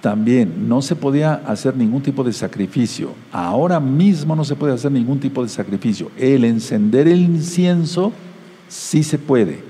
también 0.00 0.68
no 0.68 0.80
se 0.80 0.96
podía 0.96 1.34
hacer 1.46 1.76
ningún 1.76 2.02
tipo 2.02 2.24
de 2.24 2.32
sacrificio. 2.32 3.10
Ahora 3.30 3.78
mismo 3.78 4.34
no 4.34 4.44
se 4.44 4.54
puede 4.54 4.72
hacer 4.72 4.90
ningún 4.90 5.20
tipo 5.20 5.42
de 5.42 5.48
sacrificio. 5.50 6.10
El 6.18 6.44
encender 6.44 7.06
el 7.06 7.20
incienso 7.20 8.12
sí 8.68 9.02
se 9.02 9.18
puede, 9.18 9.60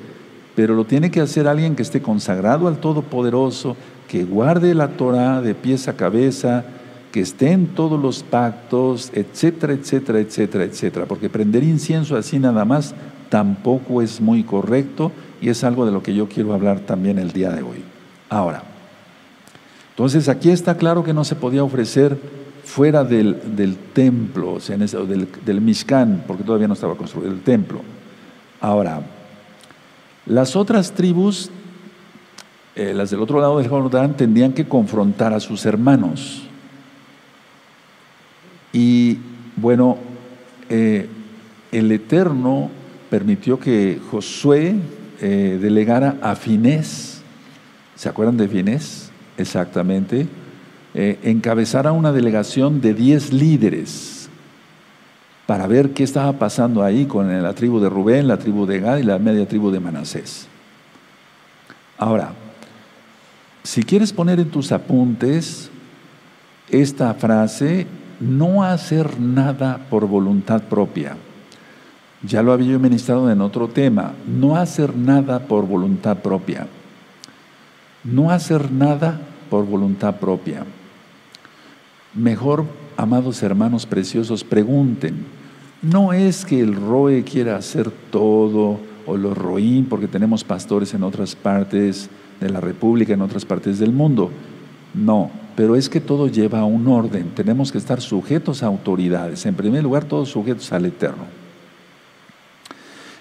pero 0.54 0.74
lo 0.74 0.84
tiene 0.84 1.10
que 1.10 1.20
hacer 1.20 1.48
alguien 1.48 1.74
que 1.74 1.82
esté 1.82 2.00
consagrado 2.00 2.68
al 2.68 2.78
Todopoderoso, 2.78 3.76
que 4.06 4.24
guarde 4.24 4.74
la 4.74 4.88
Torah 4.88 5.40
de 5.40 5.56
pies 5.56 5.88
a 5.88 5.96
cabeza, 5.96 6.64
que 7.10 7.20
esté 7.20 7.50
en 7.50 7.66
todos 7.66 8.00
los 8.00 8.22
pactos, 8.22 9.10
etcétera, 9.12 9.72
etcétera, 9.72 10.20
etcétera, 10.20 10.64
etcétera. 10.64 11.06
Porque 11.06 11.28
prender 11.28 11.64
incienso 11.64 12.16
así 12.16 12.38
nada 12.38 12.64
más 12.64 12.94
tampoco 13.28 14.02
es 14.02 14.20
muy 14.20 14.44
correcto 14.44 15.10
y 15.44 15.50
es 15.50 15.62
algo 15.62 15.84
de 15.84 15.92
lo 15.92 16.02
que 16.02 16.14
yo 16.14 16.26
quiero 16.26 16.54
hablar 16.54 16.80
también 16.80 17.18
el 17.18 17.30
día 17.32 17.50
de 17.50 17.60
hoy. 17.62 17.84
Ahora, 18.30 18.62
entonces 19.90 20.30
aquí 20.30 20.48
está 20.48 20.78
claro 20.78 21.04
que 21.04 21.12
no 21.12 21.22
se 21.22 21.36
podía 21.36 21.62
ofrecer 21.62 22.18
fuera 22.64 23.04
del, 23.04 23.76
templo, 23.92 24.54
o 24.54 24.60
sea, 24.60 24.78
del, 24.78 25.28
del 25.44 25.60
Mishkan, 25.60 26.24
porque 26.26 26.44
todavía 26.44 26.66
no 26.66 26.72
estaba 26.72 26.94
construido 26.94 27.30
el 27.30 27.42
templo. 27.42 27.82
Ahora, 28.58 29.02
las 30.24 30.56
otras 30.56 30.92
tribus, 30.92 31.50
eh, 32.74 32.94
las 32.94 33.10
del 33.10 33.20
otro 33.20 33.38
lado 33.38 33.58
del 33.58 33.68
Jordán, 33.68 34.16
tendrían 34.16 34.54
que 34.54 34.66
confrontar 34.66 35.34
a 35.34 35.40
sus 35.40 35.66
hermanos. 35.66 36.44
Y 38.72 39.18
bueno, 39.56 39.98
eh, 40.70 41.06
el 41.70 41.92
Eterno 41.92 42.70
permitió 43.10 43.60
que 43.60 44.00
Josué 44.10 44.76
eh, 45.26 45.58
delegara 45.58 46.18
a 46.20 46.36
Finés, 46.36 47.22
¿se 47.94 48.10
acuerdan 48.10 48.36
de 48.36 48.46
Finés? 48.46 49.10
Exactamente. 49.38 50.28
Eh, 50.92 51.18
encabezara 51.22 51.92
una 51.92 52.12
delegación 52.12 52.82
de 52.82 52.92
10 52.92 53.32
líderes 53.32 54.28
para 55.46 55.66
ver 55.66 55.94
qué 55.94 56.04
estaba 56.04 56.34
pasando 56.34 56.82
ahí 56.82 57.06
con 57.06 57.42
la 57.42 57.54
tribu 57.54 57.80
de 57.80 57.88
Rubén, 57.88 58.28
la 58.28 58.36
tribu 58.36 58.66
de 58.66 58.80
Gad 58.80 58.98
y 58.98 59.02
la 59.02 59.18
media 59.18 59.48
tribu 59.48 59.70
de 59.70 59.80
Manasés. 59.80 60.46
Ahora, 61.96 62.34
si 63.62 63.82
quieres 63.82 64.12
poner 64.12 64.38
en 64.40 64.50
tus 64.50 64.72
apuntes 64.72 65.70
esta 66.68 67.14
frase, 67.14 67.86
no 68.20 68.62
hacer 68.62 69.18
nada 69.18 69.86
por 69.88 70.06
voluntad 70.06 70.64
propia. 70.64 71.16
Ya 72.26 72.42
lo 72.42 72.52
había 72.52 72.78
ministrado 72.78 73.30
en 73.30 73.40
otro 73.40 73.68
tema. 73.68 74.12
No 74.26 74.56
hacer 74.56 74.96
nada 74.96 75.40
por 75.40 75.66
voluntad 75.66 76.18
propia. 76.18 76.66
No 78.02 78.30
hacer 78.30 78.70
nada 78.72 79.20
por 79.50 79.66
voluntad 79.66 80.16
propia. 80.16 80.64
Mejor, 82.14 82.64
amados 82.96 83.42
hermanos 83.42 83.86
preciosos, 83.86 84.44
pregunten. 84.44 85.26
No 85.82 86.12
es 86.12 86.46
que 86.46 86.60
el 86.60 86.74
ROE 86.74 87.24
quiera 87.24 87.56
hacer 87.56 87.90
todo 88.10 88.78
o 89.06 89.16
los 89.18 89.36
ROIN, 89.36 89.84
porque 89.84 90.08
tenemos 90.08 90.44
pastores 90.44 90.94
en 90.94 91.02
otras 91.02 91.36
partes 91.36 92.08
de 92.40 92.48
la 92.48 92.60
República, 92.60 93.12
en 93.12 93.20
otras 93.20 93.44
partes 93.44 93.78
del 93.78 93.92
mundo. 93.92 94.30
No, 94.94 95.30
pero 95.56 95.76
es 95.76 95.90
que 95.90 96.00
todo 96.00 96.28
lleva 96.28 96.60
a 96.60 96.64
un 96.64 96.88
orden. 96.88 97.32
Tenemos 97.34 97.70
que 97.70 97.78
estar 97.78 98.00
sujetos 98.00 98.62
a 98.62 98.66
autoridades. 98.66 99.44
En 99.44 99.54
primer 99.54 99.82
lugar, 99.82 100.04
todos 100.04 100.30
sujetos 100.30 100.72
al 100.72 100.86
Eterno. 100.86 101.43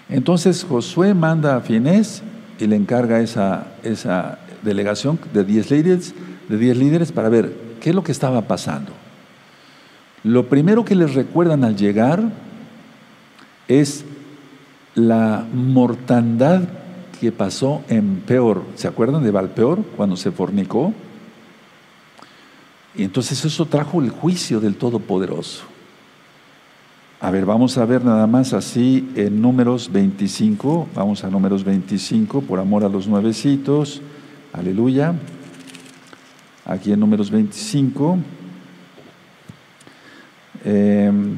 Entonces 0.08 0.64
Josué 0.68 1.14
manda 1.14 1.56
a 1.56 1.60
Finés 1.60 2.22
y 2.58 2.66
le 2.66 2.76
encarga 2.76 3.20
esa, 3.20 3.68
esa 3.82 4.38
delegación 4.62 5.18
de 5.32 5.44
10 5.44 5.70
líderes, 5.70 6.14
de 6.48 6.74
líderes 6.74 7.12
para 7.12 7.28
ver 7.28 7.54
qué 7.80 7.90
es 7.90 7.96
lo 7.96 8.04
que 8.04 8.12
estaba 8.12 8.42
pasando. 8.42 8.92
Lo 10.22 10.48
primero 10.48 10.84
que 10.84 10.94
les 10.94 11.14
recuerdan 11.14 11.64
al 11.64 11.76
llegar 11.76 12.22
es 13.68 14.04
la 14.94 15.44
mortandad 15.52 16.62
que 17.20 17.32
pasó 17.32 17.82
en 17.88 18.22
Peor. 18.26 18.64
¿Se 18.74 18.88
acuerdan 18.88 19.22
de 19.24 19.30
Valpeor 19.30 19.82
cuando 19.96 20.16
se 20.16 20.30
fornicó? 20.30 20.92
Y 22.94 23.02
entonces 23.02 23.44
eso 23.44 23.66
trajo 23.66 24.00
el 24.00 24.10
juicio 24.10 24.60
del 24.60 24.76
Todopoderoso. 24.76 25.73
A 27.20 27.30
ver, 27.30 27.46
vamos 27.46 27.78
a 27.78 27.86
ver 27.86 28.04
nada 28.04 28.26
más 28.26 28.52
así 28.52 29.08
en 29.14 29.40
números 29.40 29.90
25. 29.90 30.88
Vamos 30.94 31.24
a 31.24 31.30
números 31.30 31.64
25, 31.64 32.42
por 32.42 32.58
amor 32.58 32.84
a 32.84 32.88
los 32.88 33.06
nuevecitos. 33.06 34.02
Aleluya. 34.52 35.14
Aquí 36.66 36.92
en 36.92 37.00
números 37.00 37.30
25. 37.30 38.18
Em, 40.64 41.36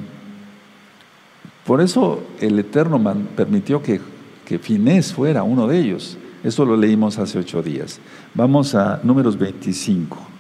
por 1.64 1.80
eso 1.80 2.22
el 2.40 2.58
Eterno 2.58 3.00
permitió 3.36 3.82
que, 3.82 4.00
que 4.44 4.58
Finés 4.58 5.12
fuera 5.12 5.42
uno 5.42 5.66
de 5.66 5.78
ellos. 5.78 6.16
Esto 6.42 6.64
lo 6.64 6.76
leímos 6.76 7.18
hace 7.18 7.38
ocho 7.38 7.62
días. 7.62 8.00
Vamos 8.34 8.74
a 8.74 9.00
números 9.02 9.38
25. 9.38 10.35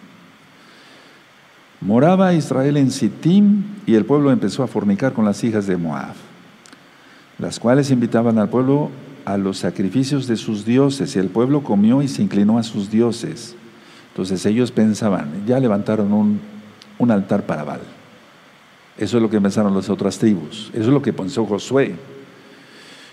Moraba 1.86 2.34
Israel 2.34 2.78
en 2.78 2.90
Sittim 2.90 3.62
y 3.86 3.94
el 3.94 4.04
pueblo 4.04 4.32
empezó 4.32 4.64
a 4.64 4.66
fornicar 4.66 5.12
con 5.12 5.24
las 5.24 5.44
hijas 5.44 5.68
de 5.68 5.76
Moab, 5.76 6.16
las 7.38 7.60
cuales 7.60 7.92
invitaban 7.92 8.40
al 8.40 8.48
pueblo 8.48 8.90
a 9.24 9.36
los 9.36 9.58
sacrificios 9.58 10.26
de 10.26 10.36
sus 10.36 10.64
dioses 10.64 11.14
y 11.14 11.20
el 11.20 11.28
pueblo 11.28 11.62
comió 11.62 12.02
y 12.02 12.08
se 12.08 12.22
inclinó 12.22 12.58
a 12.58 12.64
sus 12.64 12.90
dioses. 12.90 13.54
Entonces 14.08 14.44
ellos 14.46 14.72
pensaban, 14.72 15.44
ya 15.46 15.60
levantaron 15.60 16.12
un, 16.12 16.40
altar 17.08 17.46
para 17.46 17.62
Baal. 17.62 17.82
Eso 18.98 19.18
es 19.18 19.22
lo 19.22 19.30
que 19.30 19.40
pensaron 19.40 19.72
las 19.72 19.88
otras 19.88 20.18
tribus. 20.18 20.70
Eso 20.72 20.82
es 20.82 20.88
lo 20.88 21.02
que 21.02 21.12
pensó 21.12 21.46
Josué. 21.46 21.94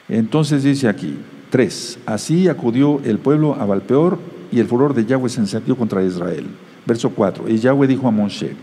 Entonces 0.09 0.63
dice 0.63 0.87
aquí, 0.87 1.19
tres, 1.51 1.99
así 2.07 2.47
acudió 2.47 3.01
el 3.05 3.19
pueblo 3.19 3.53
a 3.53 3.65
Balpeor 3.65 4.17
y 4.53 4.59
el 4.59 4.67
furor 4.67 4.93
de 4.93 5.05
Yahweh 5.05 5.29
se 5.29 5.39
encendió 5.39 5.75
contra 5.75 6.03
Israel. 6.03 6.45
Verso 6.85 7.09
4. 7.09 7.49
Y 7.49 7.57
Yahweh 7.57 7.87
dijo 7.87 8.07
a 8.07 8.11
Moshe, 8.11 8.55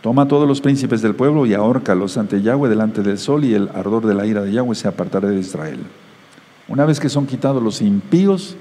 toma 0.00 0.22
a 0.22 0.28
todos 0.28 0.46
los 0.46 0.60
príncipes 0.60 1.02
del 1.02 1.14
pueblo 1.14 1.46
y 1.46 1.54
ahórcalos 1.54 2.16
ante 2.16 2.40
Yahweh 2.40 2.68
delante 2.68 3.02
del 3.02 3.18
sol 3.18 3.44
y 3.44 3.54
el 3.54 3.68
ardor 3.74 4.06
de 4.06 4.14
la 4.14 4.24
ira 4.26 4.42
de 4.42 4.52
Yahweh 4.52 4.74
se 4.76 4.88
apartará 4.88 5.28
de 5.28 5.40
Israel. 5.40 5.80
Una 6.68 6.84
vez 6.84 7.00
que 7.00 7.08
son 7.08 7.26
quitados 7.26 7.62
los 7.62 7.82
impíos, 7.82 8.56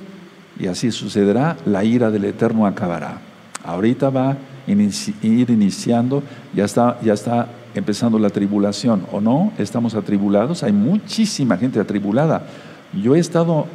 y 0.60 0.68
así 0.68 0.92
sucederá, 0.92 1.58
la 1.66 1.84
ira 1.84 2.12
del 2.12 2.26
Eterno 2.26 2.66
acabará. 2.66 3.20
Ahorita 3.64 4.10
va 4.10 4.38
ir 4.68 5.50
iniciando, 5.50 6.24
ya 6.54 6.66
está, 6.66 7.00
ya 7.02 7.14
está 7.14 7.48
empezando 7.76 8.18
la 8.18 8.30
tribulación, 8.30 9.06
¿o 9.12 9.22
no? 9.22 9.52
Estamos 9.58 9.96
atribulados, 9.96 10.64
hay 10.64 10.72
muchísima 10.72 11.58
gente 11.58 11.80
atribulada. 11.80 12.48
Yo 12.94 13.16
he 13.16 13.20
estado, 13.20 13.68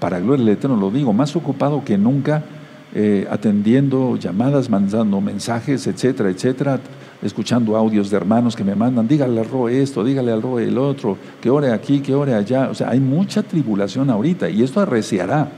para 0.00 0.18
gloria 0.18 0.44
del 0.44 0.54
Eterno 0.54 0.76
lo 0.76 0.90
digo, 0.90 1.12
más 1.12 1.36
ocupado 1.36 1.84
que 1.84 1.96
nunca 1.96 2.42
eh, 2.92 3.28
atendiendo 3.30 4.16
llamadas, 4.16 4.68
mandando 4.68 5.20
mensajes, 5.20 5.86
etcétera, 5.86 6.28
etcétera, 6.28 6.80
escuchando 7.22 7.76
audios 7.76 8.10
de 8.10 8.16
hermanos 8.16 8.56
que 8.56 8.64
me 8.64 8.74
mandan, 8.74 9.06
dígale 9.06 9.38
al 9.38 9.48
Roe 9.48 9.80
esto, 9.80 10.02
dígale 10.02 10.32
al 10.32 10.42
Roe 10.42 10.64
el 10.64 10.76
otro, 10.76 11.16
que 11.40 11.50
ore 11.50 11.70
aquí, 11.70 12.00
que 12.00 12.16
ore 12.16 12.34
allá. 12.34 12.68
O 12.68 12.74
sea, 12.74 12.90
hay 12.90 12.98
mucha 12.98 13.44
tribulación 13.44 14.10
ahorita 14.10 14.50
y 14.50 14.64
esto 14.64 14.80
arreciará. 14.80 15.52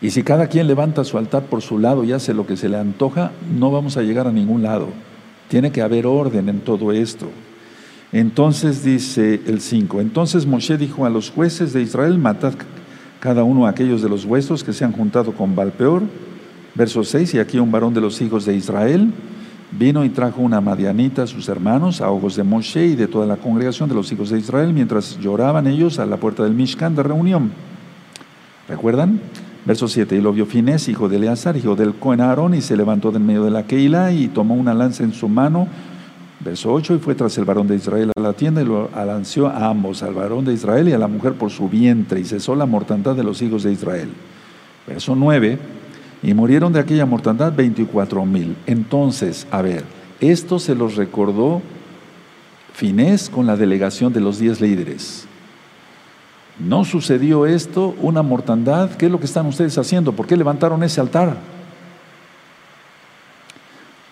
Y 0.00 0.10
si 0.10 0.22
cada 0.22 0.46
quien 0.46 0.68
levanta 0.68 1.04
su 1.04 1.18
altar 1.18 1.42
por 1.44 1.60
su 1.60 1.78
lado 1.78 2.02
y 2.02 2.12
hace 2.12 2.32
lo 2.32 2.46
que 2.46 2.56
se 2.56 2.70
le 2.70 2.78
antoja, 2.78 3.32
no 3.58 3.70
vamos 3.70 3.98
a 3.98 4.02
llegar 4.02 4.26
a 4.26 4.32
ningún 4.32 4.62
lado. 4.62 4.88
Tiene 5.48 5.70
que 5.70 5.82
haber 5.82 6.06
orden 6.06 6.48
en 6.48 6.60
todo 6.60 6.92
esto. 6.92 7.28
Entonces 8.10 8.82
dice 8.82 9.42
el 9.46 9.60
5, 9.60 10.00
entonces 10.00 10.46
Moshe 10.46 10.78
dijo 10.78 11.04
a 11.04 11.10
los 11.10 11.30
jueces 11.30 11.74
de 11.74 11.82
Israel, 11.82 12.16
matad 12.18 12.54
cada 13.24 13.42
uno 13.42 13.66
aquellos 13.66 14.02
de 14.02 14.10
los 14.10 14.26
vuestros 14.26 14.62
que 14.62 14.74
se 14.74 14.84
han 14.84 14.92
juntado 14.92 15.32
con 15.32 15.56
Balpeor. 15.56 16.02
Verso 16.74 17.02
6, 17.02 17.32
y 17.32 17.38
aquí 17.38 17.58
un 17.58 17.72
varón 17.72 17.94
de 17.94 18.02
los 18.02 18.20
hijos 18.20 18.44
de 18.44 18.54
Israel 18.54 19.10
vino 19.70 20.04
y 20.04 20.10
trajo 20.10 20.42
una 20.42 20.60
madianita 20.60 21.22
a 21.22 21.26
sus 21.26 21.48
hermanos, 21.48 22.02
a 22.02 22.10
ojos 22.10 22.36
de 22.36 22.42
Moshe 22.42 22.84
y 22.84 22.96
de 22.96 23.08
toda 23.08 23.24
la 23.26 23.38
congregación 23.38 23.88
de 23.88 23.94
los 23.94 24.12
hijos 24.12 24.28
de 24.28 24.38
Israel, 24.38 24.74
mientras 24.74 25.18
lloraban 25.20 25.66
ellos 25.66 25.98
a 25.98 26.04
la 26.04 26.18
puerta 26.18 26.42
del 26.42 26.52
Mishkan 26.52 26.94
de 26.94 27.02
reunión. 27.02 27.52
¿Recuerdan? 28.68 29.18
Verso 29.64 29.88
7, 29.88 30.16
y 30.16 30.20
lo 30.20 30.34
vio 30.34 30.44
Finés, 30.44 30.90
hijo 30.90 31.08
de 31.08 31.16
Eleazar, 31.16 31.56
hijo 31.56 31.76
del 31.76 31.94
Cohen 31.94 32.20
Aarón, 32.20 32.52
y 32.52 32.60
se 32.60 32.76
levantó 32.76 33.10
del 33.10 33.22
medio 33.22 33.44
de 33.44 33.52
la 33.52 33.62
Keilah 33.62 34.12
y 34.12 34.28
tomó 34.28 34.54
una 34.54 34.74
lanza 34.74 35.02
en 35.02 35.14
su 35.14 35.30
mano 35.30 35.66
Verso 36.44 36.70
8, 36.74 36.96
y 36.96 36.98
fue 36.98 37.14
tras 37.14 37.38
el 37.38 37.46
varón 37.46 37.66
de 37.66 37.76
Israel 37.76 38.12
a 38.14 38.20
la 38.20 38.34
tienda 38.34 38.60
y 38.60 38.66
lo 38.66 38.90
alanció 38.92 39.46
a 39.46 39.70
ambos, 39.70 40.02
al 40.02 40.12
varón 40.12 40.44
de 40.44 40.52
Israel 40.52 40.86
y 40.88 40.92
a 40.92 40.98
la 40.98 41.08
mujer 41.08 41.32
por 41.32 41.50
su 41.50 41.70
vientre, 41.70 42.20
y 42.20 42.24
cesó 42.24 42.54
la 42.54 42.66
mortandad 42.66 43.16
de 43.16 43.24
los 43.24 43.40
hijos 43.40 43.62
de 43.62 43.72
Israel. 43.72 44.10
Verso 44.86 45.16
9, 45.16 45.58
y 46.22 46.34
murieron 46.34 46.70
de 46.70 46.80
aquella 46.80 47.06
mortandad 47.06 47.54
24 47.54 48.26
mil. 48.26 48.56
Entonces, 48.66 49.46
a 49.50 49.62
ver, 49.62 49.84
esto 50.20 50.58
se 50.58 50.74
los 50.74 50.96
recordó 50.96 51.62
Finés 52.74 53.30
con 53.30 53.46
la 53.46 53.56
delegación 53.56 54.12
de 54.12 54.20
los 54.20 54.38
diez 54.38 54.60
líderes. 54.60 55.26
No 56.58 56.84
sucedió 56.84 57.46
esto, 57.46 57.94
una 58.02 58.22
mortandad, 58.22 58.90
¿qué 58.90 59.06
es 59.06 59.12
lo 59.12 59.18
que 59.18 59.26
están 59.26 59.46
ustedes 59.46 59.78
haciendo? 59.78 60.12
¿Por 60.12 60.26
qué 60.26 60.36
levantaron 60.36 60.82
ese 60.82 61.00
altar? 61.00 61.53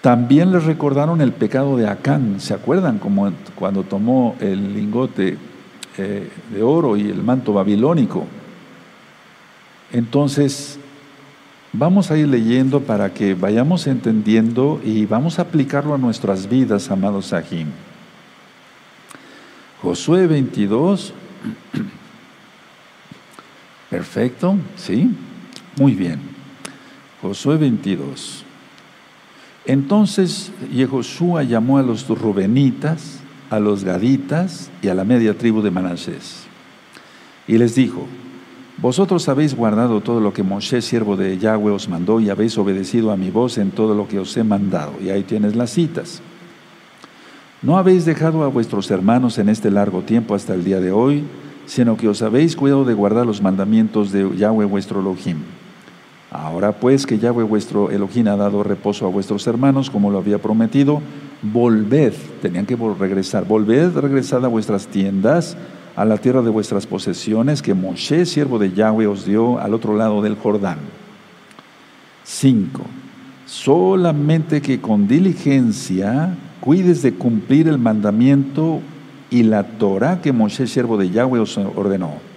También 0.02 0.50
les 0.50 0.64
recordaron 0.64 1.20
el 1.20 1.32
pecado 1.32 1.76
de 1.76 1.86
Acán, 1.86 2.40
¿se 2.40 2.54
acuerdan? 2.54 2.98
Como 2.98 3.32
cuando 3.54 3.84
tomó 3.84 4.34
el 4.40 4.74
lingote 4.74 5.38
eh, 5.96 6.28
de 6.52 6.62
oro 6.62 6.96
y 6.96 7.02
el 7.02 7.22
manto 7.22 7.52
babilónico. 7.52 8.26
Entonces, 9.92 10.80
vamos 11.72 12.10
a 12.10 12.18
ir 12.18 12.26
leyendo 12.26 12.80
para 12.80 13.14
que 13.14 13.34
vayamos 13.34 13.86
entendiendo 13.86 14.80
y 14.84 15.06
vamos 15.06 15.38
a 15.38 15.42
aplicarlo 15.42 15.94
a 15.94 15.98
nuestras 15.98 16.48
vidas, 16.48 16.90
amados 16.90 17.26
Sahim. 17.26 17.68
Josué 19.82 20.26
22. 20.26 21.14
Perfecto, 23.90 24.56
¿sí? 24.74 25.14
Muy 25.76 25.94
bien. 25.94 26.18
Josué 27.20 27.56
22. 27.56 28.41
Entonces 29.64 30.51
Yehoshua 30.72 31.44
llamó 31.44 31.79
a 31.79 31.83
los 31.83 32.09
rubenitas, 32.09 33.20
a 33.51 33.61
los 33.61 33.85
gaditas 33.85 34.70
y 34.83 34.88
a 34.88 34.94
la 34.94 35.05
media 35.05 35.38
tribu 35.38 35.62
de 35.62 35.70
Manasés. 35.70 36.44
Y 37.46 37.59
les 37.59 37.75
dijo, 37.75 38.07
vosotros 38.79 39.29
habéis 39.29 39.55
guardado 39.55 40.01
todo 40.01 40.20
lo 40.20 40.33
que 40.33 40.42
Moshe, 40.42 40.83
siervo 40.83 41.16
de 41.16 41.38
Yahweh, 41.38 41.70
os 41.70 41.88
mandó 41.88 42.18
y 42.18 42.31
habéis 42.31 42.59
obedecido 42.59 43.12
a 43.12 43.16
mi 43.16 43.31
voz 43.31 43.59
en 43.59 43.70
todo 43.70 43.94
lo 43.94 44.09
que 44.09 44.18
os 44.18 44.37
he 44.37 44.42
mandado. 44.42 44.94
Y 45.01 45.11
ahí 45.11 45.22
tienes 45.22 45.55
las 45.55 45.70
citas. 45.70 46.22
No 47.61 47.79
habéis 47.79 48.05
dejado 48.05 48.42
a 48.42 48.48
vuestros 48.48 48.90
hermanos 48.90 49.38
en 49.38 49.48
este 49.48 49.70
largo 49.70 50.03
tiempo 50.03 50.35
hasta 50.35 50.55
el 50.55 50.64
día 50.64 50.81
de 50.81 50.90
hoy, 50.90 51.22
sino 51.66 51.96
que 51.96 52.09
os 52.09 52.22
habéis 52.22 52.57
cuidado 52.57 52.85
de 52.85 52.94
guardar 52.94 53.25
los 53.25 53.40
mandamientos 53.40 54.11
de 54.11 54.29
Yahweh 54.37 54.64
vuestro 54.64 55.01
Elohim 55.01 55.38
Ahora 56.33 56.73
pues 56.73 57.05
que 57.05 57.18
Yahweh 57.18 57.45
vuestro 57.45 57.90
Elohim 57.90 58.29
ha 58.29 58.37
dado 58.37 58.62
reposo 58.62 59.05
a 59.05 59.11
vuestros 59.11 59.47
hermanos 59.47 59.90
como 59.90 60.11
lo 60.11 60.16
había 60.16 60.38
prometido, 60.38 61.03
volved, 61.42 62.14
tenían 62.40 62.64
que 62.64 62.75
regresar, 62.99 63.47
volved, 63.47 63.95
regresad 63.99 64.42
a 64.42 64.49
vuestras 64.49 64.87
tiendas, 64.87 65.59
a 65.95 66.07
la 66.07 66.16
tierra 66.16 66.40
de 66.40 66.49
vuestras 66.49 66.87
posesiones 66.87 67.61
que 67.61 67.75
Moshe, 67.75 68.25
siervo 68.25 68.59
de 68.59 68.73
Yahweh, 68.73 69.09
os 69.09 69.27
dio 69.27 69.59
al 69.59 69.75
otro 69.75 69.95
lado 69.95 70.23
del 70.23 70.37
Jordán. 70.37 70.79
5. 72.25 72.83
Solamente 73.45 74.62
que 74.62 74.81
con 74.81 75.07
diligencia 75.07 76.35
cuides 76.61 77.03
de 77.03 77.12
cumplir 77.12 77.68
el 77.68 77.79
mandamiento 77.79 78.81
y 79.29 79.42
la 79.42 79.64
Torah 79.64 80.23
que 80.23 80.33
Moshe, 80.33 80.66
siervo 80.66 80.97
de 80.97 81.11
Yahweh, 81.11 81.40
os 81.40 81.59
ordenó 81.59 82.32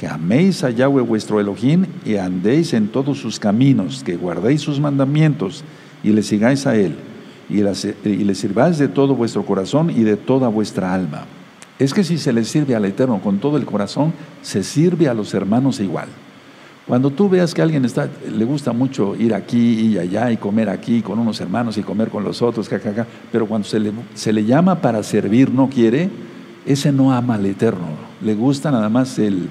que 0.00 0.08
améis 0.08 0.64
a 0.64 0.70
Yahweh 0.70 1.02
vuestro 1.02 1.40
Elohim 1.40 1.84
y 2.06 2.16
andéis 2.16 2.72
en 2.72 2.88
todos 2.88 3.18
sus 3.18 3.38
caminos, 3.38 4.02
que 4.02 4.16
guardéis 4.16 4.62
sus 4.62 4.80
mandamientos 4.80 5.62
y 6.02 6.08
le 6.12 6.22
sigáis 6.22 6.66
a 6.66 6.74
Él, 6.74 6.94
y, 7.50 7.60
le 7.60 8.34
sirváis 8.34 8.78
de 8.78 8.88
todo 8.88 9.14
vuestro 9.14 9.44
corazón 9.44 9.90
y 9.90 10.02
de 10.02 10.16
toda 10.16 10.48
vuestra 10.48 10.94
alma. 10.94 11.26
Es 11.78 11.92
que 11.92 12.02
si 12.02 12.16
se 12.16 12.32
le 12.32 12.44
sirve 12.44 12.74
al 12.74 12.86
Eterno 12.86 13.20
con 13.20 13.40
todo 13.40 13.58
el 13.58 13.66
corazón, 13.66 14.14
se 14.40 14.62
sirve 14.62 15.06
a 15.06 15.12
los 15.12 15.34
hermanos 15.34 15.80
igual. 15.80 16.08
Cuando 16.86 17.10
tú 17.10 17.28
veas 17.28 17.52
que 17.52 17.60
a 17.60 17.64
alguien 17.64 17.84
está, 17.84 18.08
le 18.26 18.44
gusta 18.46 18.72
mucho 18.72 19.14
ir 19.16 19.34
aquí 19.34 19.80
y 19.82 19.98
allá 19.98 20.32
y 20.32 20.38
comer 20.38 20.70
aquí 20.70 21.02
con 21.02 21.18
unos 21.18 21.42
hermanos 21.42 21.76
y 21.76 21.82
comer 21.82 22.08
con 22.08 22.24
los 22.24 22.40
otros, 22.40 22.70
jajaja, 22.70 23.06
pero 23.30 23.46
cuando 23.46 23.68
se 23.68 23.78
le, 23.78 23.92
se 24.14 24.32
le 24.32 24.46
llama 24.46 24.80
para 24.80 25.02
servir, 25.02 25.52
no 25.52 25.68
quiere, 25.68 26.08
ese 26.64 26.90
no 26.90 27.12
ama 27.12 27.34
al 27.34 27.44
Eterno. 27.44 28.08
Le 28.22 28.34
gusta 28.34 28.70
nada 28.70 28.88
más 28.88 29.18
el, 29.18 29.50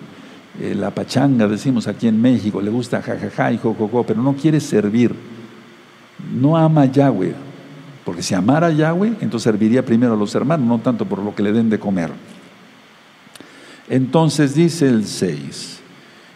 eh, 0.59 0.75
la 0.75 0.91
pachanga, 0.91 1.47
decimos 1.47 1.87
aquí 1.87 2.07
en 2.07 2.21
México, 2.21 2.61
le 2.61 2.69
gusta 2.69 3.01
jajaja 3.01 3.53
y 3.53 3.57
jojojo, 3.57 4.03
pero 4.05 4.21
no 4.21 4.33
quiere 4.33 4.59
servir. 4.59 5.15
No 6.33 6.57
ama 6.57 6.81
a 6.81 6.85
Yahweh, 6.85 7.33
porque 8.03 8.21
si 8.21 8.35
amara 8.35 8.67
a 8.67 8.71
Yahweh, 8.71 9.13
entonces 9.21 9.43
serviría 9.43 9.85
primero 9.85 10.13
a 10.13 10.17
los 10.17 10.35
hermanos, 10.35 10.67
no 10.67 10.79
tanto 10.79 11.05
por 11.05 11.19
lo 11.19 11.33
que 11.33 11.43
le 11.43 11.53
den 11.53 11.69
de 11.69 11.79
comer. 11.79 12.11
Entonces 13.87 14.53
dice 14.53 14.89
el 14.89 15.05
6, 15.05 15.79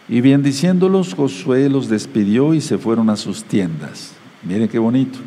y 0.08 0.20
bien 0.20 0.42
diciéndolos, 0.42 1.14
Josué 1.14 1.68
los 1.68 1.88
despidió 1.88 2.54
y 2.54 2.60
se 2.60 2.78
fueron 2.78 3.10
a 3.10 3.16
sus 3.16 3.44
tiendas. 3.44 4.12
Miren 4.42 4.68
qué 4.68 4.78
bonito. 4.78 5.18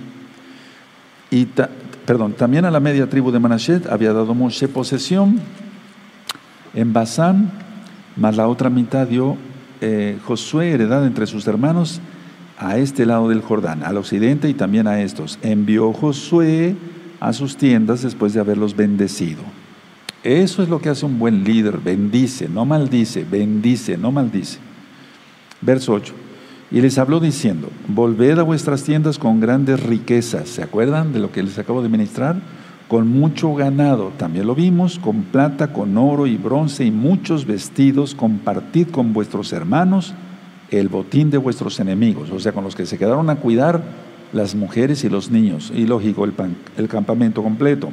Y 1.30 1.48
perdón, 2.06 2.34
también 2.34 2.66
a 2.66 2.72
la 2.72 2.80
media 2.80 3.10
tribu 3.10 3.32
de 3.32 3.40
Manashet 3.40 3.88
había 3.88 4.14
dado 4.14 4.34
Moshe 4.34 4.68
posesión 4.68 5.40
en 6.74 6.94
Basán 6.94 7.67
mas 8.18 8.36
la 8.36 8.48
otra 8.48 8.70
mitad 8.70 9.08
dio 9.08 9.38
eh, 9.82 10.18
Josué 10.26 10.72
heredad 10.72 11.06
entre 11.06 11.28
sus 11.28 11.48
hermanos 11.48 12.02
a 12.58 12.78
este 12.78 13.06
lado 13.06 13.30
del 13.30 13.42
Jordán, 13.42 13.84
al 13.84 13.98
occidente 13.98 14.50
y 14.50 14.54
también 14.54 14.88
a 14.88 15.02
estos. 15.02 15.38
Envió 15.44 15.94
Josué 15.94 16.76
a 17.20 17.34
sus 17.34 17.58
tiendas 17.58 18.02
después 18.02 18.34
de 18.34 18.40
haberlos 18.40 18.76
bendecido. 18.76 19.42
Eso 20.24 20.64
es 20.64 20.70
lo 20.70 20.80
que 20.80 20.90
hace 20.90 21.06
un 21.06 21.20
buen 21.20 21.44
líder, 21.44 21.78
bendice, 21.78 22.50
no 22.50 22.66
maldice, 22.66 23.24
bendice, 23.24 23.98
no 23.98 24.12
maldice. 24.12 24.58
Verso 25.62 25.94
8. 25.94 26.14
Y 26.72 26.82
les 26.82 26.98
habló 26.98 27.20
diciendo, 27.20 27.70
volved 27.88 28.40
a 28.40 28.44
vuestras 28.44 28.84
tiendas 28.84 29.20
con 29.20 29.40
grandes 29.40 29.82
riquezas. 29.82 30.50
¿Se 30.50 30.64
acuerdan 30.64 31.14
de 31.14 31.20
lo 31.20 31.32
que 31.32 31.44
les 31.44 31.58
acabo 31.58 31.82
de 31.82 31.90
ministrar? 31.90 32.36
Con 32.88 33.08
mucho 33.08 33.54
ganado, 33.54 34.14
también 34.18 34.48
lo 34.48 34.56
vimos, 34.56 34.98
con 35.00 35.24
plata, 35.24 35.74
con 35.74 35.98
oro 35.98 36.26
y 36.26 36.38
bronce 36.38 36.86
y 36.86 36.92
muchos 36.92 37.46
vestidos, 37.46 38.16
compartid 38.16 38.88
con 38.88 39.14
vuestros 39.14 39.52
hermanos 39.52 40.14
el 40.72 40.90
botín 40.90 41.30
de 41.30 41.38
vuestros 41.38 41.80
enemigos, 41.80 42.30
o 42.32 42.40
sea, 42.40 42.52
con 42.52 42.64
los 42.64 42.76
que 42.76 42.86
se 42.86 42.98
quedaron 42.98 43.30
a 43.30 43.38
cuidar 43.38 43.84
las 44.34 44.56
mujeres 44.56 45.04
y 45.04 45.10
los 45.10 45.32
niños, 45.32 45.72
y 45.76 45.86
lógico, 45.86 46.26
el, 46.26 46.34
el 46.78 46.88
campamento 46.88 47.44
completo. 47.44 47.90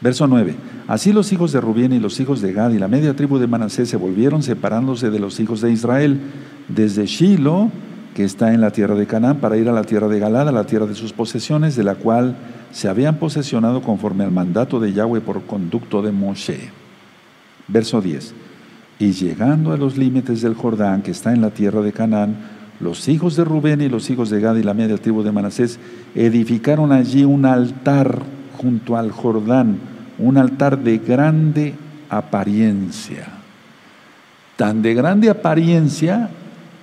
Verso 0.00 0.26
9. 0.28 0.54
Así 0.86 1.12
los 1.12 1.32
hijos 1.32 1.52
de 1.52 1.60
Rubén 1.60 1.92
y 1.92 1.98
los 1.98 2.20
hijos 2.20 2.40
de 2.40 2.52
Gad 2.52 2.70
y 2.70 2.78
la 2.78 2.88
media 2.88 3.16
tribu 3.16 3.38
de 3.38 3.48
Manasés 3.48 3.88
se 3.88 3.96
volvieron 3.96 4.42
separándose 4.42 5.10
de 5.10 5.18
los 5.18 5.40
hijos 5.40 5.60
de 5.60 5.72
Israel, 5.72 6.20
desde 6.68 7.06
Shiloh, 7.06 7.70
que 8.14 8.24
está 8.24 8.52
en 8.52 8.60
la 8.60 8.70
tierra 8.70 8.94
de 8.94 9.06
Canaán, 9.06 9.38
para 9.38 9.56
ir 9.56 9.68
a 9.68 9.72
la 9.72 9.84
tierra 9.84 10.08
de 10.08 10.18
Galad, 10.18 10.48
a 10.48 10.52
la 10.52 10.64
tierra 10.64 10.86
de 10.86 10.94
sus 10.94 11.12
posesiones, 11.12 11.76
de 11.76 11.84
la 11.84 11.94
cual 11.94 12.36
se 12.72 12.88
habían 12.88 13.16
posesionado 13.16 13.82
conforme 13.82 14.24
al 14.24 14.32
mandato 14.32 14.80
de 14.80 14.92
Yahweh 14.92 15.20
por 15.20 15.44
conducto 15.44 16.02
de 16.02 16.12
Moshe. 16.12 16.70
Verso 17.68 18.00
10. 18.00 18.34
Y 18.98 19.12
llegando 19.12 19.72
a 19.72 19.76
los 19.76 19.96
límites 19.96 20.42
del 20.42 20.54
Jordán, 20.54 21.02
que 21.02 21.12
está 21.12 21.32
en 21.32 21.40
la 21.40 21.50
tierra 21.50 21.80
de 21.82 21.92
Canaán, 21.92 22.36
los 22.80 23.08
hijos 23.08 23.36
de 23.36 23.44
Rubén 23.44 23.80
y 23.80 23.88
los 23.88 24.08
hijos 24.10 24.30
de 24.30 24.40
Gad 24.40 24.56
y 24.56 24.62
la 24.62 24.74
media 24.74 24.96
tribu 24.98 25.22
de 25.22 25.32
Manasés 25.32 25.80
edificaron 26.14 26.92
allí 26.92 27.24
un 27.24 27.44
altar 27.44 28.22
junto 28.56 28.96
al 28.96 29.10
Jordán, 29.10 29.78
un 30.18 30.36
altar 30.36 30.78
de 30.78 30.98
grande 30.98 31.74
apariencia. 32.08 33.26
Tan 34.56 34.82
de 34.82 34.94
grande 34.94 35.30
apariencia 35.30 36.30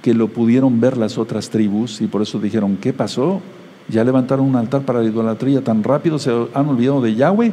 que 0.06 0.14
lo 0.14 0.28
pudieron 0.28 0.80
ver 0.80 0.98
las 0.98 1.18
otras 1.18 1.50
tribus 1.50 2.00
y 2.00 2.06
por 2.06 2.22
eso 2.22 2.38
dijeron, 2.38 2.78
¿qué 2.78 2.94
pasó? 2.94 3.42
Ya 3.88 4.04
levantaron 4.04 4.46
un 4.46 4.56
altar 4.56 4.84
para 4.84 5.00
la 5.00 5.06
idolatría 5.06 5.64
tan 5.64 5.84
rápido, 5.84 6.20
se 6.20 6.30
han 6.54 6.70
olvidado 6.70 7.02
de 7.02 7.16
Yahweh. 7.16 7.52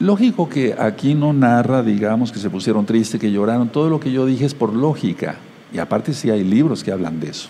Lógico 0.00 0.50
que 0.50 0.74
aquí 0.78 1.14
no 1.14 1.32
narra, 1.32 1.82
digamos, 1.82 2.30
que 2.30 2.38
se 2.38 2.50
pusieron 2.50 2.84
tristes, 2.84 3.18
que 3.18 3.32
lloraron. 3.32 3.70
Todo 3.70 3.88
lo 3.88 3.98
que 3.98 4.12
yo 4.12 4.26
dije 4.26 4.44
es 4.44 4.52
por 4.52 4.74
lógica. 4.74 5.36
Y 5.72 5.78
aparte 5.78 6.12
sí 6.12 6.28
hay 6.28 6.44
libros 6.44 6.84
que 6.84 6.92
hablan 6.92 7.18
de 7.18 7.30
eso. 7.30 7.48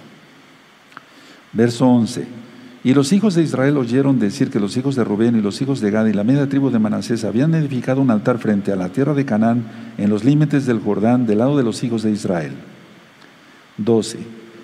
Verso 1.53 1.85
11. 1.89 2.46
Y 2.87 2.94
los 2.94 3.12
hijos 3.12 3.35
de 3.35 3.42
Israel 3.42 3.79
oyeron 3.79 4.20
decir 4.20 4.49
que 4.49 4.61
los 4.61 4.77
hijos 4.77 4.94
de 4.94 5.03
Rubén 5.03 5.35
y 5.35 5.42
los 5.42 5.61
hijos 5.61 5.81
de 5.81 5.90
Gad 5.90 6.07
y 6.07 6.12
la 6.12 6.22
media 6.22 6.49
tribu 6.49 6.70
de 6.70 6.79
Manasés 6.79 7.25
habían 7.25 7.53
edificado 7.57 8.01
un 8.01 8.12
altar 8.12 8.38
frente 8.38 8.70
a 8.70 8.77
la 8.77 8.90
tierra 8.90 9.12
de 9.12 9.25
Canaán 9.25 9.64
en 9.99 10.09
los 10.09 10.22
límites 10.22 10.66
del 10.66 10.79
Jordán 10.79 11.27
del 11.27 11.38
lado 11.38 11.57
de 11.57 11.64
los 11.64 11.83
hijos 11.83 12.05
de 12.05 12.12
Israel. 12.12 12.53
12. 13.79 14.20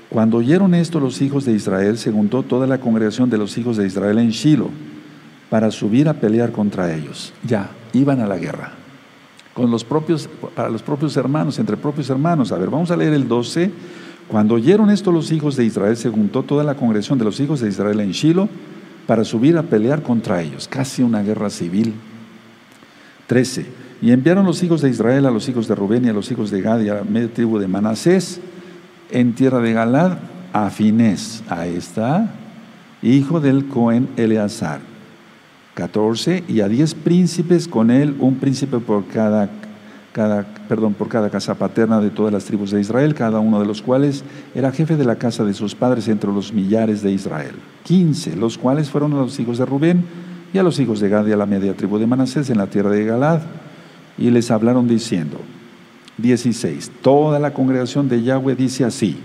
Cuando 0.09 0.37
oyeron 0.37 0.73
esto 0.73 1.01
los 1.01 1.21
hijos 1.21 1.45
de 1.45 1.51
Israel, 1.51 1.99
se 1.99 2.13
juntó 2.13 2.45
toda 2.45 2.69
la 2.69 2.79
congregación 2.79 3.29
de 3.29 3.39
los 3.39 3.59
hijos 3.59 3.77
de 3.77 3.89
Israel 3.89 4.19
en 4.19 4.31
Shiloh 4.31 4.71
para 5.51 5.73
subir 5.73 6.09
a 6.09 6.15
pelear 6.15 6.53
contra 6.53 6.95
ellos. 6.95 7.33
Ya, 7.45 7.71
iban 7.93 8.21
a 8.21 8.29
la 8.29 8.39
guerra. 8.39 8.75
Con 9.53 9.69
los 9.69 9.83
propios, 9.83 10.29
para 10.55 10.69
los 10.69 10.85
propios 10.85 11.17
hermanos, 11.17 11.59
entre 11.59 11.77
propios 11.77 12.09
hermanos. 12.09 12.53
A 12.53 12.57
ver, 12.57 12.71
vamos 12.71 12.93
a 12.93 12.97
leer 12.97 13.15
el 13.15 13.27
12. 13.27 13.73
Cuando 14.29 14.55
oyeron 14.55 14.91
esto 14.91 15.13
los 15.13 15.31
hijos 15.33 15.57
de 15.57 15.65
Israel, 15.65 15.97
se 15.97 16.09
juntó 16.09 16.43
toda 16.43 16.65
la 16.65 16.75
congregación 16.75 17.19
de 17.19 17.25
los 17.25 17.39
hijos 17.41 17.61
de 17.61 17.69
Israel 17.69 18.01
en 18.01 18.13
Shiloh 18.13 18.49
para 19.07 19.25
subir 19.25 19.59
a 19.59 19.63
pelear 19.63 20.03
contra 20.03 20.43
ellos. 20.43 20.69
Casi 20.69 21.03
una 21.03 21.23
guerra 21.23 21.51
civil. 21.51 21.95
13. 23.27 23.67
Y 24.01 24.11
enviaron 24.11 24.47
los 24.47 24.63
hijos 24.63 24.81
de 24.81 24.91
Israel 24.91 25.27
a 25.27 25.31
los 25.31 25.49
hijos 25.49 25.69
de 25.69 25.75
Rubén 25.75 26.05
y 26.05 26.09
a 26.09 26.13
los 26.13 26.31
hijos 26.31 26.51
de 26.51 26.61
Gad 26.61 26.81
y 26.81 26.89
a 26.89 26.95
la 26.95 27.05
media 27.05 27.33
tribu 27.33 27.59
de 27.59 27.69
Manasés 27.69 28.41
en 29.11 29.35
tierra 29.35 29.61
de 29.61 29.73
Galad 29.73 30.19
a 30.53 30.71
Finés. 30.71 31.43
Ahí 31.49 31.77
está, 31.77 32.35
hijo 33.03 33.41
del 33.41 33.67
Cohen 33.69 34.09
Eleazar 34.17 34.81
14, 35.75 36.45
y 36.49 36.61
a 36.61 36.69
diez 36.69 36.95
príncipes 36.95 37.67
con 37.67 37.91
él, 37.91 38.17
un 38.19 38.37
príncipe 38.37 38.79
por 38.79 39.07
cada, 39.07 39.49
cada, 40.13 40.52
perdón, 40.69 40.95
por 40.95 41.09
cada 41.09 41.31
casa 41.31 41.55
paterna 41.55 42.01
de 42.01 42.11
todas 42.11 42.33
las 42.33 42.45
tribus 42.45 42.71
de 42.71 42.81
Israel, 42.81 43.15
cada 43.15 43.41
uno 43.41 43.61
de 43.61 43.67
los 43.67 43.83
cuales 43.83 44.25
era 44.55 44.73
jefe 44.73 44.97
de 44.97 45.05
la 45.05 45.17
casa 45.17 45.45
de 45.45 45.55
sus 45.55 45.75
padres 45.75 46.09
entre 46.09 46.33
los 46.33 46.53
millares 46.53 47.03
de 47.03 47.13
Israel. 47.13 47.55
15, 47.85 48.37
los 48.37 48.59
cuales 48.59 48.91
fueron 48.91 49.13
a 49.13 49.17
los 49.17 49.39
hijos 49.41 49.59
de 49.59 49.67
Rubén 49.67 50.05
y 50.53 50.59
a 50.59 50.63
los 50.63 50.79
hijos 50.79 51.01
de 51.01 51.09
Gad 51.09 51.27
y 51.27 51.33
a 51.33 51.37
la 51.37 51.47
media 51.47 51.75
tribu 51.75 51.99
de 51.99 52.07
Manasés 52.07 52.51
en 52.51 52.59
la 52.59 52.67
tierra 52.67 52.91
de 52.91 53.05
Galad, 53.05 53.41
y 54.19 54.31
les 54.31 54.51
hablaron 54.51 54.87
diciendo, 54.87 55.39
16, 56.19 56.93
toda 57.03 57.39
la 57.39 57.53
congregación 57.53 58.09
de 58.09 58.23
Yahweh 58.23 58.55
dice 58.55 58.85
así, 58.85 59.19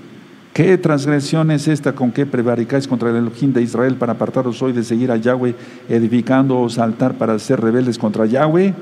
¿Qué 0.58 0.76
transgresión 0.80 1.52
es 1.52 1.68
esta 1.68 1.94
con 1.94 2.12
que 2.12 2.26
prevaricáis 2.26 2.88
contra 2.88 3.12
el 3.12 3.18
Elohim 3.18 3.54
de 3.54 3.62
Israel 3.62 3.94
para 3.96 4.14
apartaros 4.14 4.60
hoy 4.64 4.72
de 4.72 4.84
seguir 4.84 5.12
a 5.12 5.16
Yahweh, 5.16 5.54
edificándoos 5.88 6.80
altar 6.80 7.14
para 7.14 7.38
ser 7.38 7.62
rebeldes 7.62 8.00
contra 8.00 8.26
Yahweh? 8.26 8.74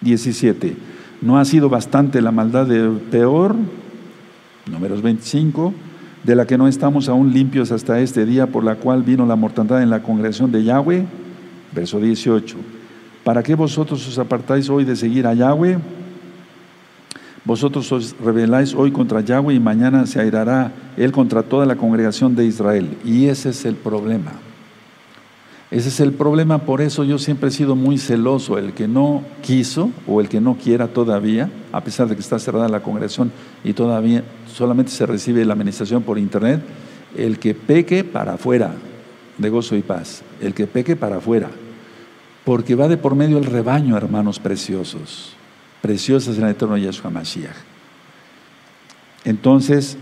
17. 0.00 0.93
¿No 1.24 1.38
ha 1.38 1.44
sido 1.46 1.70
bastante 1.70 2.20
la 2.20 2.32
maldad 2.32 2.66
de 2.66 2.86
peor? 3.10 3.56
Números 4.70 5.00
25. 5.00 5.72
De 6.22 6.36
la 6.36 6.46
que 6.46 6.58
no 6.58 6.68
estamos 6.68 7.08
aún 7.08 7.32
limpios 7.32 7.72
hasta 7.72 7.98
este 8.00 8.26
día, 8.26 8.46
por 8.46 8.62
la 8.62 8.74
cual 8.74 9.02
vino 9.02 9.24
la 9.24 9.34
mortandad 9.34 9.82
en 9.82 9.88
la 9.88 10.02
congregación 10.02 10.52
de 10.52 10.64
Yahweh. 10.64 11.06
Verso 11.74 11.98
18. 11.98 12.56
¿Para 13.24 13.42
qué 13.42 13.54
vosotros 13.54 14.06
os 14.06 14.18
apartáis 14.18 14.68
hoy 14.68 14.84
de 14.84 14.96
seguir 14.96 15.26
a 15.26 15.32
Yahweh? 15.32 15.78
Vosotros 17.46 17.90
os 17.90 18.14
rebeláis 18.22 18.74
hoy 18.74 18.92
contra 18.92 19.22
Yahweh 19.22 19.54
y 19.54 19.60
mañana 19.60 20.04
se 20.04 20.20
airará 20.20 20.72
él 20.98 21.10
contra 21.10 21.42
toda 21.42 21.64
la 21.64 21.76
congregación 21.76 22.36
de 22.36 22.44
Israel. 22.44 22.98
Y 23.02 23.28
ese 23.28 23.48
es 23.48 23.64
el 23.64 23.76
problema. 23.76 24.32
Ese 25.74 25.88
es 25.88 25.98
el 25.98 26.12
problema, 26.12 26.58
por 26.58 26.80
eso 26.80 27.02
yo 27.02 27.18
siempre 27.18 27.48
he 27.48 27.50
sido 27.50 27.74
muy 27.74 27.98
celoso. 27.98 28.58
El 28.58 28.74
que 28.74 28.86
no 28.86 29.24
quiso 29.42 29.90
o 30.06 30.20
el 30.20 30.28
que 30.28 30.40
no 30.40 30.54
quiera 30.54 30.86
todavía, 30.86 31.50
a 31.72 31.82
pesar 31.82 32.06
de 32.06 32.14
que 32.14 32.20
está 32.20 32.38
cerrada 32.38 32.68
la 32.68 32.78
congregación 32.78 33.32
y 33.64 33.72
todavía 33.72 34.22
solamente 34.46 34.92
se 34.92 35.04
recibe 35.04 35.44
la 35.44 35.54
administración 35.54 36.04
por 36.04 36.16
internet, 36.16 36.60
el 37.16 37.40
que 37.40 37.56
peque 37.56 38.04
para 38.04 38.34
afuera 38.34 38.72
de 39.36 39.50
gozo 39.50 39.74
y 39.74 39.82
paz, 39.82 40.22
el 40.40 40.54
que 40.54 40.68
peque 40.68 40.94
para 40.94 41.16
afuera, 41.16 41.50
porque 42.44 42.76
va 42.76 42.86
de 42.86 42.96
por 42.96 43.16
medio 43.16 43.38
el 43.38 43.44
rebaño, 43.44 43.96
hermanos 43.96 44.38
preciosos 44.38 45.34
preciosas 45.82 46.38
en 46.38 46.44
el 46.44 46.50
eterno 46.50 46.78
Yeshua 46.78 47.10
Mashiach. 47.10 47.56
Entonces, 49.24 49.98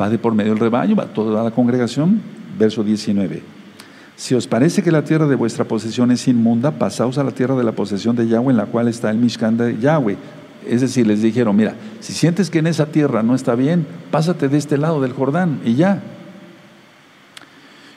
va 0.00 0.08
de 0.08 0.16
por 0.16 0.34
medio 0.34 0.52
del 0.52 0.60
rebaño, 0.60 0.96
va 0.96 1.12
toda 1.12 1.44
la 1.44 1.50
congregación, 1.50 2.22
verso 2.58 2.82
19. 2.82 3.57
Si 4.18 4.34
os 4.34 4.48
parece 4.48 4.82
que 4.82 4.90
la 4.90 5.04
tierra 5.04 5.28
de 5.28 5.36
vuestra 5.36 5.64
posesión 5.64 6.10
es 6.10 6.26
inmunda, 6.26 6.72
pasaos 6.72 7.18
a 7.18 7.22
la 7.22 7.30
tierra 7.30 7.54
de 7.54 7.62
la 7.62 7.70
posesión 7.70 8.16
de 8.16 8.26
Yahweh, 8.26 8.50
en 8.50 8.56
la 8.56 8.66
cual 8.66 8.88
está 8.88 9.12
el 9.12 9.16
Mishkan 9.16 9.56
de 9.56 9.78
Yahweh. 9.78 10.16
Es 10.66 10.80
decir, 10.80 11.06
les 11.06 11.22
dijeron, 11.22 11.54
mira, 11.54 11.76
si 12.00 12.12
sientes 12.12 12.50
que 12.50 12.58
en 12.58 12.66
esa 12.66 12.86
tierra 12.86 13.22
no 13.22 13.36
está 13.36 13.54
bien, 13.54 13.86
pásate 14.10 14.48
de 14.48 14.58
este 14.58 14.76
lado 14.76 15.00
del 15.00 15.12
Jordán 15.12 15.60
y 15.64 15.76
ya 15.76 16.02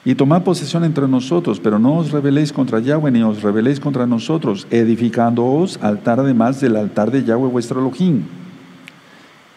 y 0.04 0.14
tomad 0.14 0.42
posesión 0.42 0.84
entre 0.84 1.08
nosotros, 1.08 1.58
pero 1.60 1.80
no 1.80 1.96
os 1.96 2.12
rebeléis 2.12 2.52
contra 2.52 2.78
Yahweh 2.78 3.10
ni 3.10 3.22
os 3.22 3.42
rebeléis 3.42 3.80
contra 3.80 4.06
nosotros, 4.06 4.68
edificándoos 4.70 5.78
altar 5.82 6.20
además 6.20 6.60
del 6.60 6.76
altar 6.76 7.10
de 7.10 7.24
Yahweh 7.24 7.48
vuestro 7.48 7.80
Elohim. 7.80 8.22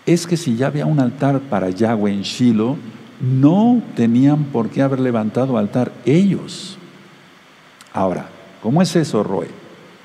Es 0.07 0.25
que 0.25 0.35
si 0.35 0.55
ya 0.55 0.67
había 0.67 0.87
un 0.87 0.99
altar 0.99 1.41
para 1.41 1.69
Yahweh 1.69 2.11
en 2.11 2.21
Shiloh, 2.21 2.77
no 3.19 3.81
tenían 3.95 4.45
por 4.45 4.69
qué 4.69 4.81
haber 4.81 4.99
levantado 4.99 5.57
altar 5.57 5.91
ellos. 6.05 6.77
Ahora, 7.93 8.27
¿cómo 8.61 8.81
es 8.81 8.95
eso, 8.95 9.23
Roy? 9.23 9.47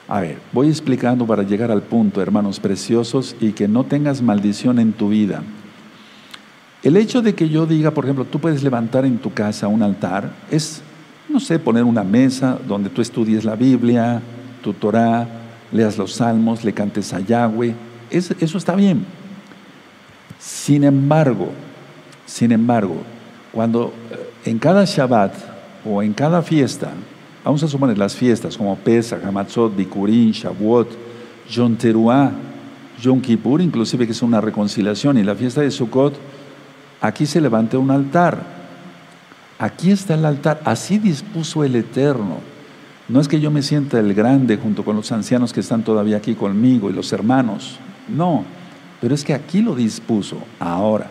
A 0.09 0.21
ver, 0.21 0.39
voy 0.53 0.69
explicando 0.69 1.27
para 1.27 1.43
llegar 1.43 1.71
al 1.71 1.83
punto, 1.83 2.21
hermanos 2.21 2.61
preciosos, 2.61 3.37
y 3.41 3.53
que 3.53 3.69
no 3.69 3.85
tengas 3.85 4.23
maldición 4.23 4.79
en 4.79 4.93
tu 4.93 5.09
vida. 5.09 5.43
El 6.83 6.97
hecho 6.97 7.23
de 7.23 7.35
que 7.35 7.49
yo 7.49 7.67
diga, 7.67 7.91
por 7.93 8.05
ejemplo, 8.05 8.25
tú 8.25 8.39
puedes 8.39 8.63
levantar 8.63 9.05
en 9.05 9.19
tu 9.19 9.33
casa 9.33 9.69
un 9.69 9.83
altar, 9.83 10.33
es, 10.51 10.83
no 11.29 11.39
sé, 11.39 11.59
poner 11.59 11.85
una 11.85 12.03
mesa 12.03 12.59
donde 12.67 12.91
tú 12.91 13.03
estudies 13.03 13.45
la 13.45 13.55
Biblia, 13.55 14.23
tu 14.63 14.73
Torah, 14.73 15.29
leas 15.73 15.99
los 15.99 16.15
salmos, 16.15 16.65
le 16.65 16.73
cantes 16.73 17.13
a 17.13 17.21
Yahweh, 17.21 17.75
eso 18.11 18.59
está 18.59 18.75
bien. 18.75 19.05
Sin 20.39 20.85
embargo, 20.85 21.51
sin 22.31 22.53
embargo, 22.53 23.03
cuando 23.51 23.93
eh, 24.09 24.51
en 24.51 24.61
cada 24.61 24.85
Shabbat 24.85 25.35
o 25.85 26.01
en 26.01 26.13
cada 26.13 26.43
fiesta, 26.43 26.93
vamos 27.45 27.61
a 27.65 27.67
suponer 27.67 27.99
las 27.99 28.15
fiestas 28.15 28.57
como 28.57 28.77
Pesach, 28.77 29.25
Hamatzot, 29.25 29.75
Bikurin, 29.75 30.31
Shavuot, 30.31 30.91
Yom 31.51 31.75
Teruah, 31.75 32.31
Yom 33.03 33.21
Kippur, 33.21 33.61
inclusive 33.61 34.07
que 34.07 34.13
es 34.13 34.23
una 34.23 34.41
reconciliación, 34.41 35.19
y 35.19 35.25
la 35.25 35.35
fiesta 35.35 35.63
de 35.63 35.73
Sukkot, 35.73 36.15
aquí 37.01 37.27
se 37.27 37.41
levante 37.41 37.77
un 37.77 37.91
altar. 37.91 38.61
Aquí 39.59 39.91
está 39.91 40.15
el 40.15 40.25
altar, 40.25 40.61
así 40.65 40.99
dispuso 40.99 41.65
el 41.65 41.75
Eterno. 41.75 42.37
No 43.09 43.21
es 43.21 43.27
que 43.27 43.41
yo 43.41 43.51
me 43.51 43.63
sienta 43.63 43.99
el 43.99 44.15
grande 44.15 44.57
junto 44.57 44.85
con 44.85 44.95
los 44.95 45.11
ancianos 45.11 45.53
que 45.53 45.61
están 45.61 45.83
todavía 45.83 46.19
aquí 46.19 46.37
conmigo 46.37 46.91
y 46.91 46.93
los 46.93 47.13
hermanos, 47.13 47.81
no, 48.07 48.45
pero 49.01 49.17
es 49.17 49.25
que 49.25 49.35
aquí 49.35 49.63
lo 49.63 49.75
dispuso. 49.75 50.37
Ahora, 50.61 51.11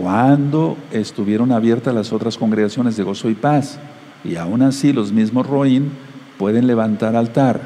cuando 0.00 0.76
estuvieron 0.90 1.52
abiertas 1.52 1.94
las 1.94 2.12
otras 2.12 2.36
congregaciones 2.36 2.96
de 2.96 3.04
gozo 3.04 3.30
y 3.30 3.34
paz, 3.34 3.78
y 4.24 4.36
aún 4.36 4.62
así 4.62 4.92
los 4.92 5.12
mismos 5.12 5.46
Roín 5.46 5.90
pueden 6.38 6.66
levantar 6.66 7.14
altar. 7.14 7.60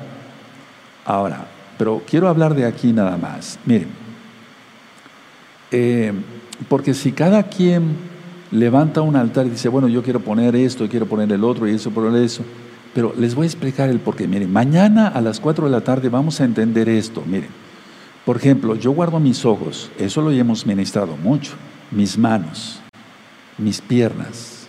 Ahora, 1.05 1.47
pero 1.79 2.03
quiero 2.07 2.29
hablar 2.29 2.55
de 2.55 2.67
aquí 2.67 2.93
nada 2.93 3.17
más. 3.17 3.59
Miren, 3.65 3.89
eh, 5.71 6.13
porque 6.69 6.93
si 6.93 7.13
cada 7.13 7.45
quien 7.45 7.97
levanta 8.51 9.01
un 9.01 9.17
altar 9.17 9.47
y 9.47 9.51
dice, 9.51 9.69
bueno, 9.69 9.89
yo 9.89 10.03
quiero 10.03 10.21
poner 10.21 10.57
esto, 10.57 10.85
y 10.85 10.89
quiero 10.89 11.07
poner 11.07 11.33
el 11.33 11.45
otro 11.45 11.67
y 11.69 11.75
eso, 11.75 11.91
poner 11.91 12.23
eso, 12.23 12.43
pero 12.95 13.15
les 13.17 13.35
voy 13.35 13.45
a 13.45 13.47
explicar 13.47 13.89
el 13.89 14.01
porqué. 14.01 14.27
Miren, 14.27 14.53
mañana 14.53 15.09
a 15.09 15.21
las 15.21 15.41
4 15.41 15.67
de 15.67 15.71
la 15.71 15.81
tarde 15.83 16.09
vamos 16.09 16.41
a 16.41 16.45
entender 16.45 16.89
esto. 16.89 17.23
Miren, 17.27 17.51
por 18.25 18.37
ejemplo, 18.37 18.75
yo 18.75 18.91
guardo 18.91 19.21
mis 19.21 19.45
ojos, 19.45 19.91
eso 19.99 20.21
lo 20.21 20.31
hemos 20.31 20.67
ministrado 20.67 21.17
mucho, 21.17 21.53
mis 21.91 22.19
manos, 22.19 22.81
mis 23.57 23.81
piernas. 23.81 24.67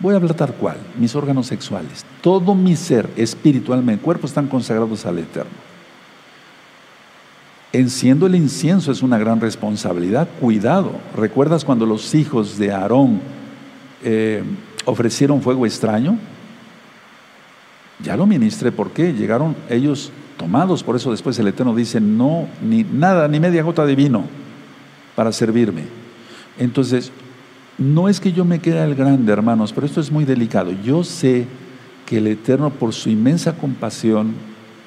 Voy 0.00 0.14
a 0.14 0.16
hablar 0.16 0.34
tal 0.34 0.54
cual, 0.54 0.76
mis 0.96 1.14
órganos 1.14 1.46
sexuales, 1.46 2.04
todo 2.20 2.54
mi 2.54 2.76
ser 2.76 3.10
espiritualmente, 3.16 4.04
cuerpo 4.04 4.26
están 4.26 4.46
consagrados 4.46 5.04
al 5.06 5.18
Eterno. 5.18 5.68
Enciendo 7.72 8.26
el 8.26 8.34
incienso 8.34 8.90
es 8.90 9.02
una 9.02 9.18
gran 9.18 9.42
responsabilidad. 9.42 10.26
Cuidado. 10.40 10.92
¿Recuerdas 11.14 11.66
cuando 11.66 11.84
los 11.84 12.14
hijos 12.14 12.56
de 12.58 12.72
Aarón 12.72 13.20
eh, 14.02 14.42
ofrecieron 14.86 15.42
fuego 15.42 15.66
extraño? 15.66 16.16
Ya 18.02 18.16
lo 18.16 18.26
ministré, 18.26 18.72
¿por 18.72 18.92
qué? 18.92 19.12
Llegaron 19.12 19.54
ellos 19.68 20.12
tomados, 20.38 20.82
por 20.82 20.96
eso 20.96 21.10
después 21.10 21.38
el 21.40 21.48
Eterno 21.48 21.74
dice, 21.74 22.00
no, 22.00 22.48
ni 22.62 22.84
nada, 22.84 23.28
ni 23.28 23.38
media 23.38 23.62
gota 23.62 23.84
de 23.84 23.96
vino 23.96 24.24
para 25.18 25.32
servirme. 25.32 25.82
Entonces, 26.60 27.10
no 27.76 28.08
es 28.08 28.20
que 28.20 28.30
yo 28.30 28.44
me 28.44 28.60
quede 28.60 28.84
el 28.84 28.94
grande, 28.94 29.32
hermanos, 29.32 29.72
pero 29.72 29.84
esto 29.84 30.00
es 30.00 30.12
muy 30.12 30.24
delicado. 30.24 30.70
Yo 30.84 31.02
sé 31.02 31.44
que 32.06 32.18
el 32.18 32.28
Eterno, 32.28 32.70
por 32.70 32.94
su 32.94 33.10
inmensa 33.10 33.56
compasión, 33.56 34.34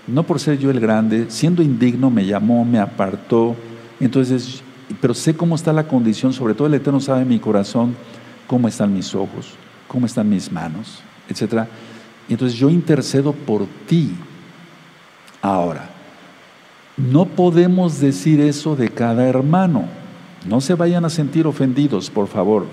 no 0.08 0.24
por 0.24 0.40
ser 0.40 0.58
yo 0.58 0.72
el 0.72 0.80
grande, 0.80 1.26
siendo 1.28 1.62
indigno, 1.62 2.10
me 2.10 2.26
llamó, 2.26 2.64
me 2.64 2.80
apartó. 2.80 3.58
Entonces, 4.00 4.64
pero 5.02 5.14
sé 5.14 5.36
cómo 5.36 5.56
está 5.56 5.74
la 5.74 5.90
condición, 5.90 6.32
sobre 6.32 6.54
todo 6.54 6.68
el 6.68 6.76
Eterno 6.76 7.02
sabe 7.02 7.26
mi 7.26 7.38
corazón, 7.38 7.94
cómo 8.48 8.70
están 8.70 8.94
mis 8.94 9.14
ojos, 9.14 9.56
cómo 9.90 10.06
están 10.06 10.30
mis 10.30 10.50
manos, 10.50 11.02
etc. 11.28 11.66
Entonces 12.30 12.58
yo 12.58 12.70
intercedo 12.70 13.34
por 13.34 13.66
ti. 13.86 14.14
Ahora, 15.42 15.90
no 16.96 17.26
podemos 17.26 18.00
decir 18.00 18.40
eso 18.40 18.78
de 18.78 18.88
cada 18.88 19.28
hermano. 19.28 20.00
No 20.46 20.62
se 20.62 20.74
vayan 20.74 21.06
a 21.06 21.10
sentir 21.10 21.46
ofendidos, 21.46 22.10
por 22.10 22.28
favor, 22.28 22.66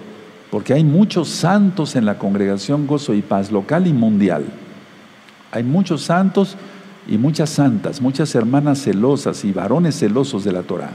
porque 0.50 0.72
hay 0.72 0.84
muchos 0.84 1.28
santos 1.28 1.96
en 1.96 2.06
la 2.06 2.18
congregación 2.18 2.86
Gozo 2.86 3.14
y 3.14 3.22
Paz 3.22 3.52
local 3.52 3.86
y 3.86 3.92
mundial. 3.92 4.44
Hay 5.52 5.62
muchos 5.62 6.02
santos 6.02 6.56
y 7.06 7.18
muchas 7.18 7.50
santas, 7.50 8.00
muchas 8.00 8.34
hermanas 8.34 8.82
celosas 8.82 9.44
y 9.44 9.52
varones 9.52 9.98
celosos 9.98 10.44
de 10.44 10.52
la 10.52 10.62
Torah. 10.62 10.92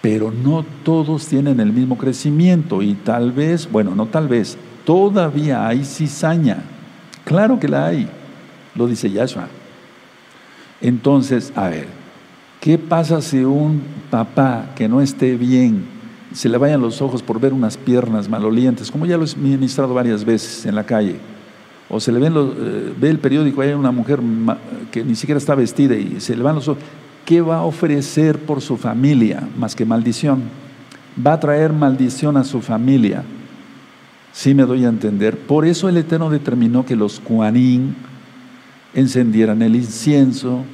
Pero 0.00 0.32
no 0.32 0.64
todos 0.84 1.26
tienen 1.26 1.60
el 1.60 1.72
mismo 1.72 1.98
crecimiento 1.98 2.82
y 2.82 2.94
tal 2.94 3.32
vez, 3.32 3.70
bueno, 3.70 3.94
no 3.94 4.06
tal 4.06 4.28
vez, 4.28 4.56
todavía 4.84 5.66
hay 5.66 5.84
cizaña. 5.84 6.62
Claro 7.24 7.58
que 7.60 7.68
la 7.68 7.86
hay, 7.86 8.08
lo 8.74 8.86
dice 8.86 9.10
Yahshua. 9.10 9.48
Entonces, 10.80 11.52
a 11.56 11.68
ver, 11.68 11.98
¿Qué 12.60 12.76
pasa 12.76 13.22
si 13.22 13.38
un 13.38 13.82
papá 14.10 14.72
que 14.74 14.88
no 14.88 15.00
esté 15.00 15.36
bien, 15.36 15.84
se 16.32 16.48
le 16.48 16.58
vayan 16.58 16.80
los 16.80 17.00
ojos 17.00 17.22
por 17.22 17.40
ver 17.40 17.52
unas 17.52 17.76
piernas 17.76 18.28
malolientes, 18.28 18.90
como 18.90 19.06
ya 19.06 19.16
lo 19.16 19.24
he 19.24 19.36
ministrado 19.36 19.94
varias 19.94 20.24
veces 20.24 20.66
en 20.66 20.74
la 20.74 20.84
calle? 20.84 21.16
O 21.88 22.00
se 22.00 22.12
le 22.12 22.18
ven 22.18 22.34
eh, 22.36 22.92
ve 22.98 23.08
el 23.08 23.18
periódico, 23.18 23.62
hay 23.62 23.72
una 23.72 23.90
mujer 23.90 24.20
que 24.92 25.02
ni 25.02 25.14
siquiera 25.14 25.38
está 25.38 25.54
vestida 25.54 25.96
y 25.96 26.20
se 26.20 26.36
le 26.36 26.42
van 26.42 26.56
los 26.56 26.68
ojos. 26.68 26.82
¿Qué 27.24 27.40
va 27.40 27.58
a 27.58 27.64
ofrecer 27.64 28.38
por 28.38 28.60
su 28.60 28.76
familia 28.76 29.46
más 29.56 29.74
que 29.74 29.84
maldición? 29.84 30.42
Va 31.26 31.34
a 31.34 31.40
traer 31.40 31.72
maldición 31.72 32.36
a 32.36 32.44
su 32.44 32.60
familia. 32.60 33.22
Sí 34.32 34.54
me 34.54 34.64
doy 34.64 34.84
a 34.84 34.88
entender. 34.88 35.36
Por 35.36 35.66
eso 35.66 35.88
el 35.88 35.96
Eterno 35.96 36.30
determinó 36.30 36.84
que 36.84 36.96
los 36.96 37.20
cuanín 37.20 37.96
encendieran 38.94 39.62
el 39.62 39.76
incienso, 39.76 40.64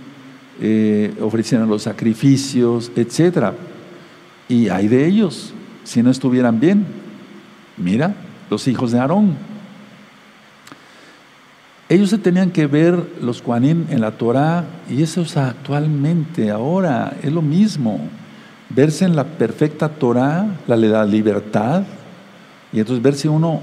eh, 0.60 1.14
ofrecieran 1.20 1.68
los 1.68 1.82
sacrificios, 1.82 2.92
etc. 2.96 3.52
Y 4.48 4.68
hay 4.68 4.88
de 4.88 5.06
ellos, 5.06 5.52
si 5.84 6.02
no 6.02 6.10
estuvieran 6.10 6.60
bien. 6.60 6.86
Mira, 7.76 8.14
los 8.50 8.68
hijos 8.68 8.92
de 8.92 9.00
Aarón. 9.00 9.36
Ellos 11.88 12.10
se 12.10 12.18
tenían 12.18 12.50
que 12.50 12.66
ver 12.66 12.98
los 13.20 13.42
Juanín 13.42 13.86
en 13.90 14.00
la 14.00 14.12
Torah 14.12 14.64
y 14.88 15.02
eso 15.02 15.22
es 15.22 15.36
actualmente, 15.36 16.50
ahora, 16.50 17.14
es 17.22 17.32
lo 17.32 17.42
mismo. 17.42 18.00
Verse 18.70 19.04
en 19.04 19.14
la 19.14 19.24
perfecta 19.24 19.88
Torah, 19.88 20.46
la 20.66 20.76
le 20.76 20.88
da 20.88 21.04
libertad 21.04 21.82
y 22.72 22.80
entonces 22.80 23.02
ver 23.02 23.14
si 23.14 23.28
uno 23.28 23.60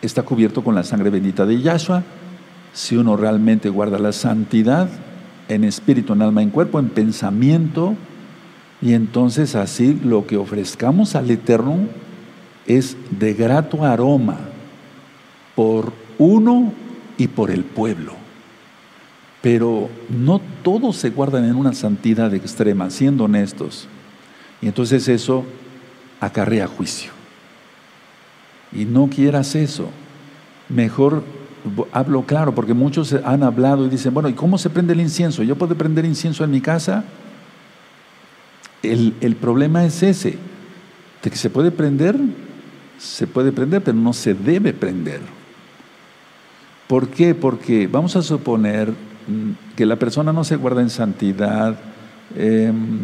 está 0.00 0.22
cubierto 0.22 0.62
con 0.62 0.74
la 0.74 0.84
sangre 0.84 1.10
bendita 1.10 1.44
de 1.44 1.60
Yahshua, 1.60 2.02
si 2.72 2.96
uno 2.96 3.16
realmente 3.16 3.68
guarda 3.68 3.98
la 3.98 4.12
santidad 4.12 4.88
en 5.48 5.64
espíritu, 5.64 6.12
en 6.12 6.22
alma, 6.22 6.42
en 6.42 6.50
cuerpo, 6.50 6.78
en 6.78 6.88
pensamiento, 6.88 7.94
y 8.80 8.94
entonces 8.94 9.54
así 9.54 9.98
lo 10.02 10.26
que 10.26 10.36
ofrezcamos 10.36 11.14
al 11.14 11.30
Eterno 11.30 11.86
es 12.66 12.96
de 13.10 13.34
grato 13.34 13.84
aroma 13.84 14.38
por 15.54 15.92
uno 16.18 16.72
y 17.16 17.28
por 17.28 17.50
el 17.50 17.64
pueblo. 17.64 18.14
Pero 19.40 19.88
no 20.08 20.40
todos 20.62 20.96
se 20.96 21.10
guardan 21.10 21.44
en 21.44 21.56
una 21.56 21.72
santidad 21.72 22.32
extrema, 22.34 22.90
siendo 22.90 23.24
honestos. 23.24 23.88
Y 24.60 24.66
entonces 24.66 25.08
eso 25.08 25.44
acarrea 26.20 26.66
juicio. 26.66 27.10
Y 28.72 28.84
no 28.84 29.08
quieras 29.08 29.54
eso. 29.54 29.90
Mejor 30.68 31.24
hablo 31.92 32.22
claro, 32.22 32.54
porque 32.54 32.74
muchos 32.74 33.12
han 33.24 33.42
hablado 33.42 33.86
y 33.86 33.88
dicen, 33.88 34.14
bueno, 34.14 34.28
¿y 34.28 34.34
cómo 34.34 34.58
se 34.58 34.70
prende 34.70 34.92
el 34.92 35.00
incienso? 35.00 35.42
¿Yo 35.42 35.56
puedo 35.56 35.74
prender 35.76 36.04
incienso 36.04 36.44
en 36.44 36.50
mi 36.50 36.60
casa? 36.60 37.04
El, 38.82 39.14
el 39.20 39.36
problema 39.36 39.84
es 39.84 40.02
ese, 40.02 40.38
de 41.22 41.30
que 41.30 41.36
se 41.36 41.50
puede 41.50 41.70
prender, 41.70 42.18
se 42.98 43.26
puede 43.26 43.52
prender, 43.52 43.82
pero 43.82 43.96
no 43.96 44.12
se 44.12 44.34
debe 44.34 44.72
prender. 44.72 45.20
¿Por 46.88 47.08
qué? 47.08 47.34
Porque 47.34 47.86
vamos 47.86 48.16
a 48.16 48.22
suponer 48.22 48.90
mm, 48.90 49.74
que 49.76 49.86
la 49.86 49.96
persona 49.96 50.32
no 50.32 50.44
se 50.44 50.56
guarda 50.56 50.82
en 50.82 50.90
santidad, 50.90 51.78
em, 52.36 52.98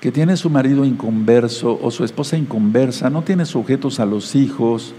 que 0.00 0.12
tiene 0.12 0.36
su 0.36 0.50
marido 0.50 0.84
inconverso 0.84 1.78
o 1.82 1.90
su 1.90 2.04
esposa 2.04 2.36
inconversa, 2.36 3.10
no 3.10 3.22
tiene 3.22 3.46
sujetos 3.46 3.98
a 3.98 4.06
los 4.06 4.36
hijos, 4.36 4.94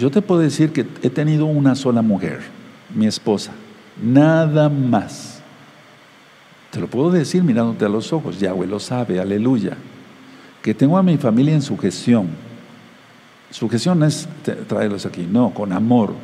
yo 0.00 0.10
te 0.10 0.22
puedo 0.22 0.40
decir 0.40 0.72
que 0.72 0.86
he 1.02 1.10
tenido 1.10 1.44
una 1.44 1.74
sola 1.74 2.00
mujer, 2.00 2.40
mi 2.94 3.06
esposa, 3.06 3.52
nada 4.02 4.68
más. 4.70 5.42
Te 6.70 6.80
lo 6.80 6.86
puedo 6.86 7.10
decir 7.10 7.42
mirándote 7.42 7.84
a 7.84 7.88
los 7.88 8.12
ojos, 8.12 8.40
Yahweh 8.40 8.66
lo 8.66 8.80
sabe, 8.80 9.20
aleluya. 9.20 9.76
Que 10.62 10.72
tengo 10.72 10.96
a 10.96 11.02
mi 11.02 11.18
familia 11.18 11.54
en 11.54 11.62
sujeción. 11.62 12.28
Sujeción 13.50 13.98
no 13.98 14.06
es 14.06 14.28
traerlos 14.68 15.04
aquí, 15.04 15.28
no, 15.30 15.50
con 15.50 15.72
amor. 15.72 16.14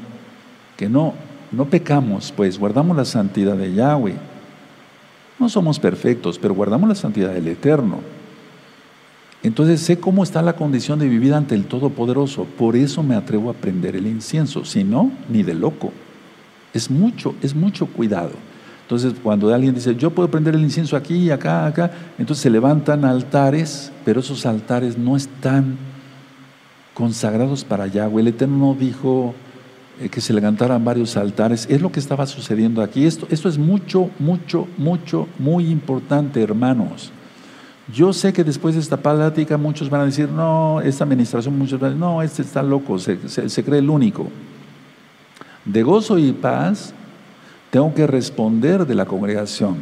Que 0.76 0.88
no, 0.88 1.14
no 1.52 1.66
pecamos, 1.66 2.32
pues 2.34 2.58
guardamos 2.58 2.96
la 2.96 3.04
santidad 3.04 3.56
de 3.56 3.74
Yahweh. 3.74 4.16
No 5.38 5.48
somos 5.48 5.78
perfectos, 5.78 6.38
pero 6.38 6.54
guardamos 6.54 6.88
la 6.88 6.94
santidad 6.94 7.32
del 7.32 7.48
Eterno. 7.48 8.00
Entonces 9.42 9.80
sé 9.80 9.98
cómo 9.98 10.22
está 10.22 10.42
la 10.42 10.56
condición 10.56 10.98
de 10.98 11.08
vivir 11.08 11.34
ante 11.34 11.54
el 11.54 11.66
Todopoderoso. 11.66 12.44
Por 12.44 12.76
eso 12.76 13.02
me 13.02 13.14
atrevo 13.14 13.50
a 13.50 13.54
prender 13.54 13.96
el 13.96 14.06
incienso. 14.06 14.64
Si 14.64 14.82
no, 14.82 15.12
ni 15.28 15.42
de 15.42 15.54
loco. 15.54 15.92
Es 16.72 16.90
mucho, 16.90 17.34
es 17.42 17.54
mucho 17.54 17.86
cuidado. 17.86 18.32
Entonces, 18.82 19.14
cuando 19.20 19.52
alguien 19.52 19.74
dice, 19.74 19.96
yo 19.96 20.10
puedo 20.10 20.30
prender 20.30 20.54
el 20.54 20.60
incienso 20.60 20.96
aquí, 20.96 21.30
acá, 21.30 21.66
acá, 21.66 21.90
entonces 22.18 22.42
se 22.42 22.50
levantan 22.50 23.04
altares, 23.04 23.90
pero 24.04 24.20
esos 24.20 24.46
altares 24.46 24.96
no 24.96 25.16
están 25.16 25.76
consagrados 26.94 27.64
para 27.64 27.88
Yahweh. 27.88 28.20
El 28.20 28.28
Eterno 28.28 28.58
no 28.58 28.74
dijo 28.78 29.34
eh, 30.00 30.08
que 30.08 30.20
se 30.20 30.32
levantaran 30.32 30.84
varios 30.84 31.16
altares. 31.16 31.66
Es 31.68 31.82
lo 31.82 31.90
que 31.90 31.98
estaba 31.98 32.26
sucediendo 32.26 32.80
aquí. 32.80 33.06
Esto, 33.06 33.26
esto 33.30 33.48
es 33.48 33.58
mucho, 33.58 34.10
mucho, 34.18 34.68
mucho, 34.78 35.26
muy 35.38 35.66
importante, 35.66 36.40
hermanos. 36.42 37.12
Yo 37.92 38.12
sé 38.12 38.32
que 38.32 38.42
después 38.42 38.74
de 38.74 38.80
esta 38.80 38.96
plática 38.96 39.56
muchos 39.56 39.88
van 39.88 40.00
a 40.00 40.06
decir, 40.06 40.28
no, 40.28 40.80
esta 40.80 41.04
administración, 41.04 41.56
muchos 41.56 41.78
van 41.78 41.90
a 41.90 41.94
decir, 41.94 42.00
no, 42.00 42.22
este 42.22 42.42
está 42.42 42.62
loco, 42.62 42.98
se, 42.98 43.64
cree 43.64 43.78
el 43.78 43.90
único. 43.90 44.28
De 45.64 45.82
gozo 45.82 46.18
y 46.18 46.32
paz 46.32 46.92
tengo 47.70 47.94
que 47.94 48.06
responder 48.06 48.86
de 48.86 48.94
la 48.94 49.04
congregación. 49.04 49.76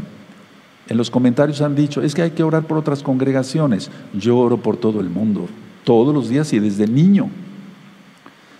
En 0.86 0.98
los 0.98 1.10
comentarios 1.10 1.62
han 1.62 1.74
dicho, 1.74 2.02
es 2.02 2.14
que 2.14 2.20
hay 2.20 2.32
que 2.32 2.42
orar 2.42 2.64
por 2.64 2.76
otras 2.76 3.02
congregaciones. 3.02 3.90
Yo 4.12 4.36
oro 4.36 4.58
por 4.58 4.76
todo 4.76 5.00
el 5.00 5.08
mundo, 5.08 5.48
todos 5.82 6.14
los 6.14 6.28
días 6.28 6.52
y 6.52 6.58
desde 6.58 6.86
niño. 6.86 7.30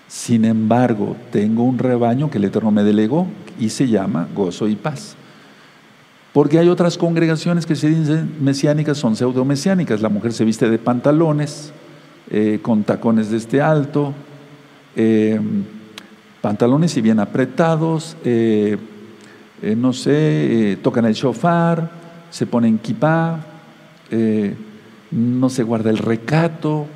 Sin 0.09 0.47
embargo, 0.47 1.17
tengo 1.31 1.65
un 1.65 1.77
rebaño 1.79 2.31
que 2.31 2.39
el 2.39 2.45
Eterno 2.45 2.71
me 2.71 2.83
delegó 2.83 3.27
y 3.61 3.69
se 3.69 3.89
llama 3.89 4.27
gozo 4.35 4.69
y 4.69 4.77
paz. 4.77 5.17
Porque 6.35 6.59
hay 6.59 6.69
otras 6.69 6.99
congregaciones 6.99 7.65
que 7.65 7.77
se 7.77 7.89
dicen 7.89 8.39
mesiánicas, 8.41 8.99
son 8.99 9.15
pseudo-mesiánicas. 9.15 10.03
La 10.03 10.09
mujer 10.09 10.33
se 10.33 10.45
viste 10.45 10.69
de 10.69 10.79
pantalones, 10.79 11.73
eh, 12.29 12.59
con 12.61 12.83
tacones 12.83 13.31
de 13.31 13.37
este 13.37 13.63
alto, 13.63 14.13
eh, 14.97 15.41
pantalones 16.41 16.97
y 16.97 17.03
bien 17.03 17.21
apretados, 17.21 18.17
eh, 18.25 18.77
no 19.77 19.93
sé, 19.93 20.77
tocan 20.83 21.05
el 21.05 21.15
shofar, 21.15 21.89
se 22.31 22.47
ponen 22.47 22.79
kipá, 22.79 23.39
no 25.13 25.49
se 25.49 25.63
guarda 25.63 25.91
el 25.91 25.99
recato, 25.99 26.87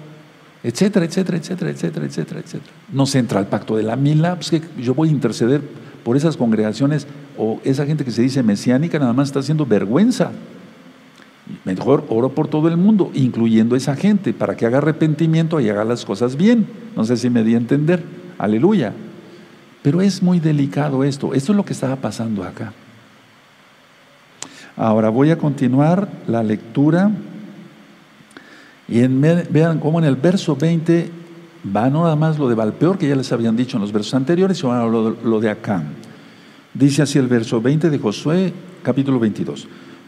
etcétera, 0.65 1.07
etcétera, 1.07 1.39
etcétera, 1.39 1.71
etcétera, 1.71 2.07
etcétera, 2.07 2.41
etcétera. 2.41 2.73
No 2.93 3.07
se 3.07 3.21
entra 3.21 3.39
al 3.39 3.47
pacto 3.47 3.77
de 3.77 3.85
la 3.85 3.95
mila, 3.95 4.35
pues 4.35 4.51
que 4.51 4.61
yo 4.83 4.95
voy 4.95 5.11
a 5.11 5.13
interceder 5.13 5.63
por 6.03 6.17
esas 6.17 6.37
congregaciones 6.37 7.07
o 7.39 7.61
esa 7.65 7.87
gente 7.87 8.05
que 8.05 8.11
se 8.11 8.23
dice 8.23 8.43
mesiánica 8.43 8.99
nada 8.99 9.13
más 9.13 9.29
está 9.29 9.39
haciendo 9.39 9.65
vergüenza. 9.65 10.33
Mejor 11.65 12.05
oro 12.11 12.31
por 12.31 12.49
todo 12.49 12.69
el 12.69 12.77
mundo, 12.77 13.11
incluyendo 13.15 13.75
esa 13.75 13.97
gente, 13.97 14.35
para 14.35 14.57
que 14.57 14.67
haga 14.67 14.79
arrepentimiento 14.79 15.61
y 15.61 15.71
haga 15.71 15.85
las 15.85 16.05
cosas 16.05 16.37
bien. 16.37 16.67
No 16.95 17.05
sé 17.05 17.17
si 17.17 17.31
me 17.31 17.43
di 17.43 17.55
a 17.55 17.59
entender. 17.59 18.03
Aleluya. 18.37 18.93
Pero 19.83 20.03
es 20.03 20.23
muy 20.23 20.41
delicado 20.41 21.05
esto. 21.05 21.33
Esto 21.33 21.53
es 21.53 21.57
lo 21.57 21.65
que 21.65 21.73
estaba 21.73 21.97
pasando 21.97 22.45
acá. 22.45 22.73
Ahora 24.77 25.09
voy 25.09 25.31
a 25.31 25.39
continuar 25.39 26.09
la 26.27 26.43
lectura. 26.43 27.11
Y 28.89 29.07
vean 29.07 29.81
cómo 29.81 29.99
en 29.99 30.05
el 30.05 30.17
verso 30.17 30.57
20 30.57 31.11
va 31.75 31.89
nada 31.89 32.17
más 32.17 32.39
lo 32.39 32.49
de 32.49 32.55
Valpeor, 32.55 32.99
que 32.99 33.09
ya 33.09 33.17
les 33.17 33.33
habían 33.33 33.57
dicho 33.57 33.77
en 33.77 33.83
los 33.83 33.93
versos 33.93 34.15
anteriores, 34.15 34.59
sino 34.59 34.89
lo, 34.89 35.11
lo 35.11 35.41
de 35.41 35.51
acá. 35.51 35.83
Dice 36.79 37.03
así 37.03 37.19
el 37.19 37.27
verso 37.27 37.61
20 37.61 37.91
de 37.91 37.99
Josué, 37.99 38.53
capítulo 38.85 39.19
22. 39.19 39.67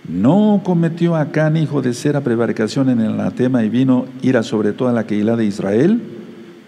No 0.09 0.61
cometió 0.65 1.17
Acán, 1.17 1.57
hijo 1.57 1.83
de 1.83 1.93
Sera, 1.93 2.21
prevaricación 2.21 2.89
en 2.91 3.01
el 3.01 3.15
anatema 3.15 3.65
y 3.65 3.69
vino 3.69 4.07
ira 4.23 4.45
sobre 4.45 4.73
toda 4.73 4.93
la 4.93 5.05
Keilah 5.05 5.35
de 5.35 5.47
Israel, 5.47 6.01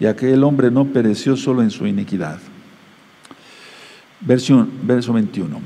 y 0.01 0.05
aquel 0.05 0.43
hombre 0.43 0.71
no 0.71 0.87
pereció 0.87 1.37
solo 1.37 1.61
en 1.61 1.71
su 1.71 1.87
iniquidad. 1.87 2.39
Verso, 4.19 4.67
verso 4.83 5.13
21. 5.13 5.57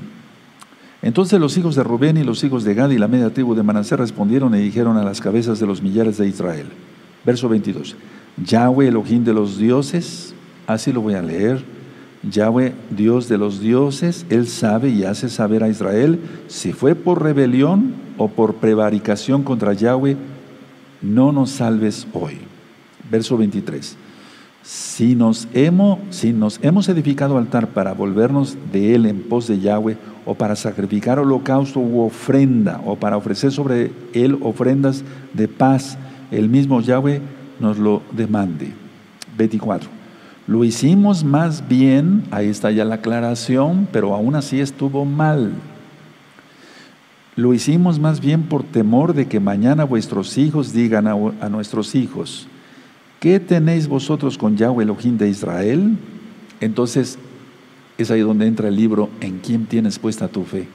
Entonces 1.01 1.39
los 1.39 1.57
hijos 1.57 1.75
de 1.75 1.83
Rubén 1.83 2.17
y 2.17 2.23
los 2.23 2.43
hijos 2.43 2.63
de 2.63 2.75
Gad 2.75 2.91
y 2.91 2.99
la 2.99 3.07
media 3.07 3.31
tribu 3.31 3.55
de 3.55 3.63
Manasés 3.63 3.97
respondieron 3.97 4.53
y 4.53 4.59
dijeron 4.59 4.97
a 4.97 5.03
las 5.03 5.19
cabezas 5.19 5.59
de 5.59 5.65
los 5.65 5.81
millares 5.81 6.17
de 6.17 6.27
Israel. 6.27 6.67
Verso 7.25 7.49
22. 7.49 7.95
Yahweh, 8.45 8.89
Elohim 8.89 9.23
de 9.23 9.33
los 9.33 9.57
dioses, 9.57 10.35
así 10.67 10.93
lo 10.93 11.01
voy 11.01 11.15
a 11.15 11.23
leer 11.23 11.76
Yahweh, 12.29 12.73
Dios 12.89 13.29
de 13.29 13.37
los 13.37 13.59
dioses, 13.59 14.25
Él 14.29 14.47
sabe 14.47 14.89
y 14.89 15.03
hace 15.03 15.29
saber 15.29 15.63
a 15.63 15.69
Israel 15.69 16.19
si 16.47 16.73
fue 16.73 16.95
por 16.95 17.23
rebelión 17.23 17.95
o 18.17 18.27
por 18.27 18.55
prevaricación 18.55 19.43
contra 19.43 19.73
Yahweh, 19.73 20.17
no 21.01 21.31
nos 21.31 21.51
salves 21.51 22.07
hoy. 22.13 22.37
Verso 23.09 23.37
23. 23.37 23.95
Si 24.63 25.15
nos, 25.15 25.47
hemos, 25.53 25.99
si 26.09 26.33
nos 26.33 26.59
hemos 26.61 26.89
edificado 26.89 27.37
altar 27.37 27.69
para 27.69 27.93
volvernos 27.93 28.57
de 28.73 28.95
él 28.95 29.05
en 29.05 29.21
pos 29.21 29.47
de 29.47 29.59
Yahweh, 29.59 29.97
o 30.25 30.35
para 30.35 30.57
sacrificar 30.57 31.19
holocausto 31.19 31.79
u 31.79 32.01
ofrenda, 32.01 32.81
o 32.85 32.97
para 32.97 33.15
ofrecer 33.15 33.51
sobre 33.53 33.91
él 34.13 34.37
ofrendas 34.41 35.05
de 35.33 35.47
paz, 35.47 35.97
el 36.31 36.49
mismo 36.49 36.81
Yahweh 36.81 37.21
nos 37.61 37.77
lo 37.77 38.01
demande. 38.11 38.73
24. 39.37 39.96
Lo 40.47 40.63
hicimos 40.63 41.25
más 41.25 41.67
bien, 41.67 42.23
ahí 42.31 42.47
está 42.47 42.71
ya 42.71 42.85
la 42.85 42.95
aclaración, 42.95 43.85
pero 43.91 44.15
aún 44.15 44.33
así 44.35 44.61
estuvo 44.61 45.03
mal. 45.03 45.51
Lo 47.35 47.53
hicimos 47.53 47.99
más 47.99 48.21
bien 48.21 48.43
por 48.43 48.63
temor 48.63 49.13
de 49.13 49.27
que 49.27 49.41
mañana 49.41 49.83
vuestros 49.83 50.37
hijos 50.37 50.71
digan 50.71 51.05
a, 51.05 51.49
nuestros 51.49 51.95
hijos, 51.95 52.47
¿qué 53.19 53.41
tenéis 53.41 53.89
vosotros 53.89 54.37
con 54.37 54.55
Yahweh 54.55 54.85
Elohim 54.85 55.17
de 55.17 55.27
Israel? 55.27 55.97
Entonces 56.61 57.19
es 57.97 58.09
ahí 58.09 58.21
donde 58.21 58.47
entra 58.47 58.69
el 58.69 58.77
libro, 58.77 59.09
¿en 59.19 59.39
quién 59.39 59.65
tienes 59.65 59.99
puesta 59.99 60.29
tu 60.29 60.45
fe? 60.45 60.69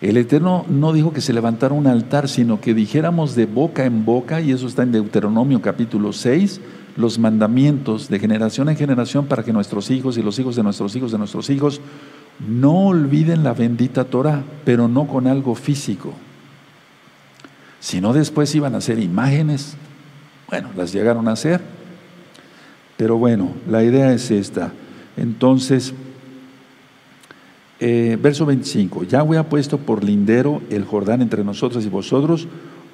El 0.00 0.16
Eterno 0.16 0.66
no 0.68 0.92
dijo 0.92 1.12
que 1.12 1.20
se 1.20 1.32
levantara 1.32 1.74
un 1.74 1.86
altar, 1.86 2.28
sino 2.28 2.60
que 2.60 2.74
dijéramos 2.74 3.36
de 3.36 3.46
boca 3.46 3.84
en 3.84 4.04
boca, 4.04 4.40
y 4.40 4.50
eso 4.50 4.66
está 4.66 4.82
en 4.82 4.90
Deuteronomio 4.90 5.62
capítulo 5.62 6.12
6, 6.12 6.60
los 6.96 7.18
mandamientos 7.18 8.08
de 8.08 8.18
generación 8.18 8.68
en 8.68 8.76
generación 8.76 9.26
para 9.26 9.42
que 9.42 9.52
nuestros 9.52 9.90
hijos 9.90 10.16
y 10.16 10.22
los 10.22 10.38
hijos 10.38 10.56
de 10.56 10.62
nuestros 10.62 10.94
hijos 10.94 11.12
de 11.12 11.18
nuestros 11.18 11.50
hijos 11.50 11.80
no 12.46 12.86
olviden 12.86 13.42
la 13.44 13.54
bendita 13.54 14.04
Torah, 14.04 14.42
pero 14.64 14.88
no 14.88 15.06
con 15.06 15.26
algo 15.26 15.54
físico. 15.54 16.12
sino 17.80 18.14
después 18.14 18.54
iban 18.54 18.74
a 18.74 18.78
hacer 18.78 18.98
imágenes. 18.98 19.76
Bueno, 20.48 20.70
las 20.74 20.90
llegaron 20.90 21.28
a 21.28 21.32
hacer. 21.32 21.60
Pero 22.96 23.18
bueno, 23.18 23.52
la 23.68 23.84
idea 23.84 24.10
es 24.14 24.30
esta. 24.30 24.72
Entonces, 25.18 25.92
eh, 27.80 28.16
verso 28.20 28.46
25, 28.46 29.04
Yahweh 29.04 29.36
ha 29.36 29.48
puesto 29.50 29.78
por 29.78 30.02
lindero 30.02 30.62
el 30.70 30.84
Jordán 30.84 31.20
entre 31.20 31.44
nosotros 31.44 31.84
y 31.84 31.88
vosotros, 31.88 32.48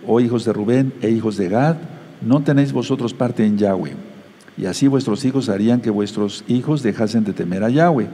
oh 0.06 0.18
hijos 0.20 0.44
de 0.44 0.52
Rubén 0.52 0.92
e 1.02 1.10
hijos 1.10 1.36
de 1.36 1.48
Gad, 1.48 1.76
no 2.22 2.40
tenéis 2.40 2.72
vosotros 2.72 3.14
parte 3.14 3.44
en 3.44 3.58
Yahweh. 3.58 3.94
Y 4.56 4.66
así 4.66 4.88
vuestros 4.88 5.24
hijos 5.24 5.48
harían 5.48 5.80
que 5.80 5.90
vuestros 5.90 6.44
hijos 6.48 6.82
dejasen 6.82 7.24
de 7.24 7.32
temer 7.32 7.64
a 7.64 7.70
Yahweh. 7.70 8.08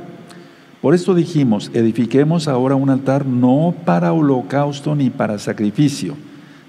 Por 0.80 0.94
esto 0.94 1.14
dijimos, 1.14 1.70
edifiquemos 1.74 2.48
ahora 2.48 2.76
un 2.76 2.90
altar 2.90 3.26
no 3.26 3.74
para 3.84 4.12
holocausto 4.12 4.94
ni 4.94 5.10
para 5.10 5.38
sacrificio, 5.38 6.14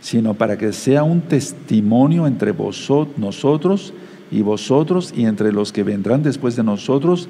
sino 0.02 0.34
para 0.34 0.58
que 0.58 0.74
sea 0.74 1.04
un 1.04 1.22
testimonio 1.22 2.26
entre 2.26 2.52
vosotros, 2.52 3.18
nosotros 3.18 3.94
y 4.32 4.42
vosotros 4.42 5.14
y 5.16 5.26
entre 5.26 5.52
los 5.52 5.72
que 5.72 5.84
vendrán 5.84 6.24
después 6.24 6.56
de 6.56 6.64
nosotros, 6.64 7.30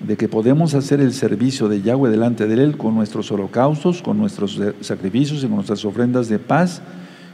de 0.00 0.16
que 0.16 0.28
podemos 0.28 0.74
hacer 0.74 1.00
el 1.00 1.12
servicio 1.12 1.68
de 1.68 1.82
Yahweh 1.82 2.10
delante 2.10 2.46
de 2.46 2.62
Él 2.62 2.76
con 2.76 2.94
nuestros 2.94 3.30
holocaustos, 3.30 4.02
con 4.02 4.18
nuestros 4.18 4.60
sacrificios 4.80 5.44
y 5.44 5.46
con 5.46 5.56
nuestras 5.56 5.84
ofrendas 5.84 6.28
de 6.28 6.38
paz, 6.38 6.82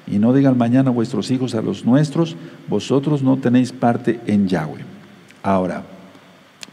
y 0.07 0.19
no 0.19 0.33
digan 0.33 0.59
mañana 0.59 0.91
vuestros 0.91 1.31
hijos 1.31 1.55
a 1.55 1.63
los 1.63 1.85
nuestros, 1.85 2.37
vosotros 2.69 3.23
no 3.23 3.37
tenéis 3.37 3.73
parte 3.73 4.21
en 4.27 4.49
Yahweh. 4.49 4.85
Ahora, 5.43 5.85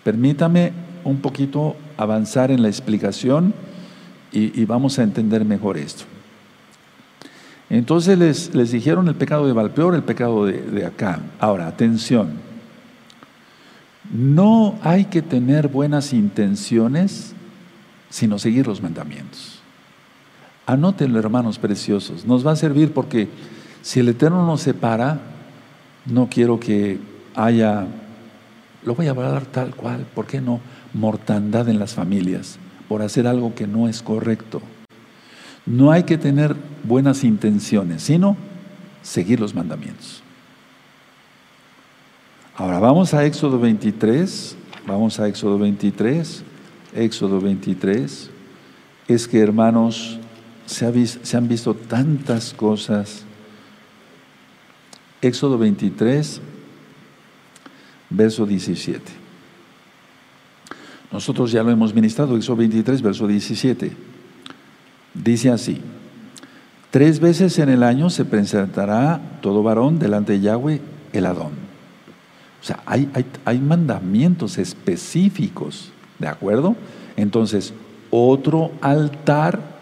permítame 0.03 0.73
un 1.03 1.17
poquito 1.17 1.75
avanzar 1.97 2.51
en 2.51 2.61
la 2.61 2.67
explicación 2.67 3.53
y, 4.31 4.63
vamos 4.65 4.99
a 4.99 5.03
entender 5.03 5.43
mejor 5.43 5.77
esto. 5.77 6.03
Entonces 7.69 8.17
les, 8.17 8.53
les, 8.53 8.71
dijeron 8.71 9.07
el 9.07 9.15
pecado 9.15 9.47
de 9.47 9.53
Valpeor, 9.53 9.95
el 9.95 10.03
pecado 10.03 10.45
de, 10.45 10.61
de 10.61 10.85
acá. 10.85 11.19
Ahora, 11.39 11.67
atención. 11.67 12.33
No 14.11 14.77
hay 14.81 15.05
que 15.05 15.21
tener 15.21 15.67
buenas 15.67 16.13
intenciones, 16.13 17.33
sino 18.09 18.37
seguir 18.37 18.67
los 18.67 18.81
mandamientos. 18.81 19.48
Anótenlo, 20.69 21.17
hermanos 21.17 21.57
preciosos. 21.57 22.25
Nos 22.25 22.45
va 22.45 22.51
a 22.51 22.55
servir 22.55 22.93
porque 22.93 23.27
si 23.81 24.01
el 24.01 24.09
Eterno 24.09 24.45
nos 24.45 24.61
separa, 24.61 25.19
no 26.05 26.29
quiero 26.29 26.59
que 26.59 26.99
haya, 27.33 27.87
lo 28.85 28.93
voy 28.93 29.07
a 29.07 29.09
hablar 29.09 29.47
tal 29.47 29.73
cual, 29.73 30.05
¿por 30.13 30.27
qué 30.27 30.41
no? 30.41 30.59
Mortandad 30.93 31.69
en 31.69 31.79
las 31.79 31.95
familias 31.95 32.59
por 32.87 33.01
hacer 33.01 33.25
algo 33.25 33.55
que 33.55 33.65
no 33.65 33.87
es 33.87 34.03
correcto. 34.03 34.61
No 35.65 35.91
hay 35.91 36.03
que 36.03 36.19
tener 36.19 36.55
buenas 36.83 37.23
intenciones, 37.23 38.03
sino 38.03 38.37
seguir 39.01 39.39
los 39.39 39.55
mandamientos. 39.55 40.21
Ahora 42.55 42.77
vamos 42.77 43.15
a 43.15 43.25
Éxodo 43.25 43.59
23, 43.59 44.55
vamos 44.85 45.19
a 45.19 45.27
Éxodo 45.27 45.57
23, 45.57 46.43
Éxodo 46.93 47.41
23. 47.41 48.29
Es 49.07 49.27
que 49.27 49.39
hermanos, 49.39 50.19
se, 50.69 51.37
han 51.37 51.47
visto 51.47 51.73
tantas 51.73 52.53
cosas. 52.53 53.23
Éxodo 55.21 55.57
23, 55.57 56.41
verso 58.11 58.45
17. 58.45 59.01
Nosotros 61.11 61.51
ya 61.51 61.63
lo 61.63 61.71
hemos 61.71 61.93
ministrado, 61.93 62.37
Éxodo 62.37 62.57
23, 62.57 63.01
verso 63.01 63.27
17. 63.27 63.91
Dice 65.15 65.49
así, 65.49 65.81
tres 66.91 67.19
veces 67.19 67.57
en 67.57 67.69
el 67.69 67.81
año 67.81 68.11
se 68.11 68.23
presentará 68.23 69.39
todo 69.41 69.63
varón 69.63 69.97
delante 69.97 70.33
de 70.33 70.41
Yahweh 70.41 70.81
el 71.13 71.25
Adón. 71.25 71.53
O 72.61 72.63
sea, 72.63 72.83
hay, 72.85 73.09
hay, 73.13 73.25
hay 73.43 73.59
mandamientos 73.59 74.59
específicos, 74.59 75.91
¿de 76.19 76.27
acuerdo? 76.27 76.75
Entonces, 77.17 77.73
otro 78.11 78.71
altar 78.81 79.78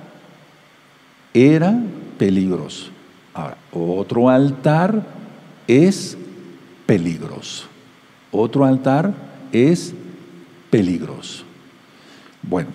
era 1.37 1.79
peligroso. 2.17 2.89
Ahora, 3.33 3.57
otro 3.71 4.29
altar 4.29 5.03
es 5.67 6.17
peligroso. 6.87 7.67
Otro 8.31 8.65
altar 8.65 9.13
es 9.51 9.93
peligroso. 10.71 11.43
Bueno, 12.41 12.69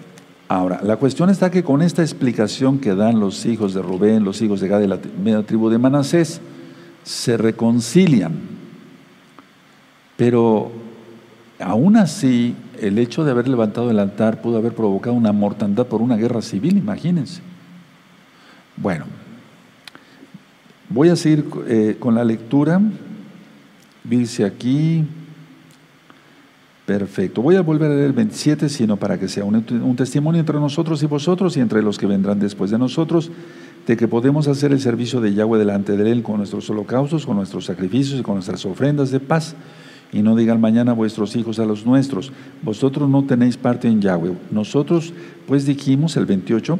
ahora, 0.48 0.80
la 0.82 0.96
cuestión 0.96 1.28
está 1.30 1.50
que 1.50 1.64
con 1.64 1.82
esta 1.82 2.02
explicación 2.02 2.78
que 2.78 2.94
dan 2.94 3.18
los 3.18 3.44
hijos 3.46 3.74
de 3.74 3.82
Rubén, 3.82 4.24
los 4.24 4.40
hijos 4.42 4.60
de 4.60 4.68
Gad 4.68 4.80
de 4.80 4.88
la 4.88 4.98
media 5.22 5.42
tribu 5.42 5.68
de 5.68 5.78
Manasés, 5.78 6.40
se 7.02 7.36
reconcilian. 7.36 8.32
Pero 10.16 10.70
aún 11.58 11.96
así, 11.96 12.54
el 12.80 12.98
hecho 12.98 13.24
de 13.24 13.32
haber 13.32 13.48
levantado 13.48 13.90
el 13.90 13.98
altar 13.98 14.40
pudo 14.40 14.58
haber 14.58 14.74
provocado 14.74 15.16
una 15.16 15.32
mortandad 15.32 15.86
por 15.86 16.00
una 16.00 16.16
guerra 16.16 16.42
civil, 16.42 16.76
imagínense. 16.76 17.51
Bueno, 18.82 19.04
voy 20.88 21.08
a 21.08 21.14
seguir 21.14 21.46
eh, 21.68 21.96
con 22.00 22.16
la 22.16 22.24
lectura. 22.24 22.80
Dice 24.02 24.44
aquí, 24.44 25.06
Perfecto. 26.84 27.42
Voy 27.42 27.54
a 27.54 27.62
volver 27.62 27.92
a 27.92 27.94
leer 27.94 28.06
el 28.06 28.12
27, 28.12 28.68
sino 28.68 28.96
para 28.96 29.16
que 29.16 29.28
sea 29.28 29.44
un, 29.44 29.62
testimonio 29.96 30.40
entre 30.40 30.58
nosotros 30.58 31.00
y 31.04 31.06
vosotros 31.06 31.56
y 31.56 31.60
entre 31.60 31.80
los 31.80 31.96
que 31.96 32.06
vendrán 32.06 32.40
después 32.40 32.72
de 32.72 32.78
nosotros, 32.78 33.30
de 33.86 33.96
que 33.96 34.08
podemos 34.08 34.48
hacer 34.48 34.72
el 34.72 34.80
servicio 34.80 35.20
de 35.20 35.32
Yahweh 35.32 35.60
delante 35.60 35.96
de 35.96 36.10
Él 36.10 36.24
con 36.24 36.38
nuestros 36.38 36.68
holocaustos, 36.70 37.24
con 37.24 37.36
nuestros 37.36 37.66
sacrificios 37.66 38.18
y 38.18 38.24
con 38.24 38.34
nuestras 38.34 38.66
ofrendas 38.66 39.12
de 39.12 39.20
paz. 39.20 39.54
Y 40.12 40.22
no 40.22 40.34
digan 40.34 40.60
mañana 40.60 40.92
vuestros 40.92 41.36
hijos 41.36 41.60
a 41.60 41.64
los 41.64 41.86
nuestros, 41.86 42.32
vosotros 42.62 43.08
no 43.08 43.24
tenéis 43.24 43.56
parte 43.56 43.86
en 43.86 44.02
Yahweh. 44.02 44.36
Nosotros, 44.50 45.14
pues 45.46 45.64
dijimos, 45.64 46.16
el 46.16 46.26
28, 46.26 46.78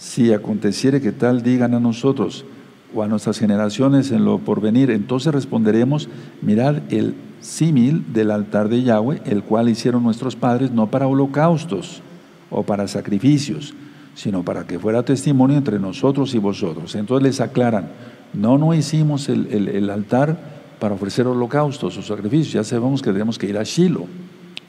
si 0.00 0.32
aconteciere 0.32 1.02
que 1.02 1.12
tal 1.12 1.42
digan 1.42 1.74
a 1.74 1.78
nosotros 1.78 2.46
o 2.94 3.02
a 3.02 3.06
nuestras 3.06 3.38
generaciones 3.38 4.10
en 4.10 4.24
lo 4.24 4.38
porvenir, 4.38 4.90
entonces 4.90 5.30
responderemos, 5.30 6.08
mirad 6.40 6.76
el 6.88 7.14
símil 7.42 8.10
del 8.14 8.30
altar 8.30 8.70
de 8.70 8.82
Yahweh, 8.82 9.20
el 9.26 9.42
cual 9.42 9.68
hicieron 9.68 10.02
nuestros 10.02 10.36
padres 10.36 10.70
no 10.70 10.90
para 10.90 11.06
holocaustos 11.06 12.00
o 12.48 12.62
para 12.62 12.88
sacrificios, 12.88 13.74
sino 14.14 14.42
para 14.42 14.66
que 14.66 14.78
fuera 14.78 15.02
testimonio 15.02 15.58
entre 15.58 15.78
nosotros 15.78 16.34
y 16.34 16.38
vosotros. 16.38 16.94
Entonces 16.94 17.22
les 17.22 17.40
aclaran, 17.42 17.90
no, 18.32 18.56
no 18.56 18.72
hicimos 18.72 19.28
el, 19.28 19.90
altar 19.90 20.38
para 20.78 20.94
ofrecer 20.94 21.26
holocaustos 21.26 21.98
o 21.98 22.02
sacrificios, 22.02 22.54
ya 22.54 22.64
sabemos 22.64 23.02
que 23.02 23.12
tenemos 23.12 23.38
que 23.38 23.50
ir 23.50 23.58
a 23.58 23.64
Shiloh, 23.64 24.06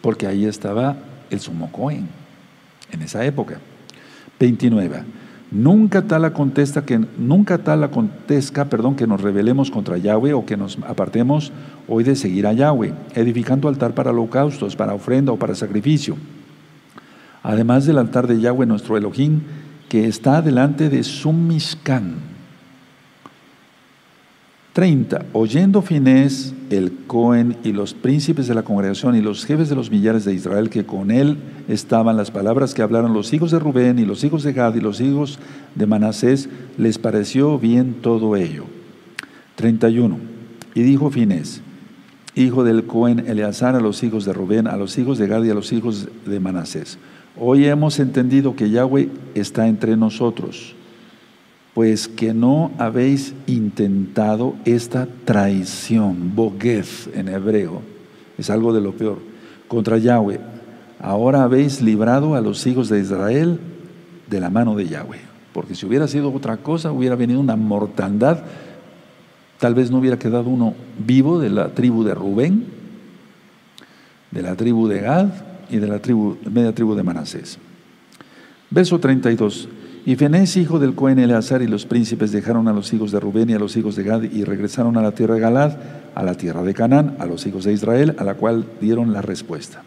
porque 0.01 0.27
ahí 0.27 0.43
estaba 0.43 0.97
el 1.29 1.39
sumo 1.39 1.71
en 1.89 3.01
esa 3.01 3.23
época. 3.23 3.61
29. 4.37 5.20
Nunca 5.51 6.01
tal 6.03 6.23
acontezca 6.23 6.85
que 6.85 6.97
nunca 7.17 7.57
tal 7.57 7.83
perdón, 8.69 8.95
que 8.95 9.05
nos 9.05 9.19
rebelemos 9.19 9.69
contra 9.69 9.97
Yahweh 9.97 10.33
o 10.33 10.45
que 10.45 10.55
nos 10.55 10.79
apartemos 10.87 11.51
hoy 11.89 12.05
de 12.05 12.15
seguir 12.15 12.47
a 12.47 12.53
Yahweh, 12.53 12.93
edificando 13.15 13.67
altar 13.67 13.93
para 13.93 14.11
holocaustos, 14.11 14.77
para 14.77 14.93
ofrenda 14.93 15.33
o 15.33 15.37
para 15.37 15.53
sacrificio. 15.53 16.15
Además 17.43 17.85
del 17.85 17.97
altar 17.97 18.27
de 18.27 18.39
Yahweh 18.39 18.65
nuestro 18.65 18.95
Elohim, 18.95 19.41
que 19.89 20.07
está 20.07 20.41
delante 20.41 20.87
de 20.87 21.03
Sumishkan 21.03 22.30
30. 24.73 25.25
Oyendo 25.33 25.81
Finés, 25.81 26.53
el 26.69 26.93
Cohen 27.05 27.57
y 27.63 27.73
los 27.73 27.93
príncipes 27.93 28.47
de 28.47 28.55
la 28.55 28.63
congregación 28.63 29.17
y 29.17 29.21
los 29.21 29.45
jefes 29.45 29.67
de 29.67 29.75
los 29.75 29.91
millares 29.91 30.23
de 30.23 30.33
Israel 30.33 30.69
que 30.69 30.85
con 30.85 31.11
él 31.11 31.37
estaban 31.67 32.15
las 32.15 32.31
palabras 32.31 32.73
que 32.73 32.81
hablaron 32.81 33.13
los 33.13 33.33
hijos 33.33 33.51
de 33.51 33.59
Rubén 33.59 33.99
y 33.99 34.05
los 34.05 34.23
hijos 34.23 34.43
de 34.43 34.53
Gad 34.53 34.75
y 34.75 34.79
los 34.79 35.01
hijos 35.01 35.39
de 35.75 35.87
Manasés, 35.87 36.47
les 36.77 36.97
pareció 36.97 37.59
bien 37.59 37.95
todo 38.01 38.37
ello. 38.37 38.63
31. 39.55 40.17
Y 40.73 40.83
dijo 40.83 41.11
Finés, 41.11 41.61
hijo 42.35 42.63
del 42.63 42.85
Cohen 42.85 43.25
Eleazar 43.27 43.75
a 43.75 43.81
los 43.81 44.03
hijos 44.03 44.23
de 44.23 44.31
Rubén, 44.31 44.67
a 44.67 44.77
los 44.77 44.97
hijos 44.97 45.17
de 45.17 45.27
Gad 45.27 45.43
y 45.43 45.49
a 45.49 45.53
los 45.53 45.73
hijos 45.73 46.07
de 46.25 46.39
Manasés. 46.39 46.97
Hoy 47.37 47.65
hemos 47.65 47.99
entendido 47.99 48.55
que 48.55 48.69
Yahweh 48.69 49.09
está 49.35 49.67
entre 49.67 49.97
nosotros 49.97 50.75
pues 51.73 52.07
que 52.07 52.33
no 52.33 52.71
habéis 52.77 53.33
intentado 53.47 54.55
esta 54.65 55.07
traición, 55.25 56.35
boguez 56.35 57.09
en 57.13 57.29
hebreo, 57.29 57.81
es 58.37 58.49
algo 58.49 58.73
de 58.73 58.81
lo 58.81 58.93
peor, 58.93 59.19
contra 59.67 59.97
Yahweh. 59.97 60.39
Ahora 60.99 61.43
habéis 61.43 61.81
librado 61.81 62.35
a 62.35 62.41
los 62.41 62.67
hijos 62.67 62.89
de 62.89 62.99
Israel 62.99 63.59
de 64.29 64.39
la 64.39 64.49
mano 64.49 64.75
de 64.75 64.87
Yahweh. 64.87 65.19
Porque 65.53 65.75
si 65.75 65.85
hubiera 65.85 66.07
sido 66.07 66.31
otra 66.33 66.57
cosa, 66.57 66.91
hubiera 66.91 67.15
venido 67.15 67.39
una 67.39 67.55
mortandad, 67.55 68.43
tal 69.59 69.73
vez 69.73 69.91
no 69.91 69.99
hubiera 69.99 70.19
quedado 70.19 70.49
uno 70.49 70.73
vivo 70.97 71.39
de 71.39 71.49
la 71.49 71.69
tribu 71.69 72.03
de 72.03 72.13
Rubén, 72.13 72.65
de 74.31 74.41
la 74.41 74.55
tribu 74.55 74.87
de 74.87 75.01
Gad 75.01 75.29
y 75.69 75.77
de 75.77 75.87
la 75.87 75.99
media 76.49 76.73
tribu 76.73 76.95
de 76.95 77.03
Manasés. 77.03 77.57
Verso 78.69 78.99
32. 78.99 79.67
Y 80.03 80.15
Fenés, 80.15 80.57
hijo 80.57 80.79
del 80.79 80.95
Cohen 80.95 81.19
Eleazar, 81.19 81.61
y 81.61 81.67
los 81.67 81.85
príncipes 81.85 82.31
dejaron 82.31 82.67
a 82.67 82.73
los 82.73 82.91
hijos 82.91 83.11
de 83.11 83.19
Rubén 83.19 83.51
y 83.51 83.53
a 83.53 83.59
los 83.59 83.77
hijos 83.77 83.95
de 83.95 84.03
Gad 84.03 84.23
y 84.23 84.43
regresaron 84.43 84.97
a 84.97 85.01
la 85.01 85.11
tierra 85.11 85.35
de 85.35 85.41
Galad, 85.41 85.77
a 86.15 86.23
la 86.23 86.33
tierra 86.33 86.63
de 86.63 86.73
Canaán, 86.73 87.15
a 87.19 87.27
los 87.27 87.45
hijos 87.45 87.65
de 87.65 87.73
Israel, 87.73 88.15
a 88.17 88.23
la 88.23 88.33
cual 88.33 88.65
dieron 88.81 89.13
la 89.13 89.21
respuesta. 89.21 89.83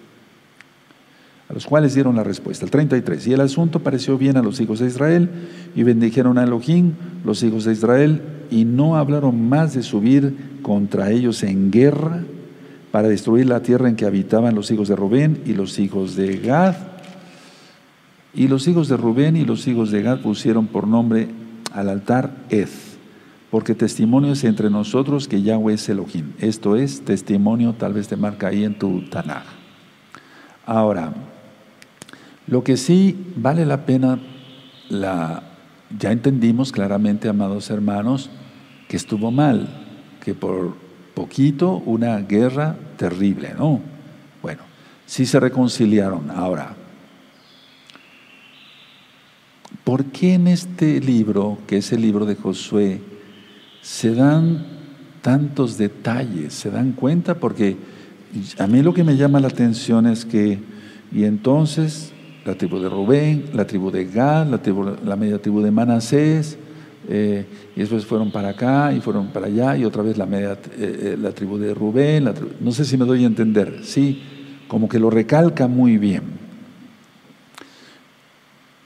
A 1.48 1.52
los 1.52 1.66
cuales 1.66 1.94
dieron 1.94 2.14
la 2.14 2.22
respuesta. 2.22 2.64
El 2.64 2.70
33. 2.70 3.26
Y 3.26 3.32
el 3.32 3.40
asunto 3.40 3.80
pareció 3.80 4.16
bien 4.16 4.36
a 4.36 4.42
los 4.42 4.60
hijos 4.60 4.78
de 4.78 4.86
Israel, 4.86 5.28
y 5.74 5.82
bendijeron 5.82 6.38
a 6.38 6.44
Elohim, 6.44 6.92
los 7.24 7.42
hijos 7.42 7.64
de 7.64 7.72
Israel, 7.72 8.22
y 8.50 8.64
no 8.64 8.96
hablaron 8.96 9.48
más 9.48 9.74
de 9.74 9.82
subir 9.82 10.60
contra 10.62 11.10
ellos 11.10 11.42
en 11.42 11.72
guerra 11.72 12.22
para 12.92 13.08
destruir 13.08 13.46
la 13.46 13.60
tierra 13.60 13.88
en 13.88 13.96
que 13.96 14.06
habitaban 14.06 14.54
los 14.54 14.70
hijos 14.70 14.86
de 14.86 14.94
Rubén 14.94 15.42
y 15.44 15.54
los 15.54 15.80
hijos 15.80 16.14
de 16.14 16.36
Gad 16.36 16.93
y 18.34 18.48
los 18.48 18.66
hijos 18.66 18.88
de 18.88 18.96
Rubén 18.96 19.36
y 19.36 19.44
los 19.44 19.66
hijos 19.66 19.90
de 19.90 20.02
Gad 20.02 20.20
pusieron 20.20 20.66
por 20.66 20.86
nombre 20.86 21.28
al 21.72 21.88
altar 21.88 22.34
Ed, 22.50 22.68
porque 23.50 23.74
testimonio 23.74 24.32
es 24.32 24.44
entre 24.44 24.70
nosotros 24.70 25.28
que 25.28 25.42
Yahweh 25.42 25.74
es 25.74 25.88
Elohim. 25.88 26.32
Esto 26.40 26.76
es 26.76 27.04
testimonio, 27.04 27.74
tal 27.74 27.92
vez 27.92 28.08
te 28.08 28.16
marca 28.16 28.48
ahí 28.48 28.64
en 28.64 28.78
tu 28.78 29.02
Tanaj. 29.02 29.44
Ahora, 30.66 31.12
lo 32.46 32.64
que 32.64 32.76
sí 32.76 33.16
vale 33.36 33.64
la 33.64 33.86
pena, 33.86 34.18
la, 34.88 35.42
ya 35.98 36.10
entendimos 36.10 36.72
claramente, 36.72 37.28
amados 37.28 37.70
hermanos, 37.70 38.30
que 38.88 38.96
estuvo 38.96 39.30
mal, 39.30 39.68
que 40.24 40.34
por 40.34 40.74
poquito 41.14 41.82
una 41.86 42.18
guerra 42.18 42.76
terrible, 42.96 43.54
¿no? 43.56 43.80
Bueno, 44.42 44.62
sí 45.06 45.26
se 45.26 45.38
reconciliaron. 45.38 46.30
Ahora, 46.30 46.74
¿Por 49.84 50.06
qué 50.06 50.32
en 50.32 50.46
este 50.46 50.98
libro, 50.98 51.58
que 51.66 51.76
es 51.76 51.92
el 51.92 52.00
libro 52.00 52.24
de 52.24 52.36
Josué, 52.36 53.02
se 53.82 54.14
dan 54.14 54.64
tantos 55.20 55.76
detalles? 55.76 56.54
¿Se 56.54 56.70
dan 56.70 56.92
cuenta? 56.92 57.34
Porque 57.34 57.76
a 58.58 58.66
mí 58.66 58.82
lo 58.82 58.94
que 58.94 59.04
me 59.04 59.18
llama 59.18 59.40
la 59.40 59.48
atención 59.48 60.06
es 60.06 60.24
que, 60.24 60.58
y 61.12 61.24
entonces 61.24 62.12
la 62.46 62.54
tribu 62.54 62.78
de 62.78 62.88
Rubén, 62.88 63.44
la 63.52 63.66
tribu 63.66 63.90
de 63.90 64.06
Gad, 64.06 64.46
la, 65.04 65.16
media 65.16 65.38
tribu 65.38 65.60
de 65.60 65.70
Manasés, 65.70 66.56
eh, 67.06 67.44
y 67.76 67.80
después 67.80 68.06
fueron 68.06 68.30
para 68.30 68.48
acá 68.48 68.90
y 68.94 69.02
fueron 69.02 69.28
para 69.28 69.48
allá, 69.48 69.76
y 69.76 69.84
otra 69.84 70.02
vez 70.02 70.16
la, 70.16 70.24
media, 70.24 70.52
eh, 70.52 70.56
eh, 70.78 71.16
la 71.20 71.32
tribu 71.32 71.58
de 71.58 71.74
Rubén, 71.74 72.30
no 72.60 72.72
sé 72.72 72.86
si 72.86 72.96
me 72.96 73.04
doy 73.04 73.24
a 73.24 73.26
entender, 73.26 73.80
sí, 73.82 74.22
como 74.66 74.88
que 74.88 74.98
lo 74.98 75.10
recalca 75.10 75.68
muy 75.68 75.98
bien 75.98 76.43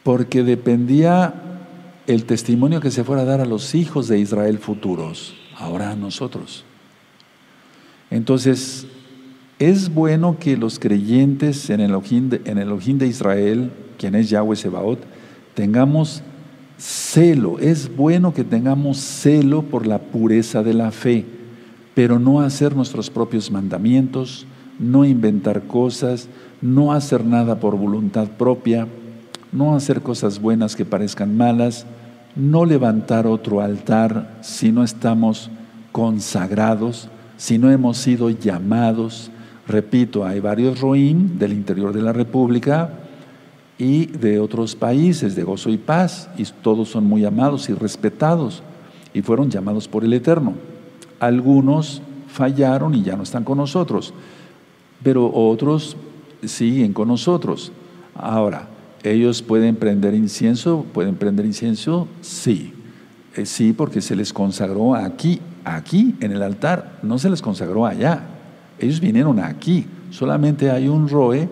porque 0.08 0.42
dependía 0.42 1.34
el 2.06 2.24
testimonio 2.24 2.80
que 2.80 2.90
se 2.90 3.04
fuera 3.04 3.20
a 3.20 3.24
dar 3.26 3.42
a 3.42 3.44
los 3.44 3.74
hijos 3.74 4.08
de 4.08 4.18
Israel 4.18 4.56
futuros, 4.56 5.34
ahora 5.54 5.90
a 5.90 5.96
nosotros. 5.96 6.64
Entonces, 8.10 8.86
es 9.58 9.92
bueno 9.92 10.38
que 10.40 10.56
los 10.56 10.78
creyentes 10.78 11.68
en 11.68 11.80
el 11.80 11.90
Elohim 11.90 12.30
de, 12.30 12.40
en 12.46 12.56
el 12.56 12.74
de 12.96 13.06
Israel, 13.06 13.70
quien 13.98 14.14
es 14.14 14.30
Yahweh 14.30 14.56
Sebaot, 14.56 14.98
tengamos 15.52 16.22
celo. 16.78 17.58
Es 17.58 17.94
bueno 17.94 18.32
que 18.32 18.44
tengamos 18.44 18.96
celo 18.96 19.60
por 19.60 19.86
la 19.86 19.98
pureza 19.98 20.62
de 20.62 20.72
la 20.72 20.90
fe, 20.90 21.26
pero 21.94 22.18
no 22.18 22.40
hacer 22.40 22.74
nuestros 22.74 23.10
propios 23.10 23.50
mandamientos, 23.50 24.46
no 24.78 25.04
inventar 25.04 25.64
cosas, 25.66 26.30
no 26.62 26.94
hacer 26.94 27.26
nada 27.26 27.60
por 27.60 27.76
voluntad 27.76 28.26
propia, 28.38 28.88
no 29.52 29.74
hacer 29.74 30.02
cosas 30.02 30.40
buenas 30.40 30.76
que 30.76 30.84
parezcan 30.84 31.36
malas, 31.36 31.86
no 32.36 32.64
levantar 32.64 33.26
otro 33.26 33.60
altar 33.60 34.38
si 34.42 34.70
no 34.72 34.84
estamos 34.84 35.50
consagrados, 35.92 37.08
si 37.36 37.58
no 37.58 37.70
hemos 37.70 37.98
sido 37.98 38.30
llamados. 38.30 39.30
Repito, 39.66 40.24
hay 40.24 40.40
varios 40.40 40.80
roim 40.80 41.38
del 41.38 41.52
interior 41.52 41.92
de 41.92 42.02
la 42.02 42.12
República 42.12 42.90
y 43.78 44.06
de 44.06 44.40
otros 44.40 44.74
países 44.74 45.36
de 45.36 45.44
gozo 45.44 45.70
y 45.70 45.78
paz, 45.78 46.28
y 46.36 46.44
todos 46.44 46.88
son 46.88 47.04
muy 47.04 47.24
amados 47.24 47.68
y 47.68 47.74
respetados, 47.74 48.62
y 49.14 49.22
fueron 49.22 49.50
llamados 49.50 49.88
por 49.88 50.04
el 50.04 50.12
Eterno. 50.12 50.54
Algunos 51.20 52.02
fallaron 52.28 52.94
y 52.94 53.02
ya 53.02 53.16
no 53.16 53.22
están 53.22 53.44
con 53.44 53.58
nosotros, 53.58 54.12
pero 55.02 55.32
otros 55.32 55.96
siguen 56.44 56.92
con 56.92 57.08
nosotros. 57.08 57.72
Ahora, 58.14 58.68
¿Ellos 59.02 59.42
pueden 59.42 59.76
prender 59.76 60.14
incienso? 60.14 60.84
¿Pueden 60.92 61.14
prender 61.14 61.46
incienso? 61.46 62.08
Sí. 62.20 62.72
Eh, 63.36 63.46
sí, 63.46 63.72
porque 63.72 64.00
se 64.00 64.16
les 64.16 64.32
consagró 64.32 64.94
aquí, 64.94 65.40
aquí, 65.64 66.16
en 66.20 66.32
el 66.32 66.42
altar. 66.42 66.98
No 67.02 67.18
se 67.18 67.30
les 67.30 67.40
consagró 67.40 67.86
allá. 67.86 68.22
Ellos 68.78 69.00
vinieron 69.00 69.38
aquí. 69.38 69.86
Solamente 70.10 70.70
hay 70.70 70.88
un 70.88 71.08
roe, 71.08 71.48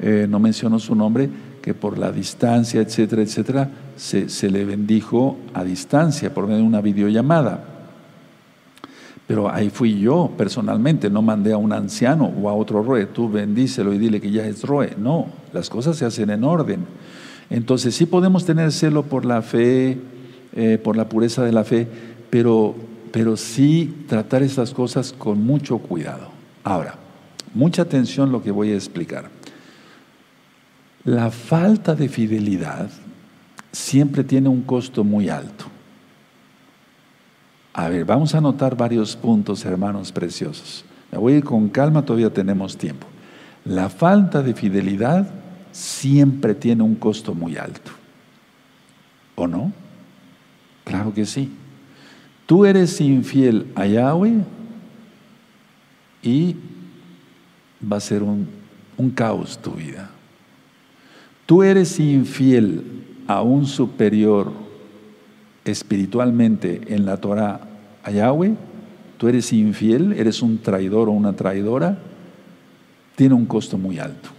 eh, 0.00 0.26
no 0.28 0.38
menciono 0.38 0.78
su 0.78 0.94
nombre, 0.94 1.28
que 1.60 1.74
por 1.74 1.98
la 1.98 2.12
distancia, 2.12 2.80
etcétera, 2.80 3.22
etcétera, 3.22 3.70
se, 3.96 4.28
se 4.28 4.50
le 4.50 4.64
bendijo 4.64 5.36
a 5.52 5.64
distancia 5.64 6.32
por 6.32 6.46
medio 6.46 6.58
de 6.58 6.66
una 6.66 6.80
videollamada. 6.80 7.77
Pero 9.28 9.52
ahí 9.52 9.68
fui 9.68 10.00
yo 10.00 10.32
personalmente, 10.38 11.10
no 11.10 11.20
mandé 11.20 11.52
a 11.52 11.58
un 11.58 11.74
anciano 11.74 12.32
o 12.40 12.48
a 12.48 12.54
otro 12.54 12.82
roe, 12.82 13.04
tú 13.04 13.30
bendícelo 13.30 13.92
y 13.92 13.98
dile 13.98 14.22
que 14.22 14.30
ya 14.30 14.46
es 14.46 14.62
roe. 14.62 14.94
No, 14.98 15.26
las 15.52 15.68
cosas 15.68 15.98
se 15.98 16.06
hacen 16.06 16.30
en 16.30 16.44
orden. 16.44 16.86
Entonces 17.50 17.94
sí 17.94 18.06
podemos 18.06 18.46
tener 18.46 18.72
celo 18.72 19.02
por 19.02 19.26
la 19.26 19.42
fe, 19.42 19.98
eh, 20.54 20.78
por 20.82 20.96
la 20.96 21.10
pureza 21.10 21.44
de 21.44 21.52
la 21.52 21.64
fe, 21.64 21.86
pero, 22.30 22.74
pero 23.12 23.36
sí 23.36 24.04
tratar 24.08 24.42
estas 24.42 24.72
cosas 24.72 25.12
con 25.12 25.44
mucho 25.44 25.76
cuidado. 25.76 26.30
Ahora, 26.64 26.94
mucha 27.52 27.82
atención 27.82 28.32
lo 28.32 28.42
que 28.42 28.50
voy 28.50 28.72
a 28.72 28.76
explicar. 28.76 29.28
La 31.04 31.30
falta 31.30 31.94
de 31.94 32.08
fidelidad 32.08 32.88
siempre 33.72 34.24
tiene 34.24 34.48
un 34.48 34.62
costo 34.62 35.04
muy 35.04 35.28
alto. 35.28 35.66
A 37.78 37.88
ver, 37.88 38.04
vamos 38.04 38.34
a 38.34 38.38
anotar 38.38 38.76
varios 38.76 39.14
puntos, 39.14 39.64
hermanos 39.64 40.10
preciosos. 40.10 40.84
Me 41.12 41.18
voy 41.18 41.34
a 41.34 41.36
ir 41.36 41.44
con 41.44 41.68
calma, 41.68 42.04
todavía 42.04 42.28
tenemos 42.28 42.76
tiempo. 42.76 43.06
La 43.64 43.88
falta 43.88 44.42
de 44.42 44.52
fidelidad 44.52 45.30
siempre 45.70 46.56
tiene 46.56 46.82
un 46.82 46.96
costo 46.96 47.34
muy 47.34 47.56
alto. 47.56 47.92
¿O 49.36 49.46
no? 49.46 49.72
Claro 50.82 51.14
que 51.14 51.24
sí. 51.24 51.52
Tú 52.46 52.66
eres 52.66 53.00
infiel 53.00 53.70
a 53.76 53.86
Yahweh 53.86 54.40
y 56.24 56.56
va 57.80 57.98
a 57.98 58.00
ser 58.00 58.24
un, 58.24 58.48
un 58.96 59.10
caos 59.10 59.56
tu 59.56 59.70
vida. 59.70 60.10
Tú 61.46 61.62
eres 61.62 62.00
infiel 62.00 63.04
a 63.28 63.42
un 63.42 63.66
superior 63.66 64.50
espiritualmente 65.64 66.80
en 66.88 67.06
la 67.06 67.18
Torah 67.18 67.67
Yahweh, 68.10 68.54
tú 69.16 69.28
eres 69.28 69.52
infiel, 69.52 70.12
eres 70.12 70.42
un 70.42 70.58
traidor 70.58 71.08
o 71.08 71.12
una 71.12 71.34
traidora, 71.34 71.98
tiene 73.16 73.34
un 73.34 73.46
costo 73.46 73.76
muy 73.76 73.98
alto. 73.98 74.30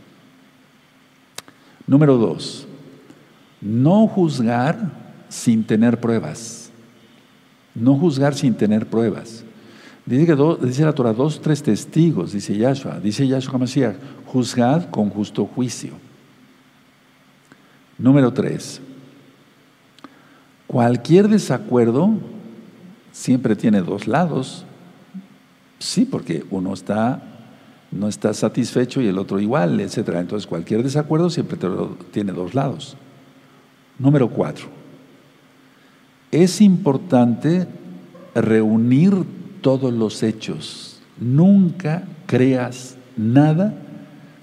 Número 1.85 2.17
dos, 2.17 2.67
no 3.61 4.07
juzgar 4.07 4.91
sin 5.27 5.63
tener 5.63 5.99
pruebas. 5.99 6.71
No 7.75 7.95
juzgar 7.95 8.35
sin 8.35 8.53
tener 8.55 8.87
pruebas. 8.87 9.43
Dice, 10.05 10.25
que 10.25 10.65
dice 10.65 10.83
la 10.83 10.93
Torah, 10.93 11.13
dos, 11.13 11.39
tres 11.39 11.61
testigos, 11.61 12.31
dice 12.31 12.57
Yahshua, 12.57 12.99
dice 12.99 13.27
Yahshua 13.27 13.59
Mashiach, 13.59 13.95
juzgad 14.25 14.89
con 14.89 15.09
justo 15.09 15.45
juicio. 15.45 15.91
Número 17.97 18.31
tres, 18.33 18.81
cualquier 20.67 21.27
desacuerdo 21.27 22.13
siempre 23.11 23.55
tiene 23.55 23.81
dos 23.81 24.07
lados. 24.07 24.65
Sí, 25.79 26.05
porque 26.05 26.43
uno 26.49 26.73
está, 26.73 27.21
no 27.91 28.07
está 28.07 28.33
satisfecho 28.33 29.01
y 29.01 29.07
el 29.07 29.17
otro 29.17 29.39
igual, 29.39 29.79
etc. 29.79 30.09
Entonces 30.15 30.47
cualquier 30.47 30.83
desacuerdo 30.83 31.29
siempre 31.29 31.57
tiene 32.11 32.31
dos 32.31 32.53
lados. 32.53 32.97
Número 33.97 34.29
cuatro, 34.29 34.67
es 36.31 36.61
importante 36.61 37.67
reunir 38.33 39.13
todos 39.61 39.93
los 39.93 40.23
hechos. 40.23 41.01
Nunca 41.19 42.03
creas 42.25 42.95
nada 43.17 43.73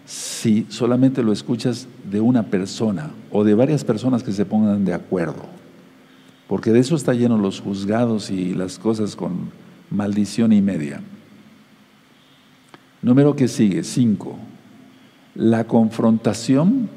si 0.05 0.67
solamente 0.69 1.23
lo 1.23 1.33
escuchas 1.33 1.89
de 2.11 2.21
una 2.21 2.45
persona 2.45 3.11
o 3.31 3.45
de 3.45 3.55
varias 3.55 3.83
personas 3.85 4.23
que 4.23 4.33
se 4.33 4.45
pongan 4.45 4.85
de 4.85 4.95
acuerdo. 4.95 5.56
Porque 6.49 6.71
de 6.71 6.81
eso 6.81 6.95
está 6.97 7.13
lleno 7.13 7.39
los 7.39 7.61
juzgados 7.61 8.31
y 8.31 8.55
las 8.55 8.79
cosas 8.79 9.17
con 9.17 9.51
maldición 9.91 10.53
y 10.53 10.63
media. 10.63 11.01
Número 13.03 13.37
que 13.37 13.49
sigue, 13.49 13.85
cinco. 13.85 14.39
La 15.35 15.65
confrontación 15.65 16.89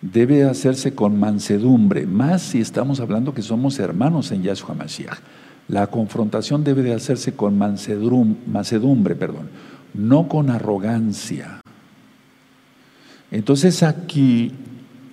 debe 0.00 0.44
hacerse 0.44 0.94
con 0.94 1.18
mansedumbre, 1.18 2.06
más 2.06 2.42
si 2.42 2.60
estamos 2.60 3.00
hablando 3.00 3.32
que 3.32 3.42
somos 3.42 3.78
hermanos 3.78 4.32
en 4.32 4.42
Yahshua 4.42 4.74
Mashiach. 4.74 5.18
La 5.68 5.86
confrontación 5.86 6.64
debe 6.64 6.82
de 6.82 6.92
hacerse 6.92 7.34
con 7.34 7.56
mansedumbre, 7.56 9.14
perdón, 9.14 9.48
no 9.94 10.28
con 10.28 10.50
arrogancia. 10.50 11.60
Entonces 13.30 13.82
aquí 13.82 14.52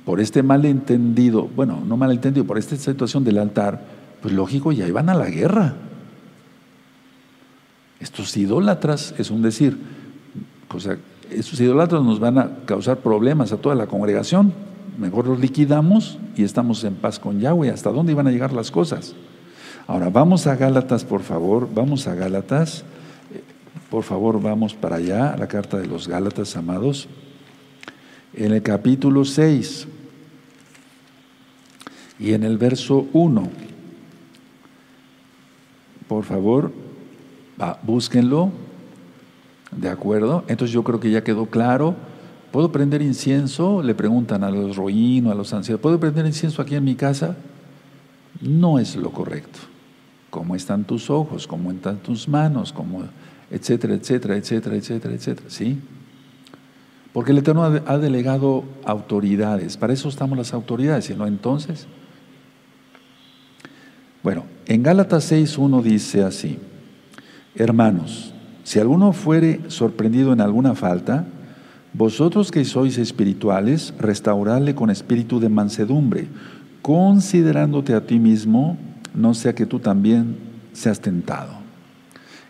por 0.10 0.20
este 0.20 0.42
malentendido, 0.42 1.48
bueno, 1.56 1.84
no 1.86 1.96
malentendido, 1.96 2.44
por 2.44 2.58
esta 2.58 2.76
situación 2.76 3.24
del 3.24 3.38
altar, 3.38 3.80
pues 4.24 4.34
lógico, 4.34 4.72
ya 4.72 4.88
iban 4.88 5.08
a 5.08 5.14
la 5.14 5.30
guerra. 5.30 5.76
Estos 8.00 8.36
idólatras, 8.36 9.14
es 9.20 9.30
un 9.30 9.44
decir, 9.44 9.78
o 10.74 10.80
sea, 10.80 10.98
estos 11.30 11.62
idólatras 11.62 12.02
nos 12.02 12.20
van 12.20 12.40
a 12.40 12.50
causar 12.66 12.98
problemas 12.98 13.52
a 13.52 13.58
toda 13.58 13.76
la 13.76 13.86
congregación. 13.86 14.52
Mejor 14.98 15.28
los 15.28 15.40
liquidamos 15.40 16.18
y 16.36 16.44
estamos 16.44 16.84
en 16.86 16.96
paz 16.96 17.20
con 17.20 17.40
Yahweh. 17.40 17.70
¿Hasta 17.70 17.92
dónde 17.92 18.14
iban 18.14 18.26
a 18.26 18.32
llegar 18.32 18.52
las 18.52 18.72
cosas? 18.72 19.14
Ahora, 19.86 20.10
vamos 20.10 20.48
a 20.48 20.56
Gálatas, 20.56 21.06
por 21.06 21.22
favor, 21.22 21.70
vamos 21.72 22.08
a 22.08 22.16
Gálatas. 22.16 22.84
Por 23.92 24.02
favor, 24.02 24.42
vamos 24.42 24.74
para 24.74 24.96
allá, 24.96 25.34
a 25.34 25.38
la 25.38 25.48
carta 25.48 25.78
de 25.78 25.86
los 25.86 26.08
Gálatas, 26.08 26.58
amados. 26.58 27.08
En 28.34 28.54
el 28.54 28.64
capítulo 28.64 29.24
6. 29.24 29.89
Y 32.20 32.34
en 32.34 32.44
el 32.44 32.58
verso 32.58 33.08
1, 33.14 33.50
por 36.08 36.26
favor, 36.26 36.74
búsquenlo, 37.84 38.52
¿de 39.72 39.90
acuerdo? 39.90 40.44
Entonces 40.48 40.74
yo 40.74 40.84
creo 40.84 41.00
que 41.00 41.12
ya 41.12 41.24
quedó 41.24 41.46
claro. 41.46 41.96
¿Puedo 42.52 42.72
prender 42.72 43.02
incienso? 43.02 43.84
Le 43.84 43.94
preguntan 43.94 44.44
a 44.44 44.50
los 44.50 44.76
roínos, 44.76 45.32
a 45.32 45.36
los 45.36 45.54
ancianos, 45.54 45.80
¿puedo 45.82 46.00
prender 46.00 46.26
incienso 46.26 46.62
aquí 46.62 46.76
en 46.76 46.84
mi 46.84 46.96
casa? 46.96 47.38
No 48.42 48.80
es 48.80 48.96
lo 48.96 49.12
correcto. 49.12 49.60
¿Cómo 50.30 50.56
están 50.56 50.84
tus 50.84 51.10
ojos? 51.10 51.48
¿Cómo 51.48 51.72
están 51.72 51.98
tus 51.98 52.28
manos? 52.28 52.74
¿Cómo, 52.74 53.04
etcétera, 53.50 53.94
etcétera, 53.94 54.36
etcétera, 54.36 54.76
etcétera, 54.76 55.14
etcétera? 55.14 55.50
¿Sí? 55.50 55.80
Porque 57.14 57.32
el 57.32 57.38
Eterno 57.38 57.64
ha 57.64 57.98
delegado 57.98 58.64
autoridades. 58.84 59.78
Para 59.78 59.94
eso 59.94 60.10
estamos 60.10 60.38
las 60.38 60.54
autoridades, 60.54 61.10
y 61.10 61.16
no 61.16 61.26
entonces. 61.28 61.88
Bueno, 64.22 64.44
en 64.66 64.84
Gálatas 64.84 65.32
6.1 65.32 65.82
dice 65.82 66.24
así, 66.24 66.58
hermanos, 67.56 68.34
si 68.64 68.78
alguno 68.80 69.14
fuere 69.14 69.62
sorprendido 69.70 70.34
en 70.34 70.42
alguna 70.42 70.76
falta, 70.76 71.26
vosotros 71.94 72.52
que 72.52 72.66
sois 72.66 72.98
espirituales, 72.98 73.94
restauradle 73.98 74.76
con 74.76 74.90
espíritu 74.90 75.40
de 75.40 75.48
mansedumbre, 75.48 76.28
considerándote 76.82 77.94
a 77.94 78.06
ti 78.06 78.20
mismo, 78.20 78.78
no 79.16 79.34
sea 79.34 79.56
que 79.56 79.66
tú 79.66 79.80
también 79.80 80.36
seas 80.74 81.00
tentado. 81.00 81.54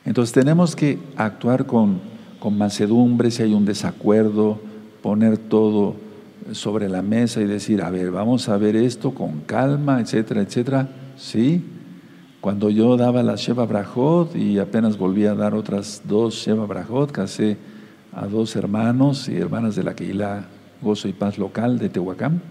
Entonces 0.04 0.34
tenemos 0.34 0.76
que 0.76 0.98
actuar 1.18 1.68
con, 1.68 2.00
con 2.40 2.58
mansedumbre 2.58 3.30
si 3.30 3.44
hay 3.44 3.54
un 3.54 3.66
desacuerdo, 3.66 4.60
poner 5.04 5.38
todo 5.38 5.96
sobre 6.52 6.90
la 6.90 7.04
mesa 7.04 7.42
y 7.42 7.46
decir, 7.46 7.84
a 7.84 7.92
ver, 7.92 8.10
vamos 8.10 8.50
a 8.50 8.58
ver 8.58 8.76
esto 8.76 9.14
con 9.14 9.42
calma, 9.42 10.02
etcétera, 10.02 10.42
etcétera 10.42 10.90
¿sí? 11.20 11.64
Cuando 12.42 12.70
yo 12.70 12.96
daba 12.96 13.22
la 13.22 13.36
Sheva 13.36 13.66
Brajot 13.66 14.36
y 14.36 14.60
apenas 14.60 14.98
volví 14.98 15.26
a 15.26 15.36
dar 15.36 15.54
otras 15.54 16.04
dos 16.06 16.36
Sheva 16.36 16.66
Brajot, 16.66 17.12
casé 17.12 17.58
a 18.14 18.28
dos 18.28 18.56
hermanos 18.56 19.28
y 19.28 19.36
hermanas 19.36 19.76
de 19.76 19.84
la 19.84 19.94
Keilah 19.94 20.46
Gozo 20.82 21.10
y 21.10 21.14
Paz 21.14 21.38
local 21.38 21.78
de 21.78 21.90
Tehuacán. 21.90 22.42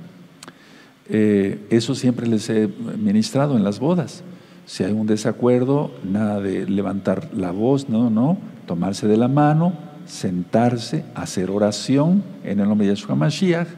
Eh, 1.09 1.67
eso 1.71 1.95
siempre 1.95 2.27
les 2.27 2.51
he 2.51 2.69
ministrado 2.99 3.57
en 3.57 3.65
las 3.65 3.81
bodas. 3.81 4.23
Si 4.67 4.85
hay 4.85 4.93
un 4.93 5.07
desacuerdo, 5.07 5.91
nada 6.05 6.41
de 6.41 6.69
levantar 6.69 7.31
la 7.35 7.51
voz, 7.51 7.89
no, 7.89 8.11
no, 8.11 8.37
tomarse 8.67 9.09
de 9.09 9.17
la 9.17 9.29
mano, 9.29 9.73
sentarse, 10.05 11.07
hacer 11.15 11.51
oración 11.51 12.23
en 12.45 12.61
el 12.61 12.69
nombre 12.69 12.87
de 12.87 12.95
Yeshua 12.95 13.15
Mashiach, 13.15 13.69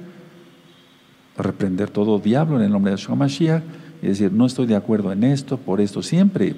reprender 1.38 1.90
todo 1.90 2.18
diablo 2.18 2.56
en 2.56 2.64
el 2.64 2.72
nombre 2.72 2.90
de 2.90 2.96
Yeshua 2.96 3.14
Mashiach, 3.14 3.62
y 4.02 4.08
decir, 4.08 4.32
no 4.32 4.46
estoy 4.46 4.66
de 4.66 4.76
acuerdo 4.76 5.12
en 5.12 5.24
esto, 5.24 5.58
por 5.58 5.80
esto, 5.80 6.02
siempre. 6.02 6.54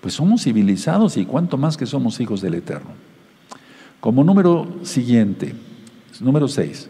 Pues 0.00 0.14
somos 0.14 0.42
civilizados 0.42 1.16
y 1.16 1.24
cuánto 1.24 1.56
más 1.56 1.76
que 1.76 1.86
somos 1.86 2.20
hijos 2.20 2.40
del 2.40 2.54
Eterno. 2.54 2.90
Como 4.00 4.22
número 4.22 4.68
siguiente, 4.82 5.54
número 6.20 6.46
seis, 6.46 6.88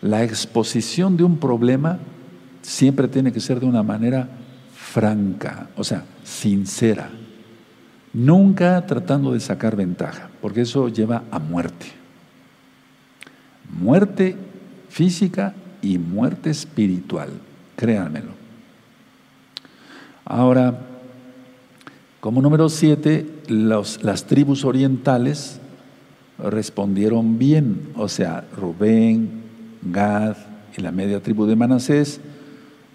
la 0.00 0.24
exposición 0.24 1.16
de 1.16 1.24
un 1.24 1.38
problema 1.38 1.98
siempre 2.62 3.08
tiene 3.08 3.32
que 3.32 3.40
ser 3.40 3.60
de 3.60 3.66
una 3.66 3.82
manera 3.82 4.28
franca, 4.74 5.68
o 5.76 5.84
sea, 5.84 6.04
sincera. 6.24 7.10
Nunca 8.12 8.86
tratando 8.86 9.32
de 9.32 9.40
sacar 9.40 9.76
ventaja, 9.76 10.30
porque 10.40 10.62
eso 10.62 10.88
lleva 10.88 11.24
a 11.30 11.38
muerte. 11.38 11.86
Muerte 13.78 14.36
física 14.88 15.54
y 15.82 15.98
muerte 15.98 16.48
espiritual, 16.48 17.28
créanmelo. 17.76 18.45
Ahora, 20.26 20.76
Como 22.20 22.42
número 22.42 22.68
siete, 22.68 23.24
las 23.46 24.26
tribus 24.26 24.64
orientales 24.64 25.60
respondieron 26.38 27.38
bien, 27.38 27.90
o 27.94 28.08
sea, 28.08 28.44
Rubén, 28.56 29.42
Gad 29.82 30.36
y 30.76 30.82
la 30.82 30.90
media 30.90 31.22
tribu 31.22 31.46
de 31.46 31.54
Manasés 31.54 32.20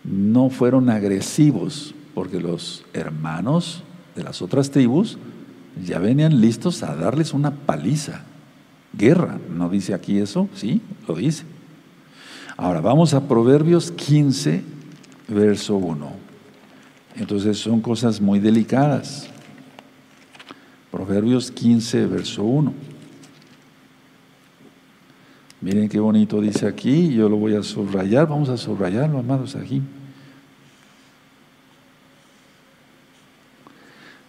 no 0.03 0.49
fueron 0.49 0.89
agresivos, 0.89 1.95
porque 2.13 2.41
los 2.41 2.83
hermanos 2.91 3.83
de 4.17 4.23
las 4.23 4.41
otras 4.41 4.69
tribus 4.69 5.17
ya 5.81 5.99
venían 5.99 6.41
listos 6.41 6.83
a 6.83 6.93
darles 6.93 7.33
una 7.33 7.51
paliza. 7.51 8.23
Guerra, 8.91 9.39
¿no 9.49 9.69
dice 9.69 9.93
aquí 9.93 10.17
eso? 10.17 10.49
Sí, 10.55 10.81
lo 11.07 11.15
dice. 11.15 11.45
Ahora 12.57 12.81
vamos 12.81 13.13
a 13.13 13.29
Proverbios 13.29 13.91
15, 13.91 14.61
verso 15.29 15.77
1. 15.77 16.30
Entonces 17.15 17.57
son 17.57 17.81
cosas 17.81 18.21
muy 18.21 18.39
delicadas. 18.39 19.27
Proverbios 20.91 21.51
15, 21.51 22.05
verso 22.07 22.43
1. 22.43 22.73
Miren 25.61 25.89
qué 25.89 25.99
bonito 25.99 26.41
dice 26.41 26.65
aquí, 26.65 27.13
yo 27.13 27.29
lo 27.29 27.37
voy 27.37 27.55
a 27.55 27.61
subrayar, 27.61 28.27
vamos 28.27 28.49
a 28.49 28.57
subrayarlo, 28.57 29.19
amados, 29.19 29.55
aquí. 29.55 29.81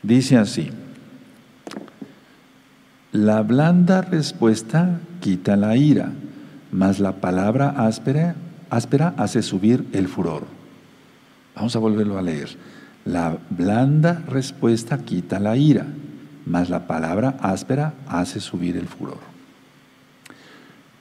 Dice 0.02 0.36
así, 0.36 0.70
la 3.12 3.42
blanda 3.42 4.02
respuesta 4.02 5.00
quita 5.20 5.56
la 5.56 5.76
ira, 5.76 6.12
mas 6.70 6.98
la 6.98 7.20
palabra 7.20 7.70
áspera, 7.70 8.34
áspera 8.68 9.14
hace 9.16 9.42
subir 9.42 9.86
el 9.92 10.08
furor. 10.08 10.61
Vamos 11.54 11.76
a 11.76 11.78
volverlo 11.78 12.18
a 12.18 12.22
leer. 12.22 12.48
La 13.04 13.38
blanda 13.50 14.22
respuesta 14.28 14.98
quita 14.98 15.40
la 15.40 15.56
ira, 15.56 15.86
mas 16.46 16.70
la 16.70 16.86
palabra 16.86 17.36
áspera 17.40 17.94
hace 18.06 18.40
subir 18.40 18.76
el 18.76 18.86
furor. 18.86 19.18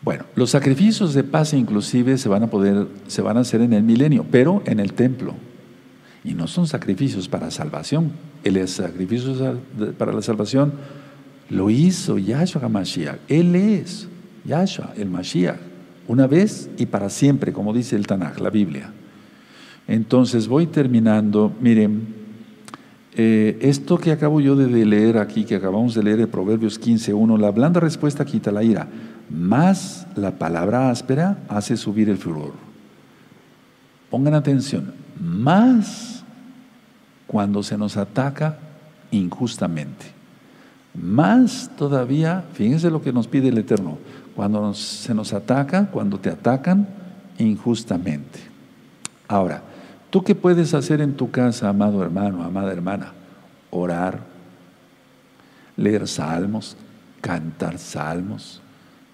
Bueno, 0.01 0.25
los 0.35 0.49
sacrificios 0.49 1.13
de 1.13 1.23
paz 1.23 1.53
inclusive 1.53 2.17
se 2.17 2.27
van 2.27 2.43
a 2.43 2.49
poder, 2.49 2.87
se 3.07 3.21
van 3.21 3.37
a 3.37 3.41
hacer 3.41 3.61
en 3.61 3.73
el 3.73 3.83
milenio, 3.83 4.25
pero 4.29 4.63
en 4.65 4.79
el 4.79 4.93
templo. 4.93 5.35
Y 6.23 6.33
no 6.33 6.47
son 6.47 6.67
sacrificios 6.67 7.27
para 7.27 7.51
salvación. 7.51 8.11
El 8.43 8.67
sacrificio 8.67 9.59
para 9.97 10.11
la 10.11 10.21
salvación 10.23 10.73
lo 11.49 11.69
hizo 11.69 12.17
Yahshua 12.17 12.63
HaMashiach. 12.63 13.19
Él 13.27 13.55
es 13.55 14.07
Yahshua, 14.45 14.93
el 14.97 15.09
Mashiach, 15.09 15.59
una 16.07 16.25
vez 16.25 16.69
y 16.77 16.87
para 16.87 17.09
siempre, 17.09 17.53
como 17.53 17.73
dice 17.73 17.95
el 17.95 18.07
Tanaj, 18.07 18.39
la 18.39 18.49
Biblia. 18.49 18.91
Entonces 19.91 20.47
voy 20.47 20.67
terminando. 20.67 21.51
Miren, 21.59 22.07
eh, 23.13 23.57
esto 23.61 23.97
que 23.97 24.11
acabo 24.11 24.39
yo 24.39 24.55
de 24.55 24.85
leer 24.85 25.17
aquí, 25.17 25.43
que 25.43 25.55
acabamos 25.55 25.93
de 25.95 26.03
leer 26.03 26.21
en 26.21 26.29
Proverbios 26.29 26.79
15.1, 26.79 27.37
la 27.37 27.51
blanda 27.51 27.79
respuesta 27.79 28.25
quita 28.25 28.51
la 28.51 28.63
ira 28.63 28.87
más 29.31 30.07
la 30.15 30.31
palabra 30.31 30.89
áspera 30.89 31.37
hace 31.47 31.77
subir 31.77 32.09
el 32.09 32.17
furor. 32.17 32.53
Pongan 34.09 34.33
atención, 34.33 34.93
más 35.19 36.23
cuando 37.27 37.63
se 37.63 37.77
nos 37.77 37.95
ataca 37.95 38.57
injustamente. 39.09 40.07
Más 40.93 41.71
todavía, 41.77 42.43
fíjense 42.53 42.91
lo 42.91 43.01
que 43.01 43.13
nos 43.13 43.27
pide 43.27 43.47
el 43.47 43.57
Eterno, 43.57 43.97
cuando 44.35 44.73
se 44.73 45.13
nos 45.13 45.31
ataca, 45.31 45.89
cuando 45.89 46.19
te 46.19 46.29
atacan 46.29 46.87
injustamente. 47.37 48.39
Ahora, 49.29 49.63
¿tú 50.11 50.23
qué 50.23 50.35
puedes 50.35 50.75
hacer 50.75 51.01
en 51.01 51.15
tu 51.15 51.31
casa, 51.31 51.69
amado 51.69 52.03
hermano, 52.03 52.43
amada 52.43 52.71
hermana? 52.71 53.13
Orar, 53.71 54.19
leer 55.77 56.07
salmos, 56.07 56.77
cantar 57.21 57.79
salmos, 57.79 58.61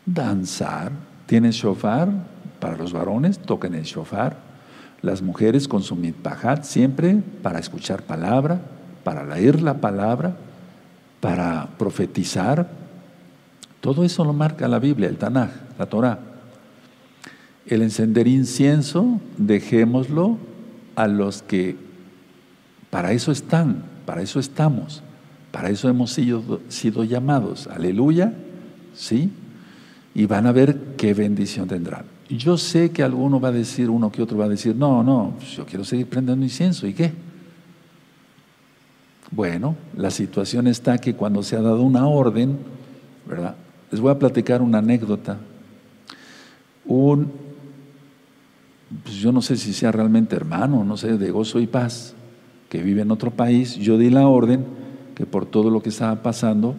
danzar. 0.06 0.92
Tienen 1.28 1.52
shofar 1.52 2.10
para 2.60 2.76
los 2.76 2.92
varones, 2.92 3.40
toquen 3.40 3.76
el 3.76 3.84
shofar. 3.84 4.36
Las 5.02 5.22
mujeres 5.22 5.68
con 5.68 5.84
su 5.84 5.96
siempre 6.64 7.22
para 7.44 7.60
escuchar 7.60 8.02
palabra, 8.02 8.60
para 9.04 9.24
leer 9.24 9.62
la 9.62 9.76
palabra, 9.76 10.36
para 11.22 11.70
profetizar. 11.78 12.68
Todo 13.80 14.04
eso 14.04 14.26
lo 14.26 14.34
marca 14.34 14.68
la 14.68 14.80
Biblia, 14.80 15.08
el 15.08 15.18
Tanaj, 15.18 15.52
la 15.78 15.86
Torah. 15.86 16.20
El 17.68 17.84
encender 17.84 18.28
incienso, 18.28 19.22
dejémoslo 19.38 20.38
a 20.98 21.08
los 21.08 21.44
que 21.44 21.78
para 22.90 23.14
eso 23.14 23.32
están, 23.32 23.84
para 24.08 24.24
eso 24.24 24.40
estamos, 24.40 25.04
para 25.52 25.70
eso 25.70 25.88
hemos 25.88 26.12
sido, 26.12 27.04
llamados. 27.04 27.68
Aleluya, 27.68 28.34
¿sí? 28.96 29.30
y 30.16 30.26
van 30.26 30.48
a 30.48 30.52
ver 30.52 30.96
qué 30.98 31.14
bendición 31.14 31.68
tendrán. 31.68 32.06
Yo 32.28 32.58
sé 32.58 32.90
que 32.90 33.04
alguno 33.04 33.40
va 33.40 33.50
a 33.50 33.52
decir, 33.52 33.92
uno 33.92 34.12
que 34.12 34.24
otro 34.24 34.40
va 34.40 34.46
a 34.46 34.50
decir, 34.50 34.76
no, 34.76 35.04
no, 35.04 35.36
pues 35.38 35.52
yo 35.52 35.68
quiero 35.68 35.86
seguir 35.86 36.08
prendiendo 36.08 36.44
incienso, 36.44 36.88
¿y 36.88 36.94
qué? 36.94 37.14
Bueno, 39.30 39.76
la 39.96 40.10
situación 40.10 40.66
está 40.66 40.98
que 40.98 41.14
cuando 41.14 41.44
se 41.44 41.56
ha 41.56 41.62
dado 41.62 41.84
una 41.84 42.08
orden, 42.08 42.58
¿verdad? 43.28 43.56
Les 43.92 44.02
voy 44.02 44.12
a 44.12 44.18
platicar 44.18 44.64
una 44.64 44.80
anécdota. 44.80 45.38
Un, 46.86 47.32
pues 49.04 49.16
yo 49.16 49.32
no 49.32 49.42
sé 49.42 49.58
si 49.58 49.74
sea 49.74 49.92
realmente 49.92 50.36
hermano, 50.36 50.84
no 50.84 50.98
sé, 50.98 51.18
de 51.18 51.32
gozo 51.32 51.60
y 51.60 51.68
paz, 51.68 52.14
que 52.70 52.82
vive 52.82 53.02
en 53.02 53.12
otro 53.12 53.32
país, 53.32 53.76
yo 53.76 53.98
di 53.98 54.10
la 54.10 54.28
orden 54.28 54.66
que 55.16 55.26
por 55.26 55.46
todo 55.46 55.70
lo 55.70 55.82
que 55.82 55.90
estaba 55.90 56.22
pasando, 56.22 56.76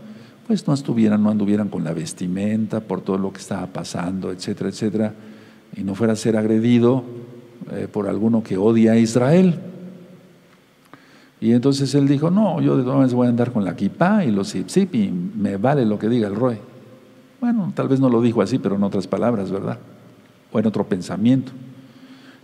pues 0.46 0.66
no 0.66 0.74
estuvieran, 0.74 1.22
no 1.22 1.30
anduvieran 1.30 1.68
con 1.68 1.84
la 1.84 1.92
vestimenta 1.92 2.80
por 2.80 3.00
todo 3.00 3.18
lo 3.18 3.32
que 3.32 3.40
estaba 3.40 3.66
pasando, 3.66 4.30
etcétera, 4.30 4.70
etcétera, 4.70 5.14
y 5.76 5.82
no 5.82 5.94
fuera 5.94 6.14
a 6.14 6.16
ser 6.16 6.36
agredido 6.36 7.04
eh, 7.72 7.88
por 7.90 8.08
alguno 8.08 8.42
que 8.42 8.56
odia 8.56 8.92
a 8.92 8.96
Israel. 8.96 9.58
Y 11.40 11.52
entonces 11.52 11.94
él 11.94 12.08
dijo, 12.08 12.30
no, 12.30 12.60
yo 12.60 12.76
de 12.76 12.82
todas 12.82 12.96
maneras 12.96 13.14
voy 13.14 13.26
a 13.26 13.30
andar 13.30 13.52
con 13.52 13.64
la 13.64 13.76
kippah 13.76 14.24
y 14.24 14.30
los 14.30 14.52
zip 14.52 14.94
y 14.94 15.10
me 15.10 15.56
vale 15.56 15.84
lo 15.84 15.98
que 15.98 16.08
diga 16.08 16.28
el 16.28 16.34
roe. 16.34 16.58
Bueno, 17.40 17.72
tal 17.74 17.88
vez 17.88 18.00
no 18.00 18.08
lo 18.08 18.20
dijo 18.20 18.42
así, 18.42 18.58
pero 18.58 18.76
en 18.76 18.82
otras 18.82 19.06
palabras, 19.06 19.50
¿verdad? 19.50 19.78
O 20.50 20.58
en 20.58 20.66
otro 20.66 20.84
pensamiento. 20.88 21.52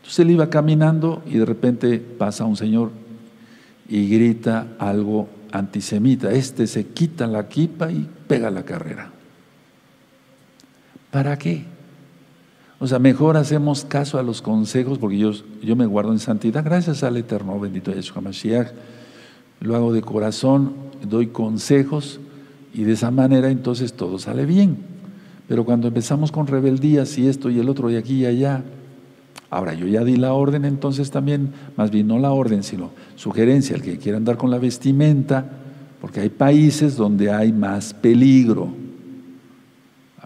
Entonces 0.05 0.19
él 0.19 0.33
iba 0.33 0.51
caminando 0.51 1.23
y 1.25 1.39
de 1.39 1.47
repente 1.47 1.99
pasa 1.99 2.45
un 2.45 2.59
señor 2.59 2.91
y 3.89 4.07
grita 4.07 4.67
algo 4.79 5.31
antisemita. 5.51 6.31
Este 6.31 6.67
se 6.67 6.89
quita 6.89 7.27
la 7.27 7.49
kipa 7.49 7.91
y 7.91 8.07
pega 8.29 8.51
la 8.51 8.67
carrera. 8.67 9.11
¿Para 11.11 11.39
qué? 11.39 11.65
O 12.81 12.87
sea, 12.87 12.99
mejor 12.99 13.39
hacemos 13.39 13.87
caso 13.87 14.19
a 14.19 14.23
los 14.23 14.43
consejos 14.43 14.99
porque 14.99 15.17
yo, 15.17 15.33
yo 15.63 15.75
me 15.75 15.87
guardo 15.87 16.13
en 16.13 16.19
santidad. 16.19 16.63
Gracias 16.63 17.03
al 17.03 17.17
Eterno, 17.17 17.59
bendito 17.59 17.91
Yeshua 17.91 18.21
Mashiach. 18.21 18.73
Lo 19.61 19.75
hago 19.75 19.95
de 19.95 20.03
corazón, 20.03 20.75
doy 21.09 21.29
consejos 21.29 22.21
y 22.75 22.85
de 22.85 22.93
esa 22.93 23.11
manera 23.11 23.49
entonces 23.49 23.95
todo 23.95 24.19
sale 24.19 24.45
bien. 24.45 24.77
Pero 25.49 25.65
cuando 25.65 25.89
empezamos 25.89 26.31
con 26.31 26.47
rebeldías 26.47 27.17
y 27.17 27.27
esto 27.27 27.49
y 27.49 27.59
el 27.59 27.71
otro 27.71 27.91
y 27.91 27.97
aquí 27.97 28.17
y 28.17 28.27
allá, 28.27 28.65
Ahora, 29.51 29.75
yo 29.75 29.87
ya 29.87 30.03
di 30.03 30.17
la 30.17 30.33
orden, 30.33 30.65
entonces 30.65 31.11
también, 31.11 31.53
más 31.77 31.91
bien 31.91 32.09
no 32.09 32.19
la 32.19 32.33
orden, 32.33 32.63
sino 32.63 32.91
sugerencia, 33.15 33.77
el 33.77 33.83
que 33.83 33.99
quiera 33.99 34.19
andar 34.19 34.37
con 34.37 34.51
la 34.51 34.59
vestimenta, 34.59 35.49
porque 36.01 36.21
hay 36.21 36.29
países 36.29 36.97
donde 36.97 37.31
hay 37.31 37.53
más 37.53 37.95
peligro, 37.95 38.75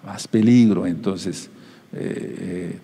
más 0.05 0.27
peligro, 0.27 0.87
entonces, 0.87 1.51
eh, 1.93 2.79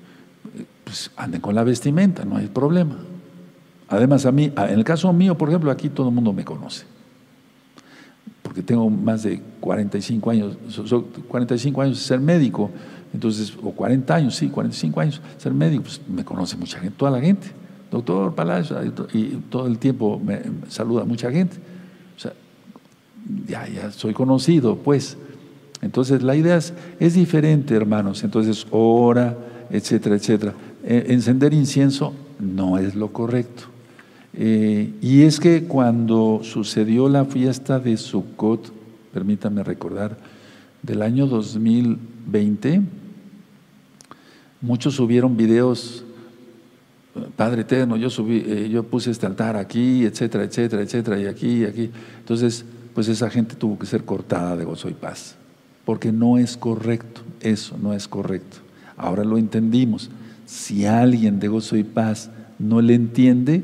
eh, 0.58 0.64
pues 0.84 1.10
anden 1.16 1.40
con 1.40 1.54
la 1.54 1.64
vestimenta, 1.64 2.24
no 2.26 2.36
hay 2.36 2.48
problema. 2.48 2.98
Además, 3.88 4.26
a 4.26 4.32
mí, 4.32 4.52
en 4.54 4.78
el 4.78 4.84
caso 4.84 5.12
mío, 5.12 5.38
por 5.38 5.48
ejemplo, 5.48 5.70
aquí 5.70 5.88
todo 5.88 6.08
el 6.08 6.14
mundo 6.14 6.32
me 6.34 6.44
conoce, 6.44 6.84
porque 8.54 8.62
tengo 8.62 8.88
más 8.88 9.24
de 9.24 9.42
45 9.58 10.30
años, 10.30 10.56
45 11.26 11.82
años 11.82 11.98
ser 11.98 12.20
médico, 12.20 12.70
entonces, 13.12 13.52
o 13.60 13.72
40 13.72 14.14
años, 14.14 14.36
sí, 14.36 14.46
45 14.46 15.00
años, 15.00 15.20
ser 15.38 15.52
médico, 15.52 15.82
pues 15.82 16.00
me 16.08 16.24
conoce 16.24 16.56
mucha 16.56 16.78
gente, 16.78 16.94
toda 16.96 17.10
la 17.10 17.20
gente. 17.20 17.48
Doctor 17.90 18.32
Palacio, 18.32 18.76
y 19.12 19.42
todo 19.50 19.66
el 19.66 19.78
tiempo 19.78 20.20
me 20.24 20.40
saluda 20.68 21.04
mucha 21.04 21.32
gente. 21.32 21.56
O 22.16 22.20
sea, 22.20 22.32
ya, 23.48 23.66
ya 23.66 23.90
soy 23.90 24.14
conocido, 24.14 24.76
pues. 24.76 25.16
Entonces, 25.82 26.22
la 26.22 26.36
idea 26.36 26.56
es, 26.56 26.74
es 27.00 27.14
diferente, 27.14 27.74
hermanos. 27.74 28.22
Entonces, 28.22 28.68
ora, 28.70 29.36
etcétera, 29.68 30.14
etcétera. 30.14 30.54
E, 30.84 31.06
encender 31.08 31.52
incienso 31.54 32.14
no 32.38 32.78
es 32.78 32.94
lo 32.94 33.12
correcto. 33.12 33.73
Eh, 34.36 34.92
y 35.00 35.22
es 35.22 35.38
que 35.38 35.64
cuando 35.64 36.40
sucedió 36.42 37.08
la 37.08 37.24
fiesta 37.24 37.78
de 37.78 37.96
Sukkot, 37.96 38.72
permítanme 39.12 39.62
recordar, 39.62 40.16
del 40.82 41.02
año 41.02 41.26
2020, 41.26 42.82
Muchos 44.60 44.94
subieron 44.94 45.36
videos 45.36 46.04
Padre 47.36 47.62
eterno, 47.62 47.96
yo 47.96 48.10
subí, 48.10 48.42
eh, 48.46 48.68
yo 48.68 48.82
puse 48.82 49.10
este 49.10 49.26
altar 49.26 49.56
aquí, 49.56 50.04
etcétera, 50.04 50.44
etcétera, 50.44 50.82
etcétera, 50.82 51.20
y 51.20 51.26
aquí, 51.26 51.62
y 51.62 51.64
aquí. 51.64 51.90
Entonces, 52.18 52.64
pues 52.92 53.08
esa 53.08 53.30
gente 53.30 53.54
tuvo 53.54 53.78
que 53.78 53.86
ser 53.86 54.04
cortada 54.04 54.56
de 54.56 54.64
gozo 54.64 54.88
y 54.88 54.94
paz, 54.94 55.36
porque 55.84 56.10
no 56.10 56.38
es 56.38 56.56
correcto, 56.56 57.20
eso 57.40 57.78
no 57.80 57.92
es 57.92 58.08
correcto. 58.08 58.56
Ahora 58.96 59.22
lo 59.22 59.38
entendimos. 59.38 60.10
Si 60.44 60.86
alguien 60.86 61.38
de 61.38 61.48
gozo 61.48 61.76
y 61.76 61.84
paz 61.84 62.30
no 62.58 62.80
le 62.80 62.94
entiende, 62.94 63.62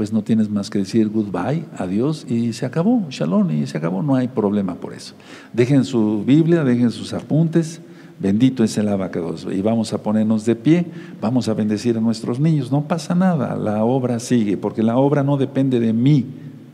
pues 0.00 0.14
no 0.14 0.22
tienes 0.22 0.48
más 0.48 0.70
que 0.70 0.78
decir 0.78 1.10
goodbye, 1.10 1.66
adiós, 1.76 2.24
y 2.26 2.54
se 2.54 2.64
acabó, 2.64 3.04
shalom, 3.10 3.50
y 3.50 3.66
se 3.66 3.76
acabó, 3.76 4.02
no 4.02 4.14
hay 4.14 4.28
problema 4.28 4.76
por 4.76 4.94
eso. 4.94 5.12
Dejen 5.52 5.84
su 5.84 6.24
Biblia, 6.24 6.64
dejen 6.64 6.90
sus 6.90 7.12
apuntes, 7.12 7.82
bendito 8.18 8.64
es 8.64 8.78
el 8.78 8.88
abacados, 8.88 9.46
y 9.52 9.60
vamos 9.60 9.92
a 9.92 10.02
ponernos 10.02 10.46
de 10.46 10.56
pie, 10.56 10.86
vamos 11.20 11.50
a 11.50 11.52
bendecir 11.52 11.98
a 11.98 12.00
nuestros 12.00 12.40
niños, 12.40 12.72
no 12.72 12.88
pasa 12.88 13.14
nada, 13.14 13.56
la 13.56 13.84
obra 13.84 14.20
sigue, 14.20 14.56
porque 14.56 14.82
la 14.82 14.96
obra 14.96 15.22
no 15.22 15.36
depende 15.36 15.78
de 15.78 15.92
mí, 15.92 16.24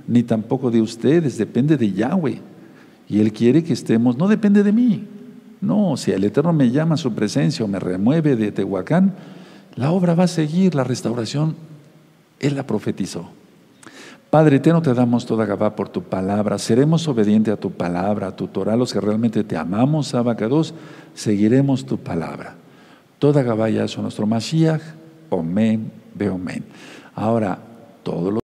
ni 0.07 0.23
tampoco 0.23 0.71
de 0.71 0.81
ustedes, 0.81 1.37
depende 1.37 1.77
de 1.77 1.91
Yahweh, 1.91 2.41
y 3.09 3.19
Él 3.19 3.33
quiere 3.33 3.65
que 3.65 3.73
estemos, 3.73 4.17
no 4.17 4.29
depende 4.29 4.63
de 4.63 4.71
mí, 4.71 5.05
no, 5.61 5.97
si 5.97 6.13
el 6.13 6.23
Eterno 6.23 6.53
me 6.53 6.71
llama 6.71 6.95
a 6.95 6.99
su 6.99 7.13
presencia 7.13 7.65
o 7.65 7.69
me 7.69 7.81
remueve 7.81 8.37
de 8.37 8.53
Tehuacán, 8.53 9.15
la 9.75 9.91
obra 9.91 10.15
va 10.15 10.25
a 10.25 10.29
seguir, 10.29 10.77
la 10.77 10.85
restauración, 10.85 11.66
Él 12.41 12.57
la 12.57 12.67
profetizó. 12.67 13.31
Padre 14.31 14.57
eterno, 14.57 14.83
te 14.83 14.93
damos 14.93 15.25
toda 15.25 15.47
Gabá 15.47 15.77
por 15.77 15.89
tu 15.89 16.03
palabra. 16.03 16.59
Seremos 16.59 17.07
obedientes 17.09 17.55
a 17.55 17.57
tu 17.57 17.71
palabra, 17.71 18.29
a 18.29 18.37
tu 18.37 18.49
Torah. 18.49 18.77
Los 18.77 18.93
que 18.93 19.01
realmente 19.01 19.45
te 19.45 19.57
amamos, 19.57 20.15
Abacados, 20.15 20.75
seguiremos 21.15 21.87
tu 21.87 21.99
palabra. 21.99 22.57
Toda 23.19 23.43
Gabá 23.43 23.71
ya 23.71 23.85
es 23.85 23.97
nuestro 23.97 24.27
Mashiach. 24.27 24.83
Omen, 25.31 25.91
Beomen. 26.15 26.65
Ahora, 27.15 27.59
todos 28.03 28.25
los 28.25 28.35